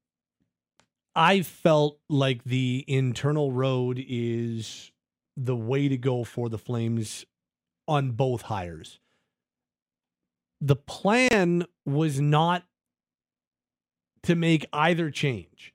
I 1.15 1.43
felt 1.43 1.99
like 2.09 2.45
the 2.45 2.85
internal 2.87 3.51
road 3.51 4.03
is 4.07 4.93
the 5.37 5.57
way 5.57 5.89
to 5.89 5.97
go 5.97 6.25
for 6.25 6.49
the 6.49 6.59
Flames 6.59 7.25
on 7.87 8.13
both 8.13 8.43
hires. 8.43 9.01
The 10.61 10.77
plan 10.77 11.65
was 11.87 12.21
not 12.21 12.65
to 14.25 14.35
make 14.35 14.67
either 14.73 15.11
change 15.11 15.73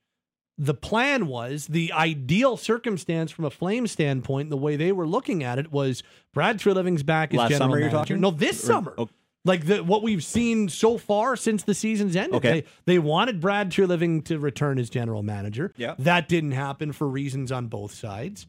the 0.57 0.73
plan 0.73 1.27
was 1.27 1.67
the 1.67 1.91
ideal 1.93 2.57
circumstance 2.57 3.31
from 3.31 3.45
a 3.45 3.49
flame 3.49 3.87
standpoint, 3.87 4.49
the 4.49 4.57
way 4.57 4.75
they 4.75 4.91
were 4.91 5.07
looking 5.07 5.43
at 5.43 5.57
it 5.57 5.71
was 5.71 6.03
Brad 6.33 6.59
Treliving's 6.59 7.03
back 7.03 7.33
as 7.33 7.37
Last 7.39 7.49
general 7.49 7.59
summer 7.69 7.75
manager. 7.79 7.89
you're 7.95 7.99
talking? 8.05 8.19
No, 8.21 8.31
this 8.31 8.63
Or- 8.63 8.67
summer. 8.67 8.93
oh. 8.97 9.09
Like 9.45 9.65
the, 9.65 9.83
what 9.83 10.03
we've 10.03 10.23
seen 10.23 10.69
so 10.69 10.97
far 10.97 11.35
since 11.35 11.63
the 11.63 11.73
season's 11.73 12.15
ended. 12.15 12.35
Okay. 12.35 12.61
They, 12.61 12.93
they 12.93 12.99
wanted 12.99 13.41
Brad 13.41 13.71
Treliving 13.71 14.23
to 14.25 14.39
return 14.39 14.79
as 14.79 14.89
general 14.89 15.21
manager. 15.21 15.73
Yeah. 15.75 15.95
That 15.99 16.29
didn't 16.29 16.53
happen 16.53 16.93
for 16.93 17.09
reasons 17.09 17.51
on 17.51 17.67
both 17.67 17.93
sides. 17.93 18.47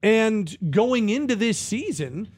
And 0.00 0.56
going 0.70 1.08
into 1.08 1.34
this 1.34 1.58
season, 1.58 2.28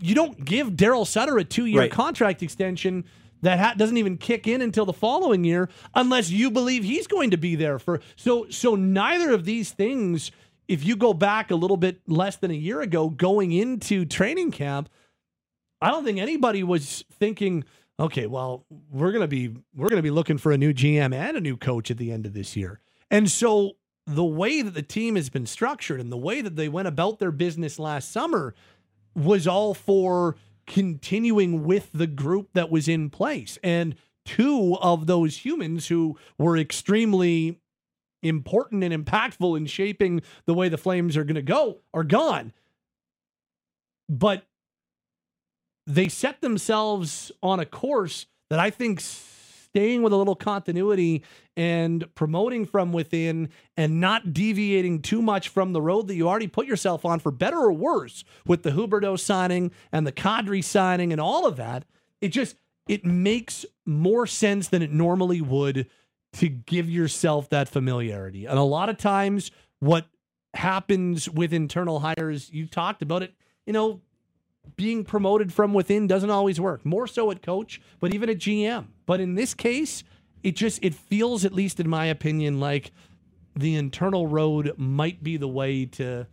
you 0.00 0.14
don't 0.14 0.42
give 0.42 0.68
Daryl 0.70 1.06
Sutter 1.06 1.36
a 1.36 1.44
two 1.44 1.66
year 1.66 1.80
Right. 1.80 1.90
contract 1.90 2.42
extension 2.42 3.04
that 3.42 3.58
ha- 3.58 3.74
doesn't 3.76 3.96
even 3.96 4.16
kick 4.16 4.46
in 4.46 4.62
until 4.62 4.86
the 4.86 4.92
following 4.92 5.44
year 5.44 5.68
unless 5.94 6.30
you 6.30 6.50
believe 6.50 6.84
he's 6.84 7.06
going 7.06 7.30
to 7.30 7.36
be 7.36 7.54
there 7.54 7.78
for 7.78 8.00
so 8.16 8.46
so 8.48 8.74
neither 8.74 9.32
of 9.32 9.44
these 9.44 9.70
things 9.70 10.30
if 10.68 10.84
you 10.84 10.96
go 10.96 11.12
back 11.12 11.50
a 11.50 11.54
little 11.54 11.76
bit 11.76 12.00
less 12.06 12.36
than 12.36 12.50
a 12.50 12.54
year 12.54 12.80
ago 12.80 13.10
going 13.10 13.52
into 13.52 14.04
training 14.04 14.50
camp 14.50 14.88
I 15.80 15.90
don't 15.90 16.04
think 16.04 16.18
anybody 16.18 16.62
was 16.62 17.04
thinking 17.18 17.64
okay 18.00 18.26
well 18.26 18.64
we're 18.90 19.12
going 19.12 19.22
to 19.22 19.28
be 19.28 19.48
we're 19.74 19.88
going 19.88 19.98
to 19.98 20.02
be 20.02 20.10
looking 20.10 20.38
for 20.38 20.52
a 20.52 20.58
new 20.58 20.72
GM 20.72 21.14
and 21.14 21.36
a 21.36 21.40
new 21.40 21.56
coach 21.56 21.90
at 21.90 21.98
the 21.98 22.12
end 22.12 22.26
of 22.26 22.32
this 22.32 22.56
year. 22.56 22.80
And 23.10 23.30
so 23.30 23.72
the 24.06 24.24
way 24.24 24.62
that 24.62 24.74
the 24.74 24.82
team 24.82 25.16
has 25.16 25.28
been 25.28 25.46
structured 25.46 26.00
and 26.00 26.10
the 26.10 26.16
way 26.16 26.40
that 26.40 26.56
they 26.56 26.68
went 26.68 26.88
about 26.88 27.18
their 27.18 27.30
business 27.30 27.78
last 27.78 28.10
summer 28.10 28.54
was 29.14 29.46
all 29.46 29.74
for 29.74 30.36
continuing 30.66 31.64
with 31.64 31.90
the 31.92 32.06
group 32.06 32.50
that 32.54 32.70
was 32.70 32.88
in 32.88 33.10
place. 33.10 33.58
And 33.62 33.96
two 34.24 34.76
of 34.80 35.06
those 35.06 35.44
humans 35.44 35.88
who 35.88 36.16
were 36.38 36.56
extremely 36.56 37.60
important 38.22 38.84
and 38.84 39.04
impactful 39.04 39.56
in 39.56 39.66
shaping 39.66 40.22
the 40.46 40.54
way 40.54 40.68
the 40.68 40.78
Flames 40.78 41.16
are 41.16 41.24
going 41.24 41.34
to 41.34 41.42
go 41.42 41.78
are 41.92 42.04
gone. 42.04 42.52
But 44.08 44.44
they 45.86 46.08
set 46.08 46.40
themselves 46.40 47.32
on 47.42 47.58
a 47.58 47.66
course 47.66 48.26
that 48.50 48.60
I 48.60 48.70
think 48.70 49.02
staying 49.72 50.02
with 50.02 50.12
a 50.12 50.16
little 50.16 50.36
continuity 50.36 51.24
and 51.56 52.04
promoting 52.14 52.66
from 52.66 52.92
within 52.92 53.48
and 53.74 54.00
not 54.00 54.34
deviating 54.34 55.00
too 55.00 55.22
much 55.22 55.48
from 55.48 55.72
the 55.72 55.80
road 55.80 56.08
that 56.08 56.14
you 56.14 56.28
already 56.28 56.46
put 56.46 56.66
yourself 56.66 57.06
on 57.06 57.18
for 57.18 57.32
better 57.32 57.56
or 57.56 57.72
worse 57.72 58.22
with 58.46 58.64
the 58.64 58.70
Huberdeau 58.70 59.18
signing 59.18 59.70
and 59.90 60.06
the 60.06 60.12
Kadri 60.12 60.62
signing 60.62 61.10
and 61.10 61.20
all 61.20 61.46
of 61.46 61.56
that 61.56 61.86
it 62.20 62.28
just 62.28 62.56
it 62.86 63.06
makes 63.06 63.64
more 63.86 64.26
sense 64.26 64.68
than 64.68 64.82
it 64.82 64.92
normally 64.92 65.40
would 65.40 65.88
to 66.34 66.48
give 66.50 66.90
yourself 66.90 67.48
that 67.48 67.66
familiarity 67.66 68.44
and 68.44 68.58
a 68.58 68.62
lot 68.62 68.90
of 68.90 68.98
times 68.98 69.50
what 69.80 70.06
happens 70.52 71.30
with 71.30 71.54
internal 71.54 72.00
hires 72.00 72.50
you 72.52 72.66
talked 72.66 73.00
about 73.00 73.22
it 73.22 73.32
you 73.64 73.72
know 73.72 74.02
being 74.76 75.04
promoted 75.04 75.52
from 75.52 75.74
within 75.74 76.06
doesn't 76.06 76.30
always 76.30 76.60
work. 76.60 76.84
More 76.84 77.06
so 77.06 77.30
at 77.30 77.42
coach, 77.42 77.80
but 78.00 78.14
even 78.14 78.30
at 78.30 78.38
GM. 78.38 78.86
But 79.06 79.20
in 79.20 79.34
this 79.34 79.54
case, 79.54 80.04
it 80.42 80.56
just 80.56 80.78
it 80.82 80.94
feels 80.94 81.44
at 81.44 81.52
least 81.52 81.80
in 81.80 81.88
my 81.88 82.06
opinion 82.06 82.60
like 82.60 82.92
the 83.54 83.76
internal 83.76 84.26
road 84.26 84.72
might 84.76 85.22
be 85.22 85.36
the 85.36 85.48
way 85.48 85.84
to 85.84 86.26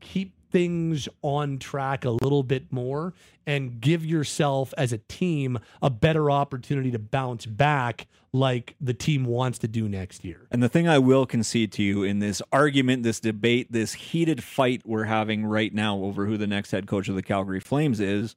keep 0.00 0.32
things 0.50 1.08
on 1.22 1.58
track 1.58 2.04
a 2.04 2.10
little 2.10 2.44
bit 2.44 2.72
more 2.72 3.12
and 3.44 3.80
give 3.80 4.06
yourself 4.06 4.72
as 4.78 4.92
a 4.92 4.98
team 4.98 5.58
a 5.82 5.90
better 5.90 6.30
opportunity 6.30 6.92
to 6.92 6.98
bounce 6.98 7.44
back 7.44 8.06
like 8.32 8.76
the 8.80 8.94
team 8.94 9.24
wants 9.24 9.58
to 9.58 9.66
do 9.66 9.88
next 9.88 10.24
year. 10.24 10.46
And 10.52 10.62
the 10.62 10.68
thing 10.68 10.86
I 10.88 10.98
will 10.98 11.26
concede 11.26 11.72
to 11.72 11.82
you 11.82 12.04
in 12.04 12.20
this 12.20 12.40
argument, 12.52 13.02
this 13.02 13.18
debate, 13.18 13.72
this 13.72 13.94
heated 13.94 14.44
fight 14.44 14.82
we're 14.84 15.04
having 15.04 15.44
right 15.44 15.74
now 15.74 15.98
over 15.98 16.26
who 16.26 16.36
the 16.36 16.46
next 16.46 16.70
head 16.70 16.86
coach 16.86 17.08
of 17.08 17.16
the 17.16 17.22
Calgary 17.22 17.60
Flames 17.60 17.98
is, 17.98 18.36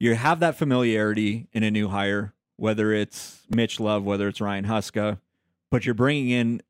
you 0.00 0.14
have 0.14 0.40
that 0.40 0.56
familiarity 0.56 1.48
in 1.52 1.62
a 1.62 1.70
new 1.70 1.88
hire, 1.88 2.34
whether 2.56 2.92
it's 2.92 3.42
Mitch 3.50 3.80
Love, 3.80 4.04
whether 4.04 4.28
it's 4.28 4.40
Ryan 4.40 4.66
Huska, 4.66 5.18
but 5.70 5.84
you're 5.84 5.94
bringing 5.94 6.30
in 6.30 6.62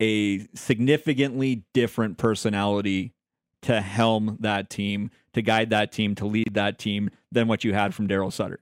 a 0.00 0.46
significantly 0.54 1.64
different 1.72 2.18
personality 2.18 3.14
to 3.62 3.80
helm 3.80 4.36
that 4.40 4.68
team, 4.68 5.10
to 5.32 5.42
guide 5.42 5.70
that 5.70 5.92
team, 5.92 6.14
to 6.16 6.26
lead 6.26 6.54
that 6.54 6.78
team 6.78 7.10
than 7.30 7.46
what 7.46 7.62
you 7.62 7.72
had 7.72 7.94
from 7.94 8.08
Daryl 8.08 8.32
Sutter. 8.32 8.58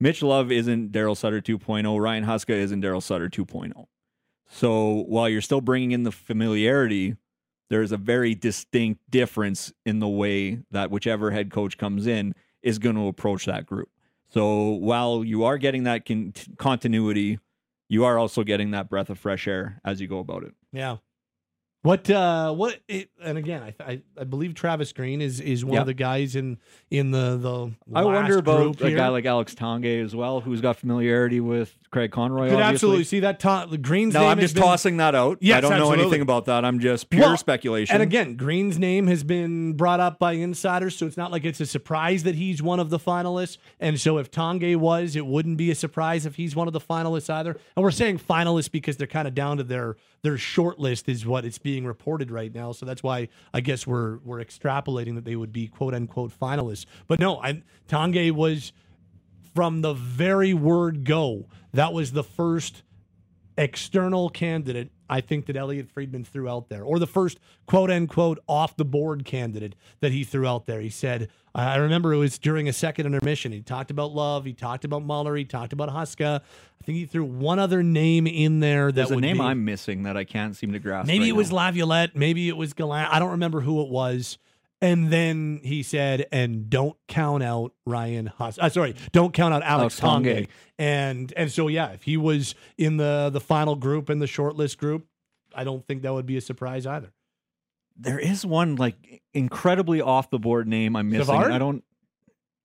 Mitch 0.00 0.22
Love 0.22 0.52
isn't 0.52 0.92
Daryl 0.92 1.16
Sutter 1.16 1.40
2.0. 1.40 2.00
Ryan 2.00 2.24
Huska 2.24 2.50
isn't 2.50 2.82
Daryl 2.82 3.02
Sutter 3.02 3.28
2.0. 3.28 3.86
So 4.48 5.04
while 5.08 5.28
you're 5.28 5.40
still 5.40 5.60
bringing 5.60 5.90
in 5.90 6.04
the 6.04 6.12
familiarity, 6.12 7.16
there's 7.68 7.90
a 7.90 7.96
very 7.96 8.34
distinct 8.34 9.00
difference 9.10 9.72
in 9.84 9.98
the 9.98 10.08
way 10.08 10.60
that 10.70 10.92
whichever 10.92 11.32
head 11.32 11.50
coach 11.50 11.76
comes 11.76 12.06
in 12.06 12.34
is 12.62 12.78
going 12.78 12.96
to 12.96 13.06
approach 13.08 13.46
that 13.46 13.66
group. 13.66 13.88
So 14.30 14.70
while 14.70 15.24
you 15.24 15.44
are 15.44 15.58
getting 15.58 15.84
that 15.84 16.04
con- 16.06 16.34
continuity, 16.58 17.38
you 17.88 18.04
are 18.04 18.18
also 18.18 18.42
getting 18.44 18.72
that 18.72 18.90
breath 18.90 19.08
of 19.10 19.18
fresh 19.18 19.48
air 19.48 19.80
as 19.84 20.00
you 20.00 20.06
go 20.08 20.18
about 20.18 20.42
it. 20.44 20.54
Yeah. 20.72 20.96
What 21.82 22.10
uh 22.10 22.52
what 22.54 22.80
it, 22.88 23.08
and 23.22 23.38
again 23.38 23.62
I, 23.62 23.74
I 23.82 24.02
I 24.18 24.24
believe 24.24 24.54
Travis 24.54 24.92
Green 24.92 25.22
is 25.22 25.38
is 25.40 25.64
one 25.64 25.74
Yeah. 25.74 25.80
of 25.82 25.86
the 25.86 25.94
guys 25.94 26.34
in 26.34 26.58
in 26.90 27.12
the 27.12 27.36
the 27.36 27.70
I 27.96 28.04
wonder 28.04 28.36
about 28.38 28.80
a 28.82 28.88
here. 28.88 28.96
guy 28.96 29.08
like 29.08 29.24
Alex 29.26 29.54
Tanguay 29.54 30.04
as 30.04 30.14
well, 30.14 30.40
who's 30.40 30.60
got 30.60 30.76
familiarity 30.76 31.38
with 31.40 31.78
Craig 31.90 32.10
Conroy. 32.12 32.48
could 32.48 32.54
obviously. 32.54 32.72
absolutely 32.74 33.04
see 33.04 33.20
that 33.20 33.40
to, 33.40 33.78
Green's 33.80 34.14
No, 34.14 34.26
I'm 34.26 34.38
just 34.40 34.54
been- 34.54 34.62
tossing 34.62 34.96
that 34.98 35.14
out. 35.14 35.38
Yes, 35.40 35.58
I 35.58 35.60
don't 35.60 35.78
know 35.78 35.92
anything 35.92 36.20
about 36.20 36.44
that. 36.46 36.64
I'm 36.64 36.80
just 36.80 37.08
pure 37.10 37.22
Well, 37.22 37.36
speculation. 37.36 37.94
And 37.94 38.02
again, 38.02 38.36
Green's 38.36 38.78
name 38.78 39.06
has 39.06 39.24
been 39.24 39.72
brought 39.72 40.00
up 40.00 40.18
by 40.18 40.32
insiders, 40.32 40.96
so 40.96 41.06
it's 41.06 41.16
not 41.16 41.32
like 41.32 41.44
it's 41.44 41.60
a 41.60 41.66
surprise 41.66 42.24
that 42.24 42.34
he's 42.34 42.62
one 42.62 42.78
of 42.80 42.90
the 42.90 42.98
finalists. 42.98 43.56
And 43.80 43.98
so 44.00 44.18
if 44.18 44.30
Tanguay 44.30 44.76
was, 44.76 45.16
it 45.16 45.26
wouldn't 45.26 45.56
be 45.56 45.70
a 45.70 45.74
surprise 45.74 46.26
if 46.26 46.36
he's 46.36 46.54
one 46.54 46.66
of 46.66 46.72
the 46.72 46.80
finalists 46.80 47.30
either. 47.30 47.56
And 47.76 47.82
we're 47.82 47.90
saying 47.90 48.18
finalists 48.18 48.70
because 48.70 48.96
they're 48.96 49.06
kind 49.06 49.26
of 49.26 49.34
down 49.34 49.56
to 49.56 49.64
their 49.64 49.96
their 50.22 50.36
short 50.36 50.80
list 50.80 51.08
is 51.08 51.24
what 51.24 51.44
it's 51.44 51.58
being 51.58 51.86
reported 51.86 52.30
right 52.30 52.52
now. 52.52 52.72
So 52.72 52.84
that's 52.84 53.02
why 53.04 53.28
I 53.54 53.60
guess 53.60 53.86
we're 53.86 54.18
we're 54.24 54.42
extrapolating 54.44 55.14
that 55.14 55.24
they 55.24 55.36
would 55.36 55.52
be 55.52 55.68
quote 55.68 55.94
unquote 55.94 56.32
finalists. 56.38 56.86
But 57.06 57.20
no, 57.20 57.40
I 57.40 57.62
was 58.32 58.72
from 59.54 59.80
the 59.80 59.94
very 59.94 60.54
word 60.54 61.04
go. 61.04 61.46
That 61.78 61.92
was 61.92 62.10
the 62.10 62.24
first 62.24 62.82
external 63.56 64.30
candidate 64.30 64.90
I 65.08 65.20
think 65.20 65.46
that 65.46 65.56
Elliot 65.56 65.88
Friedman 65.88 66.24
threw 66.24 66.48
out 66.48 66.68
there, 66.68 66.82
or 66.82 66.98
the 66.98 67.06
first 67.06 67.38
quote 67.66 67.88
unquote 67.88 68.40
off 68.48 68.76
the 68.76 68.84
board 68.84 69.24
candidate 69.24 69.76
that 70.00 70.10
he 70.10 70.24
threw 70.24 70.44
out 70.44 70.66
there. 70.66 70.80
He 70.80 70.90
said, 70.90 71.28
I 71.54 71.76
remember 71.76 72.12
it 72.12 72.16
was 72.16 72.36
during 72.36 72.68
a 72.68 72.72
second 72.72 73.06
intermission. 73.06 73.52
He 73.52 73.62
talked 73.62 73.92
about 73.92 74.10
Love, 74.10 74.44
he 74.44 74.54
talked 74.54 74.84
about 74.84 75.04
Muller, 75.04 75.36
he 75.36 75.44
talked 75.44 75.72
about 75.72 75.88
Huska. 75.90 76.40
I 76.40 76.84
think 76.84 76.98
he 76.98 77.06
threw 77.06 77.24
one 77.24 77.60
other 77.60 77.84
name 77.84 78.26
in 78.26 78.58
there 78.58 78.86
that 78.86 78.94
There's 78.94 79.10
a 79.12 79.20
name 79.20 79.38
be, 79.38 79.44
I'm 79.44 79.64
missing 79.64 80.02
that 80.02 80.16
I 80.16 80.24
can't 80.24 80.56
seem 80.56 80.72
to 80.72 80.80
grasp. 80.80 81.06
Maybe 81.06 81.26
right 81.26 81.28
it 81.28 81.36
was 81.36 81.50
now. 81.50 81.58
Laviolette. 81.58 82.16
Maybe 82.16 82.48
it 82.48 82.56
was 82.56 82.72
Gallant. 82.72 83.08
I 83.12 83.20
don't 83.20 83.30
remember 83.30 83.60
who 83.60 83.82
it 83.82 83.88
was. 83.88 84.36
And 84.80 85.12
then 85.12 85.60
he 85.64 85.82
said, 85.82 86.26
and 86.30 86.70
don't 86.70 86.96
count 87.08 87.42
out 87.42 87.72
Ryan 87.84 88.26
Hus. 88.26 88.58
Uh, 88.60 88.68
sorry, 88.68 88.94
don't 89.10 89.34
count 89.34 89.52
out 89.52 89.62
Alex, 89.64 90.00
Alex. 90.02 90.26
Tanguay. 90.26 90.48
And 90.78 91.32
and 91.36 91.50
so 91.50 91.66
yeah, 91.66 91.90
if 91.90 92.04
he 92.04 92.16
was 92.16 92.54
in 92.76 92.96
the 92.96 93.30
the 93.32 93.40
final 93.40 93.74
group 93.74 94.08
in 94.08 94.20
the 94.20 94.26
shortlist 94.26 94.78
group, 94.78 95.06
I 95.54 95.64
don't 95.64 95.84
think 95.86 96.02
that 96.02 96.14
would 96.14 96.26
be 96.26 96.36
a 96.36 96.40
surprise 96.40 96.86
either. 96.86 97.12
There 97.96 98.20
is 98.20 98.46
one 98.46 98.76
like 98.76 99.22
incredibly 99.34 100.00
off 100.00 100.30
the 100.30 100.38
board 100.38 100.68
name 100.68 100.94
I'm 100.94 101.10
missing. 101.10 101.26
Savard? 101.26 101.50
I 101.50 101.58
don't. 101.58 101.82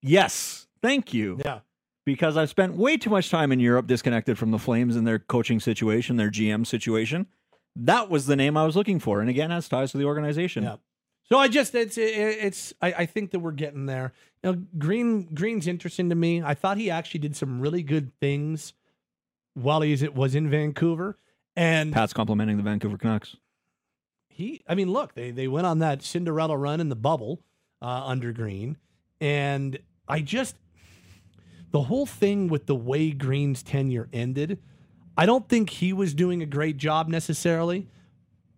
Yes, 0.04 0.68
thank 0.82 1.14
you. 1.14 1.40
Yeah. 1.44 1.60
Because 2.06 2.36
I've 2.36 2.50
spent 2.50 2.76
way 2.76 2.98
too 2.98 3.10
much 3.10 3.30
time 3.30 3.52
in 3.54 3.62
Europe 3.62 3.88
disconnected 3.88 4.38
from 4.38 4.52
the 4.52 4.60
Flames 4.60 4.98
and 4.98 5.08
their 5.08 5.20
coaching 5.20 5.62
situation, 5.62 6.18
their 6.18 6.30
GM 6.30 6.68
situation. 6.68 7.28
That 7.78 8.10
was 8.10 8.26
the 8.26 8.36
name 8.36 8.58
I 8.58 8.66
was 8.66 8.76
looking 8.76 9.00
for, 9.00 9.22
and 9.22 9.30
again, 9.30 9.50
has 9.50 9.70
ties 9.70 9.94
to 9.94 9.98
the 9.98 10.04
organization. 10.04 10.64
Yeah. 10.66 10.76
So 11.30 11.38
I 11.38 11.48
just 11.48 11.74
it's 11.74 11.98
it's 11.98 12.74
I, 12.82 12.94
I 12.94 13.06
think 13.06 13.32
that 13.32 13.40
we're 13.40 13.52
getting 13.52 13.86
there. 13.86 14.14
You 14.44 14.52
know, 14.52 14.64
Green 14.78 15.34
Green's 15.34 15.68
interesting 15.68 16.10
to 16.10 16.16
me. 16.16 16.42
I 16.42 16.54
thought 16.54 16.78
he 16.78 16.92
actually 16.92 17.22
did 17.22 17.36
some 17.36 17.60
really 17.60 17.82
good 17.82 18.12
things 18.20 18.74
while 19.54 19.82
he 19.82 20.08
was 20.10 20.36
in 20.36 20.50
Vancouver. 20.50 21.18
And 21.56 21.94
Pat's 21.94 22.14
complimenting 22.14 22.58
the 22.58 22.64
Vancouver 22.64 22.98
Canucks. 22.98 23.38
he 24.28 24.62
I 24.68 24.76
mean, 24.76 24.92
look, 24.92 25.14
they 25.14 25.32
they 25.32 25.48
went 25.48 25.68
on 25.68 25.80
that 25.80 26.02
Cinderella 26.02 26.58
run 26.58 26.82
in 26.82 26.90
the 26.90 26.96
bubble 26.96 27.42
uh, 27.82 28.04
under 28.06 28.32
Green, 28.34 28.78
and 29.22 29.78
I 30.08 30.22
just 30.22 30.56
the 31.72 31.84
whole 31.84 32.06
thing 32.06 32.48
with 32.48 32.66
the 32.66 32.76
way 32.76 33.12
Green's 33.12 33.64
tenure 33.64 34.10
ended. 34.12 34.60
I 35.16 35.26
don't 35.28 35.48
think 35.48 35.70
he 35.70 35.94
was 35.94 36.14
doing 36.16 36.42
a 36.42 36.48
great 36.48 36.78
job 36.78 37.08
necessarily, 37.08 37.88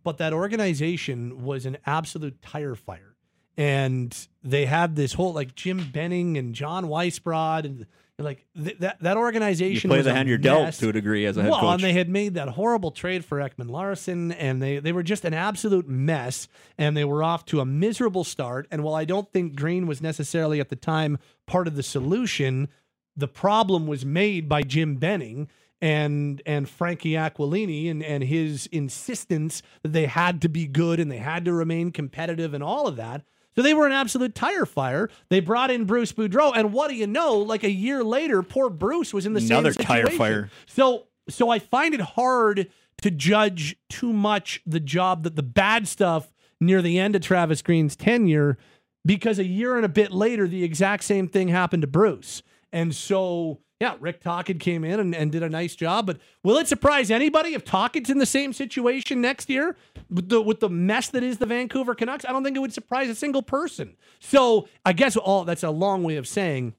but 0.05 0.19
that 0.19 0.31
organization 0.31 1.43
was 1.43 1.65
an 1.65 1.77
absolute 1.85 2.41
tire 2.41 2.75
fire, 2.75 3.17
and 3.57 4.15
they 4.43 4.65
had 4.65 4.95
this 4.95 5.13
whole 5.13 5.33
like 5.33 5.55
Jim 5.55 5.89
Benning 5.91 6.37
and 6.37 6.55
John 6.55 6.85
Weisbrod 6.85 7.65
and. 7.65 7.85
Like 8.17 8.45
th- 8.55 8.77
that, 8.79 9.01
that 9.01 9.17
You 9.17 9.23
organization 9.23 9.89
play 9.89 9.97
was 9.97 10.05
the 10.05 10.13
hand 10.13 10.29
you're 10.29 10.37
dealt 10.37 10.75
to 10.75 10.87
a 10.87 10.93
degree 10.93 11.25
as 11.25 11.35
a 11.35 11.41
head 11.41 11.51
well, 11.51 11.59
coach. 11.59 11.73
and 11.73 11.83
they 11.83 11.91
had 11.91 12.07
made 12.07 12.35
that 12.35 12.47
horrible 12.47 12.91
trade 12.91 13.25
for 13.25 13.39
Ekman-Larsson, 13.39 14.31
and 14.31 14.61
they, 14.61 14.79
they 14.79 14.93
were 14.93 15.03
just 15.03 15.25
an 15.25 15.33
absolute 15.33 15.89
mess, 15.89 16.47
and 16.77 16.95
they 16.95 17.03
were 17.03 17.21
off 17.21 17.43
to 17.47 17.59
a 17.59 17.65
miserable 17.65 18.23
start. 18.23 18.69
And 18.71 18.83
while 18.83 18.95
I 18.95 19.03
don't 19.03 19.29
think 19.33 19.57
Green 19.57 19.85
was 19.85 20.01
necessarily 20.01 20.61
at 20.61 20.69
the 20.69 20.77
time 20.77 21.17
part 21.45 21.67
of 21.67 21.75
the 21.75 21.83
solution, 21.83 22.69
the 23.17 23.27
problem 23.27 23.85
was 23.85 24.05
made 24.05 24.47
by 24.47 24.61
Jim 24.61 24.95
Benning 24.95 25.49
and 25.81 26.41
and 26.45 26.67
Frankie 26.69 27.11
Aquilini 27.11 27.89
and, 27.89 28.03
and 28.03 28.23
his 28.23 28.67
insistence 28.67 29.61
that 29.83 29.93
they 29.93 30.05
had 30.05 30.41
to 30.41 30.49
be 30.49 30.67
good 30.67 30.99
and 30.99 31.11
they 31.11 31.17
had 31.17 31.45
to 31.45 31.53
remain 31.53 31.91
competitive 31.91 32.53
and 32.53 32.63
all 32.63 32.87
of 32.87 32.95
that. 32.95 33.23
So 33.55 33.61
they 33.61 33.73
were 33.73 33.85
an 33.85 33.93
absolute 33.93 34.35
tire 34.35 34.65
fire. 34.65 35.09
They 35.29 35.39
brought 35.39 35.71
in 35.71 35.85
Bruce 35.85 36.11
Boudreau, 36.11 36.51
and 36.53 36.73
what 36.73 36.89
do 36.89 36.95
you 36.95 37.07
know? 37.07 37.37
Like 37.37 37.63
a 37.63 37.71
year 37.71 38.03
later, 38.03 38.43
poor 38.43 38.69
Bruce 38.69 39.13
was 39.13 39.25
in 39.25 39.33
the 39.33 39.39
Another 39.39 39.71
same 39.71 39.85
tire 39.85 40.03
situation. 40.03 40.17
fire. 40.17 40.49
So 40.65 41.07
so 41.29 41.49
I 41.49 41.59
find 41.59 41.93
it 41.93 42.01
hard 42.01 42.69
to 43.01 43.11
judge 43.11 43.77
too 43.89 44.13
much 44.13 44.61
the 44.65 44.79
job 44.79 45.23
that 45.23 45.35
the 45.35 45.43
bad 45.43 45.87
stuff 45.87 46.33
near 46.59 46.81
the 46.81 46.99
end 46.99 47.15
of 47.15 47.21
Travis 47.21 47.61
Green's 47.61 47.95
tenure 47.95 48.57
because 49.05 49.39
a 49.39 49.45
year 49.45 49.75
and 49.75 49.85
a 49.85 49.89
bit 49.89 50.11
later 50.11 50.47
the 50.47 50.63
exact 50.63 51.03
same 51.03 51.27
thing 51.27 51.49
happened 51.49 51.81
to 51.81 51.87
Bruce. 51.87 52.41
And 52.71 52.93
so 52.95 53.59
yeah, 53.81 53.95
Rick 53.99 54.21
Tocchet 54.21 54.59
came 54.59 54.85
in 54.85 54.99
and, 54.99 55.13
and 55.13 55.31
did 55.31 55.43
a 55.43 55.49
nice 55.49 55.75
job. 55.75 56.05
But 56.05 56.19
will 56.43 56.57
it 56.57 56.67
surprise 56.67 57.11
anybody 57.11 57.53
if 57.53 57.65
Tocchet's 57.65 58.09
in 58.09 58.19
the 58.19 58.25
same 58.25 58.53
situation 58.53 59.19
next 59.19 59.49
year 59.49 59.75
with 60.09 60.29
the 60.29 60.41
with 60.41 60.61
the 60.61 60.69
mess 60.69 61.09
that 61.09 61.23
is 61.23 61.39
the 61.39 61.45
Vancouver 61.45 61.93
Canucks? 61.93 62.23
I 62.23 62.31
don't 62.31 62.43
think 62.43 62.55
it 62.55 62.61
would 62.61 62.73
surprise 62.73 63.09
a 63.09 63.15
single 63.15 63.41
person. 63.41 63.97
So 64.19 64.69
I 64.85 64.93
guess 64.93 65.17
all 65.17 65.43
that's 65.43 65.63
a 65.63 65.71
long 65.71 66.03
way 66.03 66.15
of 66.15 66.27
saying 66.27 66.73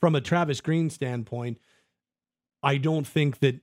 from 0.00 0.14
a 0.14 0.20
Travis 0.20 0.62
Green 0.62 0.88
standpoint, 0.88 1.58
I 2.62 2.78
don't 2.78 3.06
think 3.06 3.40
that 3.40 3.60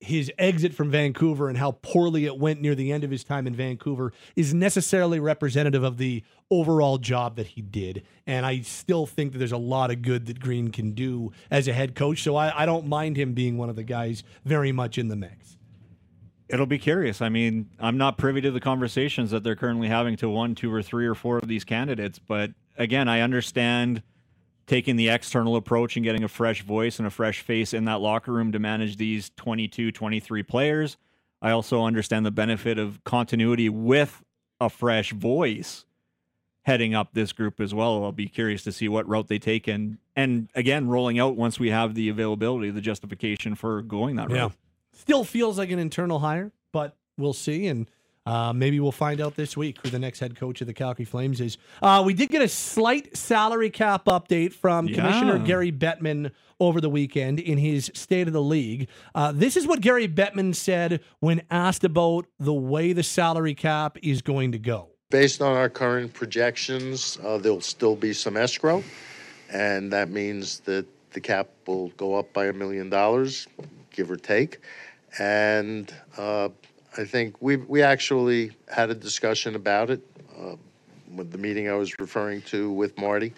his 0.00 0.30
exit 0.38 0.74
from 0.74 0.90
Vancouver 0.90 1.48
and 1.48 1.58
how 1.58 1.72
poorly 1.72 2.24
it 2.24 2.38
went 2.38 2.60
near 2.60 2.74
the 2.74 2.92
end 2.92 3.02
of 3.02 3.10
his 3.10 3.24
time 3.24 3.46
in 3.46 3.54
Vancouver 3.54 4.12
is 4.36 4.54
necessarily 4.54 5.18
representative 5.18 5.82
of 5.82 5.98
the 5.98 6.22
overall 6.50 6.98
job 6.98 7.36
that 7.36 7.48
he 7.48 7.62
did. 7.62 8.04
And 8.26 8.46
I 8.46 8.60
still 8.60 9.06
think 9.06 9.32
that 9.32 9.38
there's 9.38 9.52
a 9.52 9.56
lot 9.56 9.90
of 9.90 10.02
good 10.02 10.26
that 10.26 10.38
Green 10.38 10.70
can 10.70 10.92
do 10.92 11.32
as 11.50 11.66
a 11.66 11.72
head 11.72 11.94
coach. 11.94 12.22
So 12.22 12.36
I, 12.36 12.62
I 12.62 12.66
don't 12.66 12.86
mind 12.86 13.16
him 13.16 13.34
being 13.34 13.58
one 13.58 13.68
of 13.68 13.76
the 13.76 13.82
guys 13.82 14.22
very 14.44 14.70
much 14.70 14.98
in 14.98 15.08
the 15.08 15.16
mix. 15.16 15.56
It'll 16.48 16.66
be 16.66 16.78
curious. 16.78 17.20
I 17.20 17.28
mean, 17.28 17.68
I'm 17.78 17.98
not 17.98 18.16
privy 18.16 18.40
to 18.42 18.50
the 18.50 18.60
conversations 18.60 19.32
that 19.32 19.42
they're 19.42 19.56
currently 19.56 19.88
having 19.88 20.16
to 20.18 20.30
one, 20.30 20.54
two, 20.54 20.72
or 20.72 20.82
three 20.82 21.06
or 21.06 21.14
four 21.14 21.38
of 21.38 21.48
these 21.48 21.64
candidates. 21.64 22.18
But 22.18 22.52
again, 22.78 23.08
I 23.08 23.20
understand 23.20 24.02
taking 24.68 24.96
the 24.96 25.08
external 25.08 25.56
approach 25.56 25.96
and 25.96 26.04
getting 26.04 26.22
a 26.22 26.28
fresh 26.28 26.62
voice 26.62 26.98
and 26.98 27.08
a 27.08 27.10
fresh 27.10 27.40
face 27.40 27.72
in 27.72 27.86
that 27.86 28.00
locker 28.00 28.30
room 28.32 28.52
to 28.52 28.58
manage 28.58 28.98
these 28.98 29.30
22, 29.36 29.90
23 29.90 30.42
players. 30.44 30.98
I 31.40 31.50
also 31.50 31.82
understand 31.82 32.26
the 32.26 32.30
benefit 32.30 32.78
of 32.78 33.02
continuity 33.02 33.68
with 33.68 34.22
a 34.60 34.68
fresh 34.68 35.12
voice 35.12 35.86
heading 36.62 36.94
up 36.94 37.14
this 37.14 37.32
group 37.32 37.60
as 37.60 37.74
well. 37.74 38.04
I'll 38.04 38.12
be 38.12 38.28
curious 38.28 38.62
to 38.64 38.72
see 38.72 38.88
what 38.88 39.08
route 39.08 39.28
they 39.28 39.38
take 39.38 39.66
and 39.66 39.96
and 40.14 40.48
again 40.54 40.88
rolling 40.88 41.18
out 41.18 41.34
once 41.34 41.58
we 41.58 41.70
have 41.70 41.94
the 41.94 42.10
availability, 42.10 42.70
the 42.70 42.82
justification 42.82 43.54
for 43.54 43.80
going 43.80 44.16
that 44.16 44.30
route. 44.30 44.36
Yeah. 44.36 44.48
Still 44.92 45.24
feels 45.24 45.56
like 45.56 45.70
an 45.70 45.78
internal 45.78 46.18
hire, 46.18 46.52
but 46.72 46.94
we'll 47.16 47.32
see. 47.32 47.68
And 47.68 47.88
uh, 48.28 48.52
maybe 48.52 48.78
we'll 48.78 48.92
find 48.92 49.20
out 49.22 49.36
this 49.36 49.56
week 49.56 49.78
who 49.82 49.88
the 49.88 49.98
next 49.98 50.20
head 50.20 50.36
coach 50.36 50.60
of 50.60 50.66
the 50.66 50.74
Calgary 50.74 51.06
Flames 51.06 51.40
is. 51.40 51.56
Uh, 51.80 52.02
we 52.04 52.12
did 52.12 52.28
get 52.28 52.42
a 52.42 52.48
slight 52.48 53.16
salary 53.16 53.70
cap 53.70 54.04
update 54.04 54.52
from 54.52 54.86
Yeah. 54.86 54.96
Commissioner 54.96 55.38
Gary 55.38 55.72
Bettman 55.72 56.30
over 56.60 56.80
the 56.80 56.90
weekend 56.90 57.40
in 57.40 57.56
his 57.56 57.90
State 57.94 58.26
of 58.26 58.34
the 58.34 58.42
League. 58.42 58.88
Uh, 59.14 59.32
this 59.32 59.56
is 59.56 59.66
what 59.66 59.80
Gary 59.80 60.06
Bettman 60.08 60.54
said 60.54 61.00
when 61.20 61.40
asked 61.50 61.84
about 61.84 62.26
the 62.38 62.52
way 62.52 62.92
the 62.92 63.02
salary 63.02 63.54
cap 63.54 63.96
is 64.02 64.20
going 64.20 64.52
to 64.52 64.58
go. 64.58 64.90
Based 65.10 65.40
on 65.40 65.56
our 65.56 65.70
current 65.70 66.12
projections, 66.12 67.18
uh, 67.24 67.38
there'll 67.38 67.62
still 67.62 67.96
be 67.96 68.12
some 68.12 68.36
escrow, 68.36 68.84
and 69.50 69.90
that 69.90 70.10
means 70.10 70.60
that 70.60 70.84
the 71.12 71.20
cap 71.20 71.48
will 71.66 71.88
go 71.96 72.14
up 72.14 72.30
by 72.34 72.46
a 72.46 72.52
million 72.52 72.90
dollars, 72.90 73.46
give 73.90 74.10
or 74.10 74.16
take. 74.16 74.58
And 75.18 75.90
uh, 76.18 76.50
I 76.98 77.04
think 77.04 77.36
we 77.40 77.56
we 77.56 77.80
actually 77.80 78.50
had 78.66 78.90
a 78.90 78.94
discussion 78.94 79.54
about 79.54 79.88
it 79.88 80.00
uh, 80.36 80.56
with 81.14 81.30
the 81.30 81.38
meeting 81.38 81.68
I 81.68 81.74
was 81.74 81.96
referring 82.00 82.42
to 82.42 82.72
with 82.72 82.98
Marty. 82.98 83.32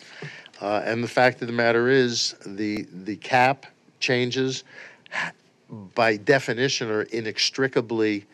Uh, 0.62 0.82
and 0.84 1.04
the 1.04 1.08
fact 1.08 1.42
of 1.42 1.46
the 1.46 1.52
matter 1.52 1.90
is, 1.90 2.34
the 2.46 2.86
the 3.04 3.16
cap 3.16 3.66
changes, 4.00 4.64
by 5.94 6.16
definition, 6.16 6.90
are 6.90 7.02
inextricably 7.02 8.24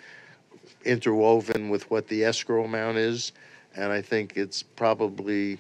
interwoven 0.85 1.71
with 1.71 1.91
what 1.91 2.07
the 2.07 2.23
escrow 2.23 2.65
amount 2.65 2.97
is, 2.97 3.33
and 3.75 3.91
I 3.91 4.01
think 4.01 4.37
it's 4.37 4.63
probably 4.63 5.59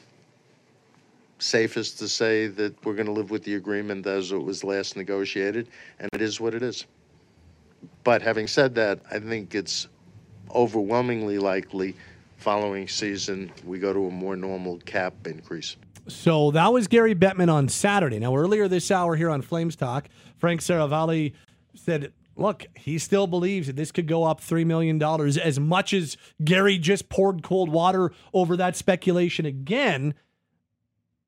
safest 1.40 1.98
to 1.98 2.08
say 2.08 2.46
that 2.46 2.72
we're 2.84 2.94
going 2.94 3.06
to 3.06 3.12
live 3.12 3.32
with 3.32 3.42
the 3.42 3.56
agreement 3.56 4.06
as 4.06 4.30
it 4.30 4.38
was 4.38 4.62
last 4.62 4.96
negotiated, 4.96 5.66
and 5.98 6.08
it 6.12 6.22
is 6.22 6.40
what 6.40 6.54
it 6.54 6.62
is. 6.62 6.86
But 8.05 8.22
having 8.22 8.47
said 8.47 8.74
that, 8.76 9.01
I 9.11 9.18
think 9.18 9.55
it's 9.55 9.89
overwhelmingly 10.55 11.39
likely 11.39 11.95
following 12.37 12.87
season 12.87 13.51
we 13.64 13.78
go 13.78 13.93
to 13.93 14.07
a 14.07 14.11
more 14.11 14.37
normal 14.37 14.78
cap 14.78 15.14
increase. 15.26 15.76
So 16.09 16.53
that 16.53 16.72
was 16.72 16.87
Gary 16.87 17.14
Bettman 17.14 17.53
on 17.53 17.68
Saturday. 17.68 18.18
Now, 18.18 18.37
earlier 18.37 18.68
this 18.68 18.91
hour 18.91 19.16
here 19.16 19.30
on 19.30 19.43
Flames 19.43 19.74
Talk, 19.74 20.09
Frank 20.39 20.61
Seravalli 20.61 21.32
said, 21.74 22.12
look, 22.37 22.66
he 22.76 22.99
still 22.99 23.26
believes 23.26 23.66
that 23.66 23.74
this 23.74 23.91
could 23.91 24.07
go 24.07 24.22
up 24.22 24.41
$3 24.41 24.64
million 24.64 25.03
as 25.03 25.59
much 25.59 25.93
as 25.93 26.16
Gary 26.45 26.78
just 26.78 27.09
poured 27.09 27.43
cold 27.43 27.70
water 27.70 28.12
over 28.32 28.57
that 28.57 28.76
speculation 28.76 29.47
again. 29.47 30.14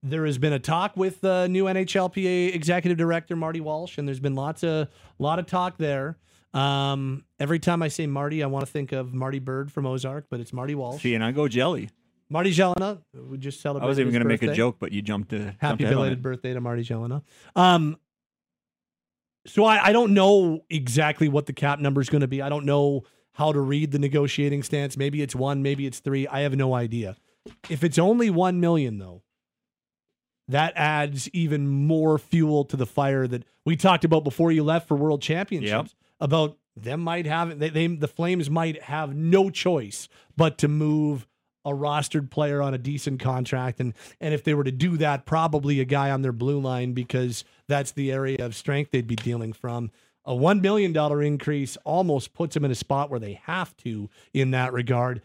There 0.00 0.24
has 0.26 0.38
been 0.38 0.52
a 0.52 0.60
talk 0.60 0.96
with 0.96 1.22
the 1.22 1.48
new 1.48 1.64
NHLPA 1.64 2.54
executive 2.54 2.98
director 2.98 3.34
Marty 3.34 3.60
Walsh, 3.60 3.98
and 3.98 4.06
there's 4.06 4.20
been 4.20 4.36
lots 4.36 4.62
of 4.62 4.88
lot 5.18 5.40
of 5.40 5.46
talk 5.46 5.76
there. 5.78 6.18
Um, 6.54 7.24
every 7.38 7.58
time 7.58 7.82
I 7.82 7.88
say 7.88 8.06
Marty, 8.06 8.42
I 8.42 8.46
want 8.46 8.64
to 8.64 8.70
think 8.70 8.92
of 8.92 9.12
Marty 9.12 9.40
Byrde 9.40 9.70
from 9.70 9.86
Ozark, 9.86 10.26
but 10.30 10.40
it's 10.40 10.52
Marty 10.52 10.74
Walsh. 10.74 11.02
See, 11.02 11.14
and 11.14 11.22
I 11.22 11.32
go 11.32 11.46
jelly. 11.48 11.90
Marty 12.30 12.52
Jelena, 12.52 13.00
we 13.14 13.38
just 13.38 13.60
celebrated. 13.60 13.86
I 13.86 13.88
was 13.88 13.98
even 13.98 14.12
going 14.12 14.22
to 14.22 14.28
make 14.28 14.42
a 14.42 14.54
joke, 14.54 14.76
but 14.78 14.92
you 14.92 15.00
jumped 15.00 15.30
to 15.30 15.54
Happy 15.58 15.84
jumped 15.84 15.94
belated 15.94 16.22
birthday 16.22 16.52
to 16.52 16.60
Marty 16.60 16.82
Jelena. 16.82 17.22
Um, 17.56 17.96
so 19.46 19.64
I, 19.64 19.86
I 19.86 19.92
don't 19.92 20.12
know 20.12 20.60
exactly 20.68 21.28
what 21.28 21.46
the 21.46 21.54
cap 21.54 21.78
number 21.78 22.00
is 22.00 22.10
going 22.10 22.20
to 22.20 22.28
be. 22.28 22.42
I 22.42 22.50
don't 22.50 22.66
know 22.66 23.04
how 23.32 23.52
to 23.52 23.60
read 23.60 23.92
the 23.92 23.98
negotiating 23.98 24.62
stance. 24.62 24.96
Maybe 24.96 25.22
it's 25.22 25.34
one, 25.34 25.62
maybe 25.62 25.86
it's 25.86 26.00
three. 26.00 26.26
I 26.26 26.40
have 26.40 26.54
no 26.54 26.74
idea. 26.74 27.16
If 27.70 27.82
it's 27.82 27.98
only 27.98 28.28
one 28.28 28.60
million, 28.60 28.98
though, 28.98 29.22
that 30.48 30.72
adds 30.76 31.30
even 31.30 31.68
more 31.68 32.18
fuel 32.18 32.64
to 32.66 32.76
the 32.76 32.86
fire 32.86 33.26
that 33.26 33.44
we 33.64 33.76
talked 33.76 34.04
about 34.04 34.24
before 34.24 34.52
you 34.52 34.64
left 34.64 34.88
for 34.88 34.96
World 34.96 35.22
Championships. 35.22 35.70
Yep. 35.70 35.97
About 36.20 36.58
them 36.76 37.00
might 37.00 37.26
have 37.26 37.58
they, 37.58 37.68
they 37.68 37.86
the 37.86 38.08
Flames 38.08 38.50
might 38.50 38.82
have 38.82 39.14
no 39.14 39.50
choice 39.50 40.08
but 40.36 40.58
to 40.58 40.68
move 40.68 41.26
a 41.64 41.70
rostered 41.70 42.30
player 42.30 42.62
on 42.62 42.74
a 42.74 42.78
decent 42.78 43.20
contract. 43.20 43.80
And 43.80 43.94
and 44.20 44.32
if 44.32 44.44
they 44.44 44.54
were 44.54 44.64
to 44.64 44.72
do 44.72 44.96
that 44.98 45.26
probably 45.26 45.80
a 45.80 45.84
guy 45.84 46.10
on 46.10 46.22
their 46.22 46.32
blue 46.32 46.60
line 46.60 46.92
because 46.92 47.44
that's 47.66 47.92
the 47.92 48.12
area 48.12 48.44
of 48.44 48.54
strength 48.54 48.90
they'd 48.90 49.06
be 49.06 49.16
dealing 49.16 49.52
from. 49.52 49.90
A 50.24 50.34
1 50.34 50.60
million 50.60 50.92
dollar 50.92 51.22
increase 51.22 51.76
almost 51.84 52.34
puts 52.34 52.54
them 52.54 52.64
in 52.64 52.70
a 52.70 52.74
spot 52.74 53.10
where 53.10 53.20
they 53.20 53.40
have 53.44 53.76
to 53.78 54.08
in 54.32 54.50
that 54.52 54.72
regard 54.72 55.22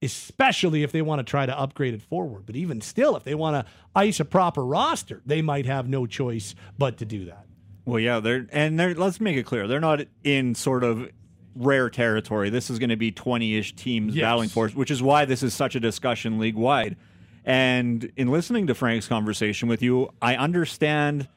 especially 0.00 0.84
if 0.84 0.92
they 0.92 1.02
want 1.02 1.18
to 1.18 1.28
try 1.28 1.44
to 1.44 1.58
upgrade 1.58 1.92
it 1.92 2.00
forward. 2.00 2.46
But 2.46 2.54
even 2.54 2.80
still 2.80 3.16
if 3.16 3.24
they 3.24 3.34
want 3.34 3.56
to 3.56 3.72
ice 3.96 4.20
a 4.20 4.24
proper 4.24 4.64
roster 4.64 5.22
they 5.26 5.42
might 5.42 5.66
have 5.66 5.88
no 5.88 6.06
choice 6.06 6.54
but 6.78 6.98
to 6.98 7.04
do 7.04 7.24
that 7.24 7.47
Well, 7.88 8.00
yeah, 8.00 8.20
they're 8.20 8.46
and 8.52 8.78
they're. 8.78 8.94
Let's 8.94 9.20
make 9.20 9.36
it 9.36 9.44
clear, 9.44 9.66
they're 9.66 9.80
not 9.80 10.02
in 10.22 10.54
sort 10.54 10.84
of 10.84 11.08
rare 11.54 11.88
territory. 11.88 12.50
This 12.50 12.68
is 12.68 12.78
going 12.78 12.90
to 12.90 12.96
be 12.96 13.10
twenty-ish 13.10 13.74
teams 13.76 14.14
Yes. 14.14 14.24
battling 14.24 14.48
for 14.50 14.66
it, 14.66 14.76
which 14.76 14.90
is 14.90 15.02
why 15.02 15.24
this 15.24 15.42
is 15.42 15.54
such 15.54 15.74
a 15.74 15.80
discussion 15.80 16.38
league 16.38 16.54
wide. 16.54 16.96
And 17.44 18.12
in 18.14 18.28
listening 18.28 18.66
to 18.66 18.74
Frank's 18.74 19.08
conversation 19.08 19.68
with 19.68 19.80
you, 19.82 20.10
I 20.20 20.36
understand 20.36 21.28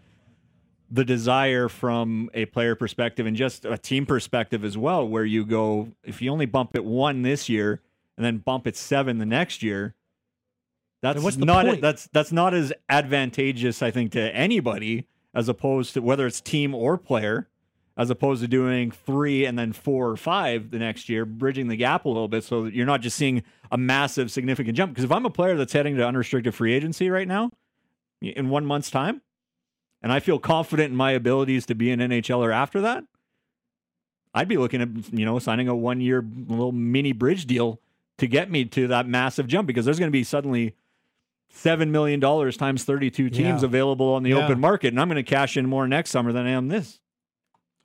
the 0.89 1.06
desire 1.06 1.70
from 1.70 2.30
a 2.34 2.45
player 2.47 2.76
perspective 2.76 3.26
and 3.26 3.38
just 3.38 3.64
a 3.64 3.78
team 3.78 4.06
perspective 4.06 4.66
as 4.66 4.78
well, 4.78 5.08
where 5.08 5.24
you 5.24 5.45
go 5.45 5.88
if 6.04 6.22
you 6.22 6.30
only 6.32 6.45
bump 6.45 6.76
it 6.76 6.84
one 6.84 7.22
this 7.22 7.47
year 7.47 7.80
and 8.18 8.26
then 8.26 8.39
bump 8.39 8.68
it 8.68 8.76
seven 8.76 9.20
the 9.20 9.26
next 9.26 9.64
year. 9.64 9.95
That's 11.02 11.38
not 11.38 11.80
that's 11.80 12.10
that's 12.12 12.34
not 12.34 12.54
as 12.54 12.74
advantageous, 12.89 13.82
I 13.82 13.89
think, 13.89 14.12
to 14.12 14.36
anybody 14.36 15.08
as 15.34 15.50
opposed 15.50 15.94
to 15.94 16.02
whether 16.02 16.26
it's 16.26 16.42
team 16.42 16.76
or 16.76 16.98
player, 16.98 17.48
as 17.98 18.10
opposed 18.10 18.42
to 18.42 18.48
doing 18.48 18.92
three 18.92 19.46
and 19.46 19.58
then 19.58 19.74
four 19.74 20.10
or 20.10 20.18
five 20.18 20.72
the 20.72 20.80
next 20.80 21.10
year, 21.10 21.26
bridging 21.26 21.68
the 21.68 21.76
gap 21.76 22.06
a 22.06 22.10
little 22.10 22.28
bit 22.28 22.44
so 22.44 22.64
that 22.64 22.74
you're 22.74 22.86
not 22.86 23.02
just 23.02 23.18
seeing 23.18 23.44
a 23.72 23.78
massive, 23.78 24.32
significant 24.32 24.76
jump. 24.76 24.92
Because 24.92 25.04
if 25.04 25.12
I'm 25.12 25.26
a 25.26 25.30
player 25.30 25.56
that's 25.56 25.74
heading 25.74 25.96
to 25.98 26.08
unrestricted 26.08 26.56
free 26.56 26.74
agency 26.74 27.10
right 27.10 27.28
now, 27.28 27.52
in 28.22 28.50
one 28.50 28.66
month's 28.66 28.92
time, 28.92 29.22
and 30.02 30.12
I 30.12 30.20
feel 30.20 30.40
confident 30.40 30.92
in 30.92 30.96
my 30.96 31.12
abilities 31.12 31.66
to 31.68 31.76
be 31.76 31.92
an 31.92 32.00
NHLer 32.00 32.54
after 32.54 32.82
that, 32.82 33.04
I'd 34.34 34.48
be 34.48 34.58
looking 34.58 34.82
at 34.82 34.90
you 35.14 35.26
know 35.26 35.40
signing 35.40 35.68
a 35.68 35.76
one 35.76 36.00
year 36.00 36.26
little 36.48 36.72
mini 36.72 37.12
bridge 37.12 37.46
deal 37.46 37.82
to 38.18 38.28
get 38.28 38.50
me 38.50 38.66
to 38.66 38.88
that 38.88 39.08
massive 39.08 39.48
jump 39.48 39.68
because 39.68 39.86
there's 39.86 40.00
going 40.00 40.12
to 40.12 40.12
be 40.12 40.24
suddenly 40.24 40.76
seven 41.54 41.91
million 41.91 42.20
dollars 42.20 42.58
times 42.58 42.84
32 42.84 43.30
teams 43.30 43.62
Yeah. 43.62 43.66
available 43.68 44.08
on 44.14 44.24
the 44.24 44.32
Yeah. 44.32 44.45
open 44.45 44.60
market, 44.60 44.88
and 44.89 44.99
I'm 44.99 45.08
going 45.10 45.24
to 45.24 45.30
cash 45.30 45.58
in 45.58 45.68
more 45.68 45.88
next 45.88 46.10
summer 46.12 46.32
than 46.32 46.45
I 46.45 46.52
am 46.52 46.68
this. 46.70 46.99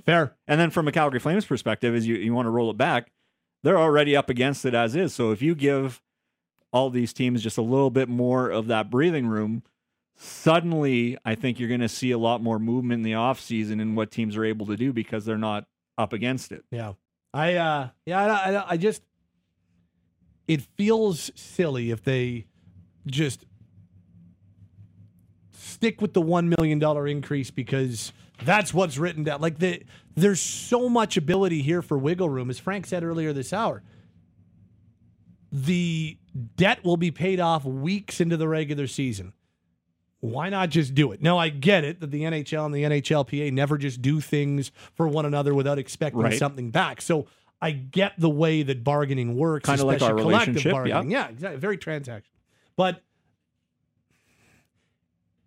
fair 0.04 0.36
And 0.46 0.60
then 0.60 0.70
from 0.70 0.86
a 0.86 0.92
Calgary 0.92 1.18
Flames 1.18 1.44
perspective, 1.44 1.92
as 1.94 2.06
you, 2.06 2.14
you 2.14 2.32
want 2.32 2.46
to 2.46 2.50
roll 2.50 2.70
it 2.70 2.76
back, 2.76 3.10
they're 3.64 3.78
already 3.78 4.14
up 4.16 4.30
against 4.30 4.64
it 4.64 4.72
as 4.72 4.94
is. 4.94 5.12
So 5.12 5.32
if 5.32 5.42
you 5.42 5.54
give 5.56 6.00
all 6.72 6.90
these 6.90 7.12
teams 7.12 7.42
just 7.42 7.58
a 7.58 7.62
little 7.62 7.90
bit 7.90 8.08
more 8.08 8.48
of 8.50 8.68
that 8.68 8.88
breathing 8.90 9.26
room, 9.26 9.64
suddenly 10.14 11.16
I 11.24 11.34
think 11.34 11.58
you're 11.58 11.68
going 11.68 11.80
to 11.80 11.88
see 11.88 12.10
a 12.12 12.18
lot 12.18 12.40
more 12.42 12.58
movement 12.60 13.00
in 13.00 13.02
the 13.02 13.12
offseason 13.12 13.80
and 13.82 13.96
what 13.96 14.10
teams 14.12 14.36
are 14.36 14.44
able 14.44 14.66
to 14.66 14.76
do 14.76 14.92
because 14.92 15.24
they're 15.24 15.38
not 15.38 15.66
up 15.98 16.12
against 16.12 16.52
it. 16.52 16.64
Yeah. 16.70 16.92
I 17.34 17.54
uh 17.54 17.88
yeah, 18.06 18.24
I, 18.24 18.50
I, 18.54 18.64
I 18.72 18.76
just 18.76 19.02
it 20.46 20.62
feels 20.76 21.30
silly 21.34 21.90
if 21.90 22.02
they 22.04 22.46
just 23.06 23.44
stick 25.76 26.00
with 26.00 26.14
the 26.14 26.22
1 26.22 26.48
million 26.58 26.78
dollar 26.78 27.06
increase 27.06 27.50
because 27.50 28.12
that's 28.44 28.72
what's 28.72 28.96
written 28.98 29.24
down. 29.24 29.40
Like 29.42 29.58
the 29.58 29.82
there's 30.14 30.40
so 30.40 30.88
much 30.88 31.16
ability 31.18 31.60
here 31.62 31.82
for 31.82 31.98
wiggle 31.98 32.30
room 32.30 32.48
as 32.50 32.58
Frank 32.58 32.86
said 32.86 33.04
earlier 33.04 33.32
this 33.34 33.52
hour. 33.52 33.82
The 35.52 36.18
debt 36.56 36.84
will 36.84 36.96
be 36.96 37.10
paid 37.10 37.40
off 37.40 37.64
weeks 37.64 38.20
into 38.20 38.36
the 38.36 38.48
regular 38.48 38.86
season. 38.86 39.32
Why 40.20 40.48
not 40.48 40.70
just 40.70 40.94
do 40.94 41.12
it? 41.12 41.22
Now 41.22 41.38
I 41.38 41.50
get 41.50 41.84
it 41.84 42.00
that 42.00 42.10
the 42.10 42.22
NHL 42.22 42.64
and 42.66 42.74
the 42.74 42.82
NHLPA 42.82 43.52
never 43.52 43.78
just 43.78 44.00
do 44.02 44.20
things 44.20 44.72
for 44.94 45.06
one 45.06 45.24
another 45.26 45.54
without 45.54 45.78
expecting 45.78 46.22
Right. 46.22 46.38
something 46.38 46.70
back. 46.70 47.00
So 47.00 47.26
I 47.60 47.70
get 47.70 48.14
the 48.18 48.30
way 48.30 48.62
that 48.62 48.82
bargaining 48.82 49.36
works, 49.36 49.68
Kinda 49.68 49.84
like 49.84 50.02
our 50.02 50.14
collective 50.14 50.26
relationship, 50.56 50.72
bargaining. 50.72 51.10
Yeah, 51.10 51.28
exactly. 51.28 51.60
Very 51.60 51.78
transactional. 51.78 52.22
But 52.76 53.02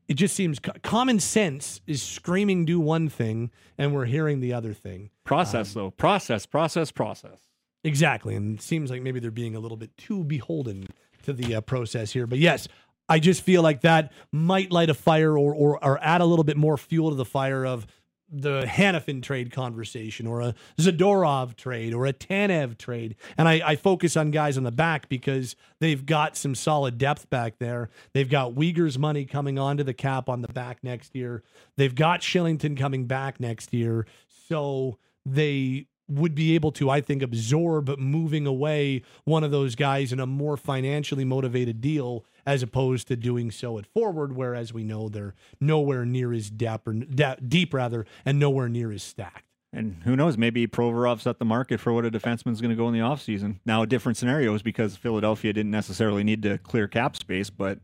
it 0.09 0.15
just 0.15 0.35
seems 0.35 0.59
common 0.81 1.19
sense 1.19 1.81
is 1.85 2.01
screaming 2.01 2.65
do 2.65 2.79
one 2.79 3.09
thing 3.09 3.51
and 3.77 3.93
we're 3.93 4.05
hearing 4.05 4.39
the 4.39 4.51
other 4.51 4.73
thing. 4.73 5.11
Process, 5.23 5.73
though. 5.73 5.91
Process, 5.91 6.47
process, 6.47 6.91
process. 6.91 7.37
Exactly. 7.83 8.35
And 8.35 8.57
it 8.57 8.61
seems 8.63 8.89
like 8.89 9.03
maybe 9.03 9.19
they're 9.19 9.29
being 9.29 9.55
a 9.55 9.59
little 9.59 9.77
bit 9.77 9.95
too 9.97 10.23
beholden 10.23 10.87
to 11.23 11.31
the 11.31 11.55
uh, 11.55 11.61
process 11.61 12.11
here. 12.11 12.25
But 12.25 12.39
yes, 12.39 12.67
I 13.07 13.19
just 13.19 13.43
feel 13.43 13.61
like 13.61 13.81
that 13.81 14.11
might 14.31 14.71
light 14.71 14.89
a 14.89 14.95
fire 14.95 15.37
or, 15.37 15.53
or, 15.53 15.83
or 15.83 16.03
add 16.03 16.21
a 16.21 16.25
little 16.25 16.43
bit 16.43 16.57
more 16.57 16.75
fuel 16.75 17.11
to 17.11 17.15
the 17.15 17.23
fire 17.23 17.63
of 17.63 17.85
the 18.31 18.63
Hanifin 18.63 19.23
trade 19.23 19.51
conversation 19.51 20.27
or 20.27 20.41
a 20.41 20.55
Zadorov 20.77 21.55
trade 21.55 21.93
or 21.93 22.05
a 22.05 22.13
Tanev 22.13 22.77
trade. 22.77 23.15
And 23.37 23.47
I, 23.47 23.61
I 23.65 23.75
focus 23.75 24.15
on 24.15 24.31
guys 24.31 24.57
on 24.57 24.63
the 24.63 24.71
back 24.71 25.09
because 25.09 25.55
they've 25.79 26.05
got 26.05 26.37
some 26.37 26.55
solid 26.55 26.97
depth 26.97 27.29
back 27.29 27.57
there. 27.59 27.89
They've 28.13 28.29
got 28.29 28.53
Weegar's 28.53 28.99
money 28.99 29.25
coming 29.25 29.57
onto 29.57 29.83
the 29.83 29.93
cap 29.93 30.29
on 30.29 30.41
the 30.41 30.47
back 30.47 30.83
next 30.83 31.15
year. 31.15 31.43
They've 31.77 31.95
got 31.95 32.21
Kylington 32.21 32.77
coming 32.77 33.05
back 33.05 33.39
next 33.39 33.73
year. 33.73 34.05
So 34.47 34.97
they 35.25 35.87
would 36.09 36.33
be 36.33 36.55
able 36.55 36.71
to, 36.71 36.89
I 36.89 37.01
think, 37.01 37.21
absorb 37.21 37.97
moving 37.99 38.47
away 38.47 39.03
one 39.25 39.43
of 39.43 39.51
those 39.51 39.75
guys 39.75 40.11
in 40.11 40.19
a 40.19 40.25
more 40.25 40.57
financially 40.57 41.23
motivated 41.23 41.81
deal 41.81 42.25
as 42.49 42.63
opposed 42.63 43.07
to 43.07 43.15
doing 43.15 43.51
so 43.51 43.77
at 43.77 43.85
forward, 43.85 44.35
where, 44.35 44.55
as 44.55 44.73
we 44.73 44.83
know, 44.83 45.07
they're 45.07 45.35
nowhere 45.61 46.03
near 46.03 46.33
as 46.33 46.49
deep, 46.49 46.87
or, 46.87 46.93
de- 46.93 47.37
deep 47.47 47.73
rather, 47.75 48.07
and 48.25 48.39
nowhere 48.39 48.67
near 48.67 48.91
as 48.91 49.03
stacked. 49.03 49.45
And 49.71 50.01
who 50.03 50.15
knows, 50.15 50.35
maybe 50.35 50.65
Provorov's 50.65 51.27
at 51.27 51.37
the 51.37 51.45
market 51.45 51.79
for 51.79 51.93
what 51.93 52.03
a 52.03 52.09
defenseman's 52.09 52.59
going 52.59 52.71
to 52.71 52.75
go 52.75 52.87
in 52.87 52.93
the 52.95 53.01
offseason. 53.01 53.59
Now, 53.67 53.83
a 53.83 53.87
different 53.87 54.17
scenario 54.17 54.55
is 54.55 54.63
because 54.63 54.95
Philadelphia 54.97 55.53
didn't 55.53 55.69
necessarily 55.69 56.23
need 56.23 56.41
to 56.41 56.57
clear 56.57 56.87
cap 56.87 57.15
space, 57.15 57.51
but 57.51 57.77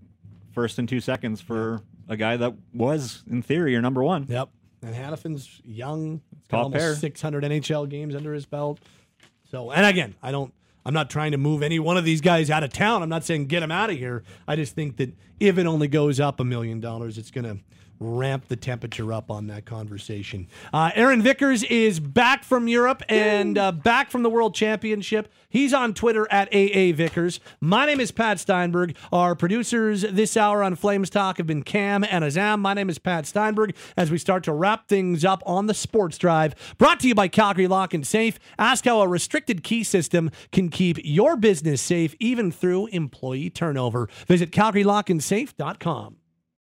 first 0.51 0.79
and 0.79 0.89
two 0.89 0.99
seconds 0.99 1.41
for 1.41 1.81
a 2.09 2.17
guy 2.17 2.37
that 2.37 2.55
was, 2.73 3.23
in 3.29 3.43
theory, 3.43 3.71
your 3.73 3.83
number 3.83 4.03
one. 4.03 4.25
Yep. 4.27 4.49
And 4.81 4.95
Hanifin's 4.95 5.61
young, 5.63 6.21
Top 6.49 6.63
almost 6.65 6.79
pair. 6.79 6.95
600 6.95 7.43
NHL 7.43 7.87
games 7.87 8.15
under 8.15 8.33
his 8.33 8.47
belt. 8.47 8.79
So, 9.51 9.69
and 9.69 9.85
again, 9.85 10.15
I 10.23 10.31
don't, 10.31 10.51
I'm 10.85 10.93
not 10.93 11.09
trying 11.09 11.31
to 11.31 11.37
move 11.37 11.63
any 11.63 11.79
one 11.79 11.97
of 11.97 12.05
these 12.05 12.21
guys 12.21 12.51
out 12.51 12.63
of 12.63 12.71
town. 12.71 13.01
I'm 13.01 13.09
not 13.09 13.23
saying 13.23 13.47
get 13.47 13.61
them 13.61 13.71
out 13.71 13.89
of 13.89 13.97
here. 13.97 14.23
I 14.47 14.55
just 14.55 14.75
think 14.75 14.97
that 14.97 15.15
if 15.39 15.57
it 15.57 15.65
only 15.65 15.87
goes 15.87 16.19
up 16.19 16.39
a 16.39 16.43
million 16.43 16.79
dollars, 16.79 17.17
it's 17.17 17.31
going 17.31 17.45
to 17.45 17.57
ramp 17.99 18.47
the 18.47 18.55
temperature 18.55 19.11
up 19.13 19.31
on 19.31 19.47
that 19.47 19.65
conversation. 19.65 20.47
Uh, 20.73 20.91
Aaron 20.95 21.21
Vickers 21.21 21.63
is 21.63 21.99
back 21.99 22.43
from 22.43 22.67
Europe 22.67 23.03
and 23.09 23.57
uh, 23.57 23.71
back 23.71 24.11
from 24.11 24.23
the 24.23 24.29
World 24.29 24.53
Championship. 24.53 25.31
He's 25.49 25.73
on 25.73 25.93
Twitter 25.93 26.27
at 26.31 26.49
AA 26.49 26.91
Vickers. 26.95 27.39
My 27.61 27.85
name 27.85 27.99
is 27.99 28.11
Pat 28.11 28.39
Steinberg. 28.39 28.95
Our 29.11 29.35
producers 29.35 30.01
this 30.01 30.35
hour 30.35 30.61
on 30.61 30.75
Flames 30.75 31.09
Talk 31.09 31.37
have 31.37 31.47
been 31.47 31.63
Cam 31.63 32.03
and 32.03 32.23
Azam. 32.23 32.59
My 32.59 32.73
name 32.73 32.89
is 32.89 32.99
Pat 32.99 33.25
Steinberg 33.25 33.75
as 33.95 34.11
we 34.11 34.17
start 34.17 34.43
to 34.45 34.53
wrap 34.53 34.87
things 34.87 35.23
up 35.23 35.41
on 35.45 35.67
the 35.67 35.73
Sports 35.73 36.17
Drive. 36.17 36.75
Brought 36.77 36.99
to 37.01 37.07
you 37.07 37.15
by 37.15 37.27
Calgary 37.27 37.67
Lock 37.67 37.93
and 37.93 38.05
Safe. 38.05 38.37
Ask 38.59 38.85
how 38.85 39.01
a 39.01 39.07
restricted 39.07 39.63
key 39.63 39.83
system 39.83 40.29
can 40.51 40.69
keep 40.69 40.97
your 41.03 41.37
business 41.37 41.81
safe 41.81 42.15
even 42.19 42.51
through 42.51 42.87
employee 42.87 43.49
turnover. 43.49 44.09
Visit 44.27 44.51
CalgaryLockandSafe.com. 44.51 46.17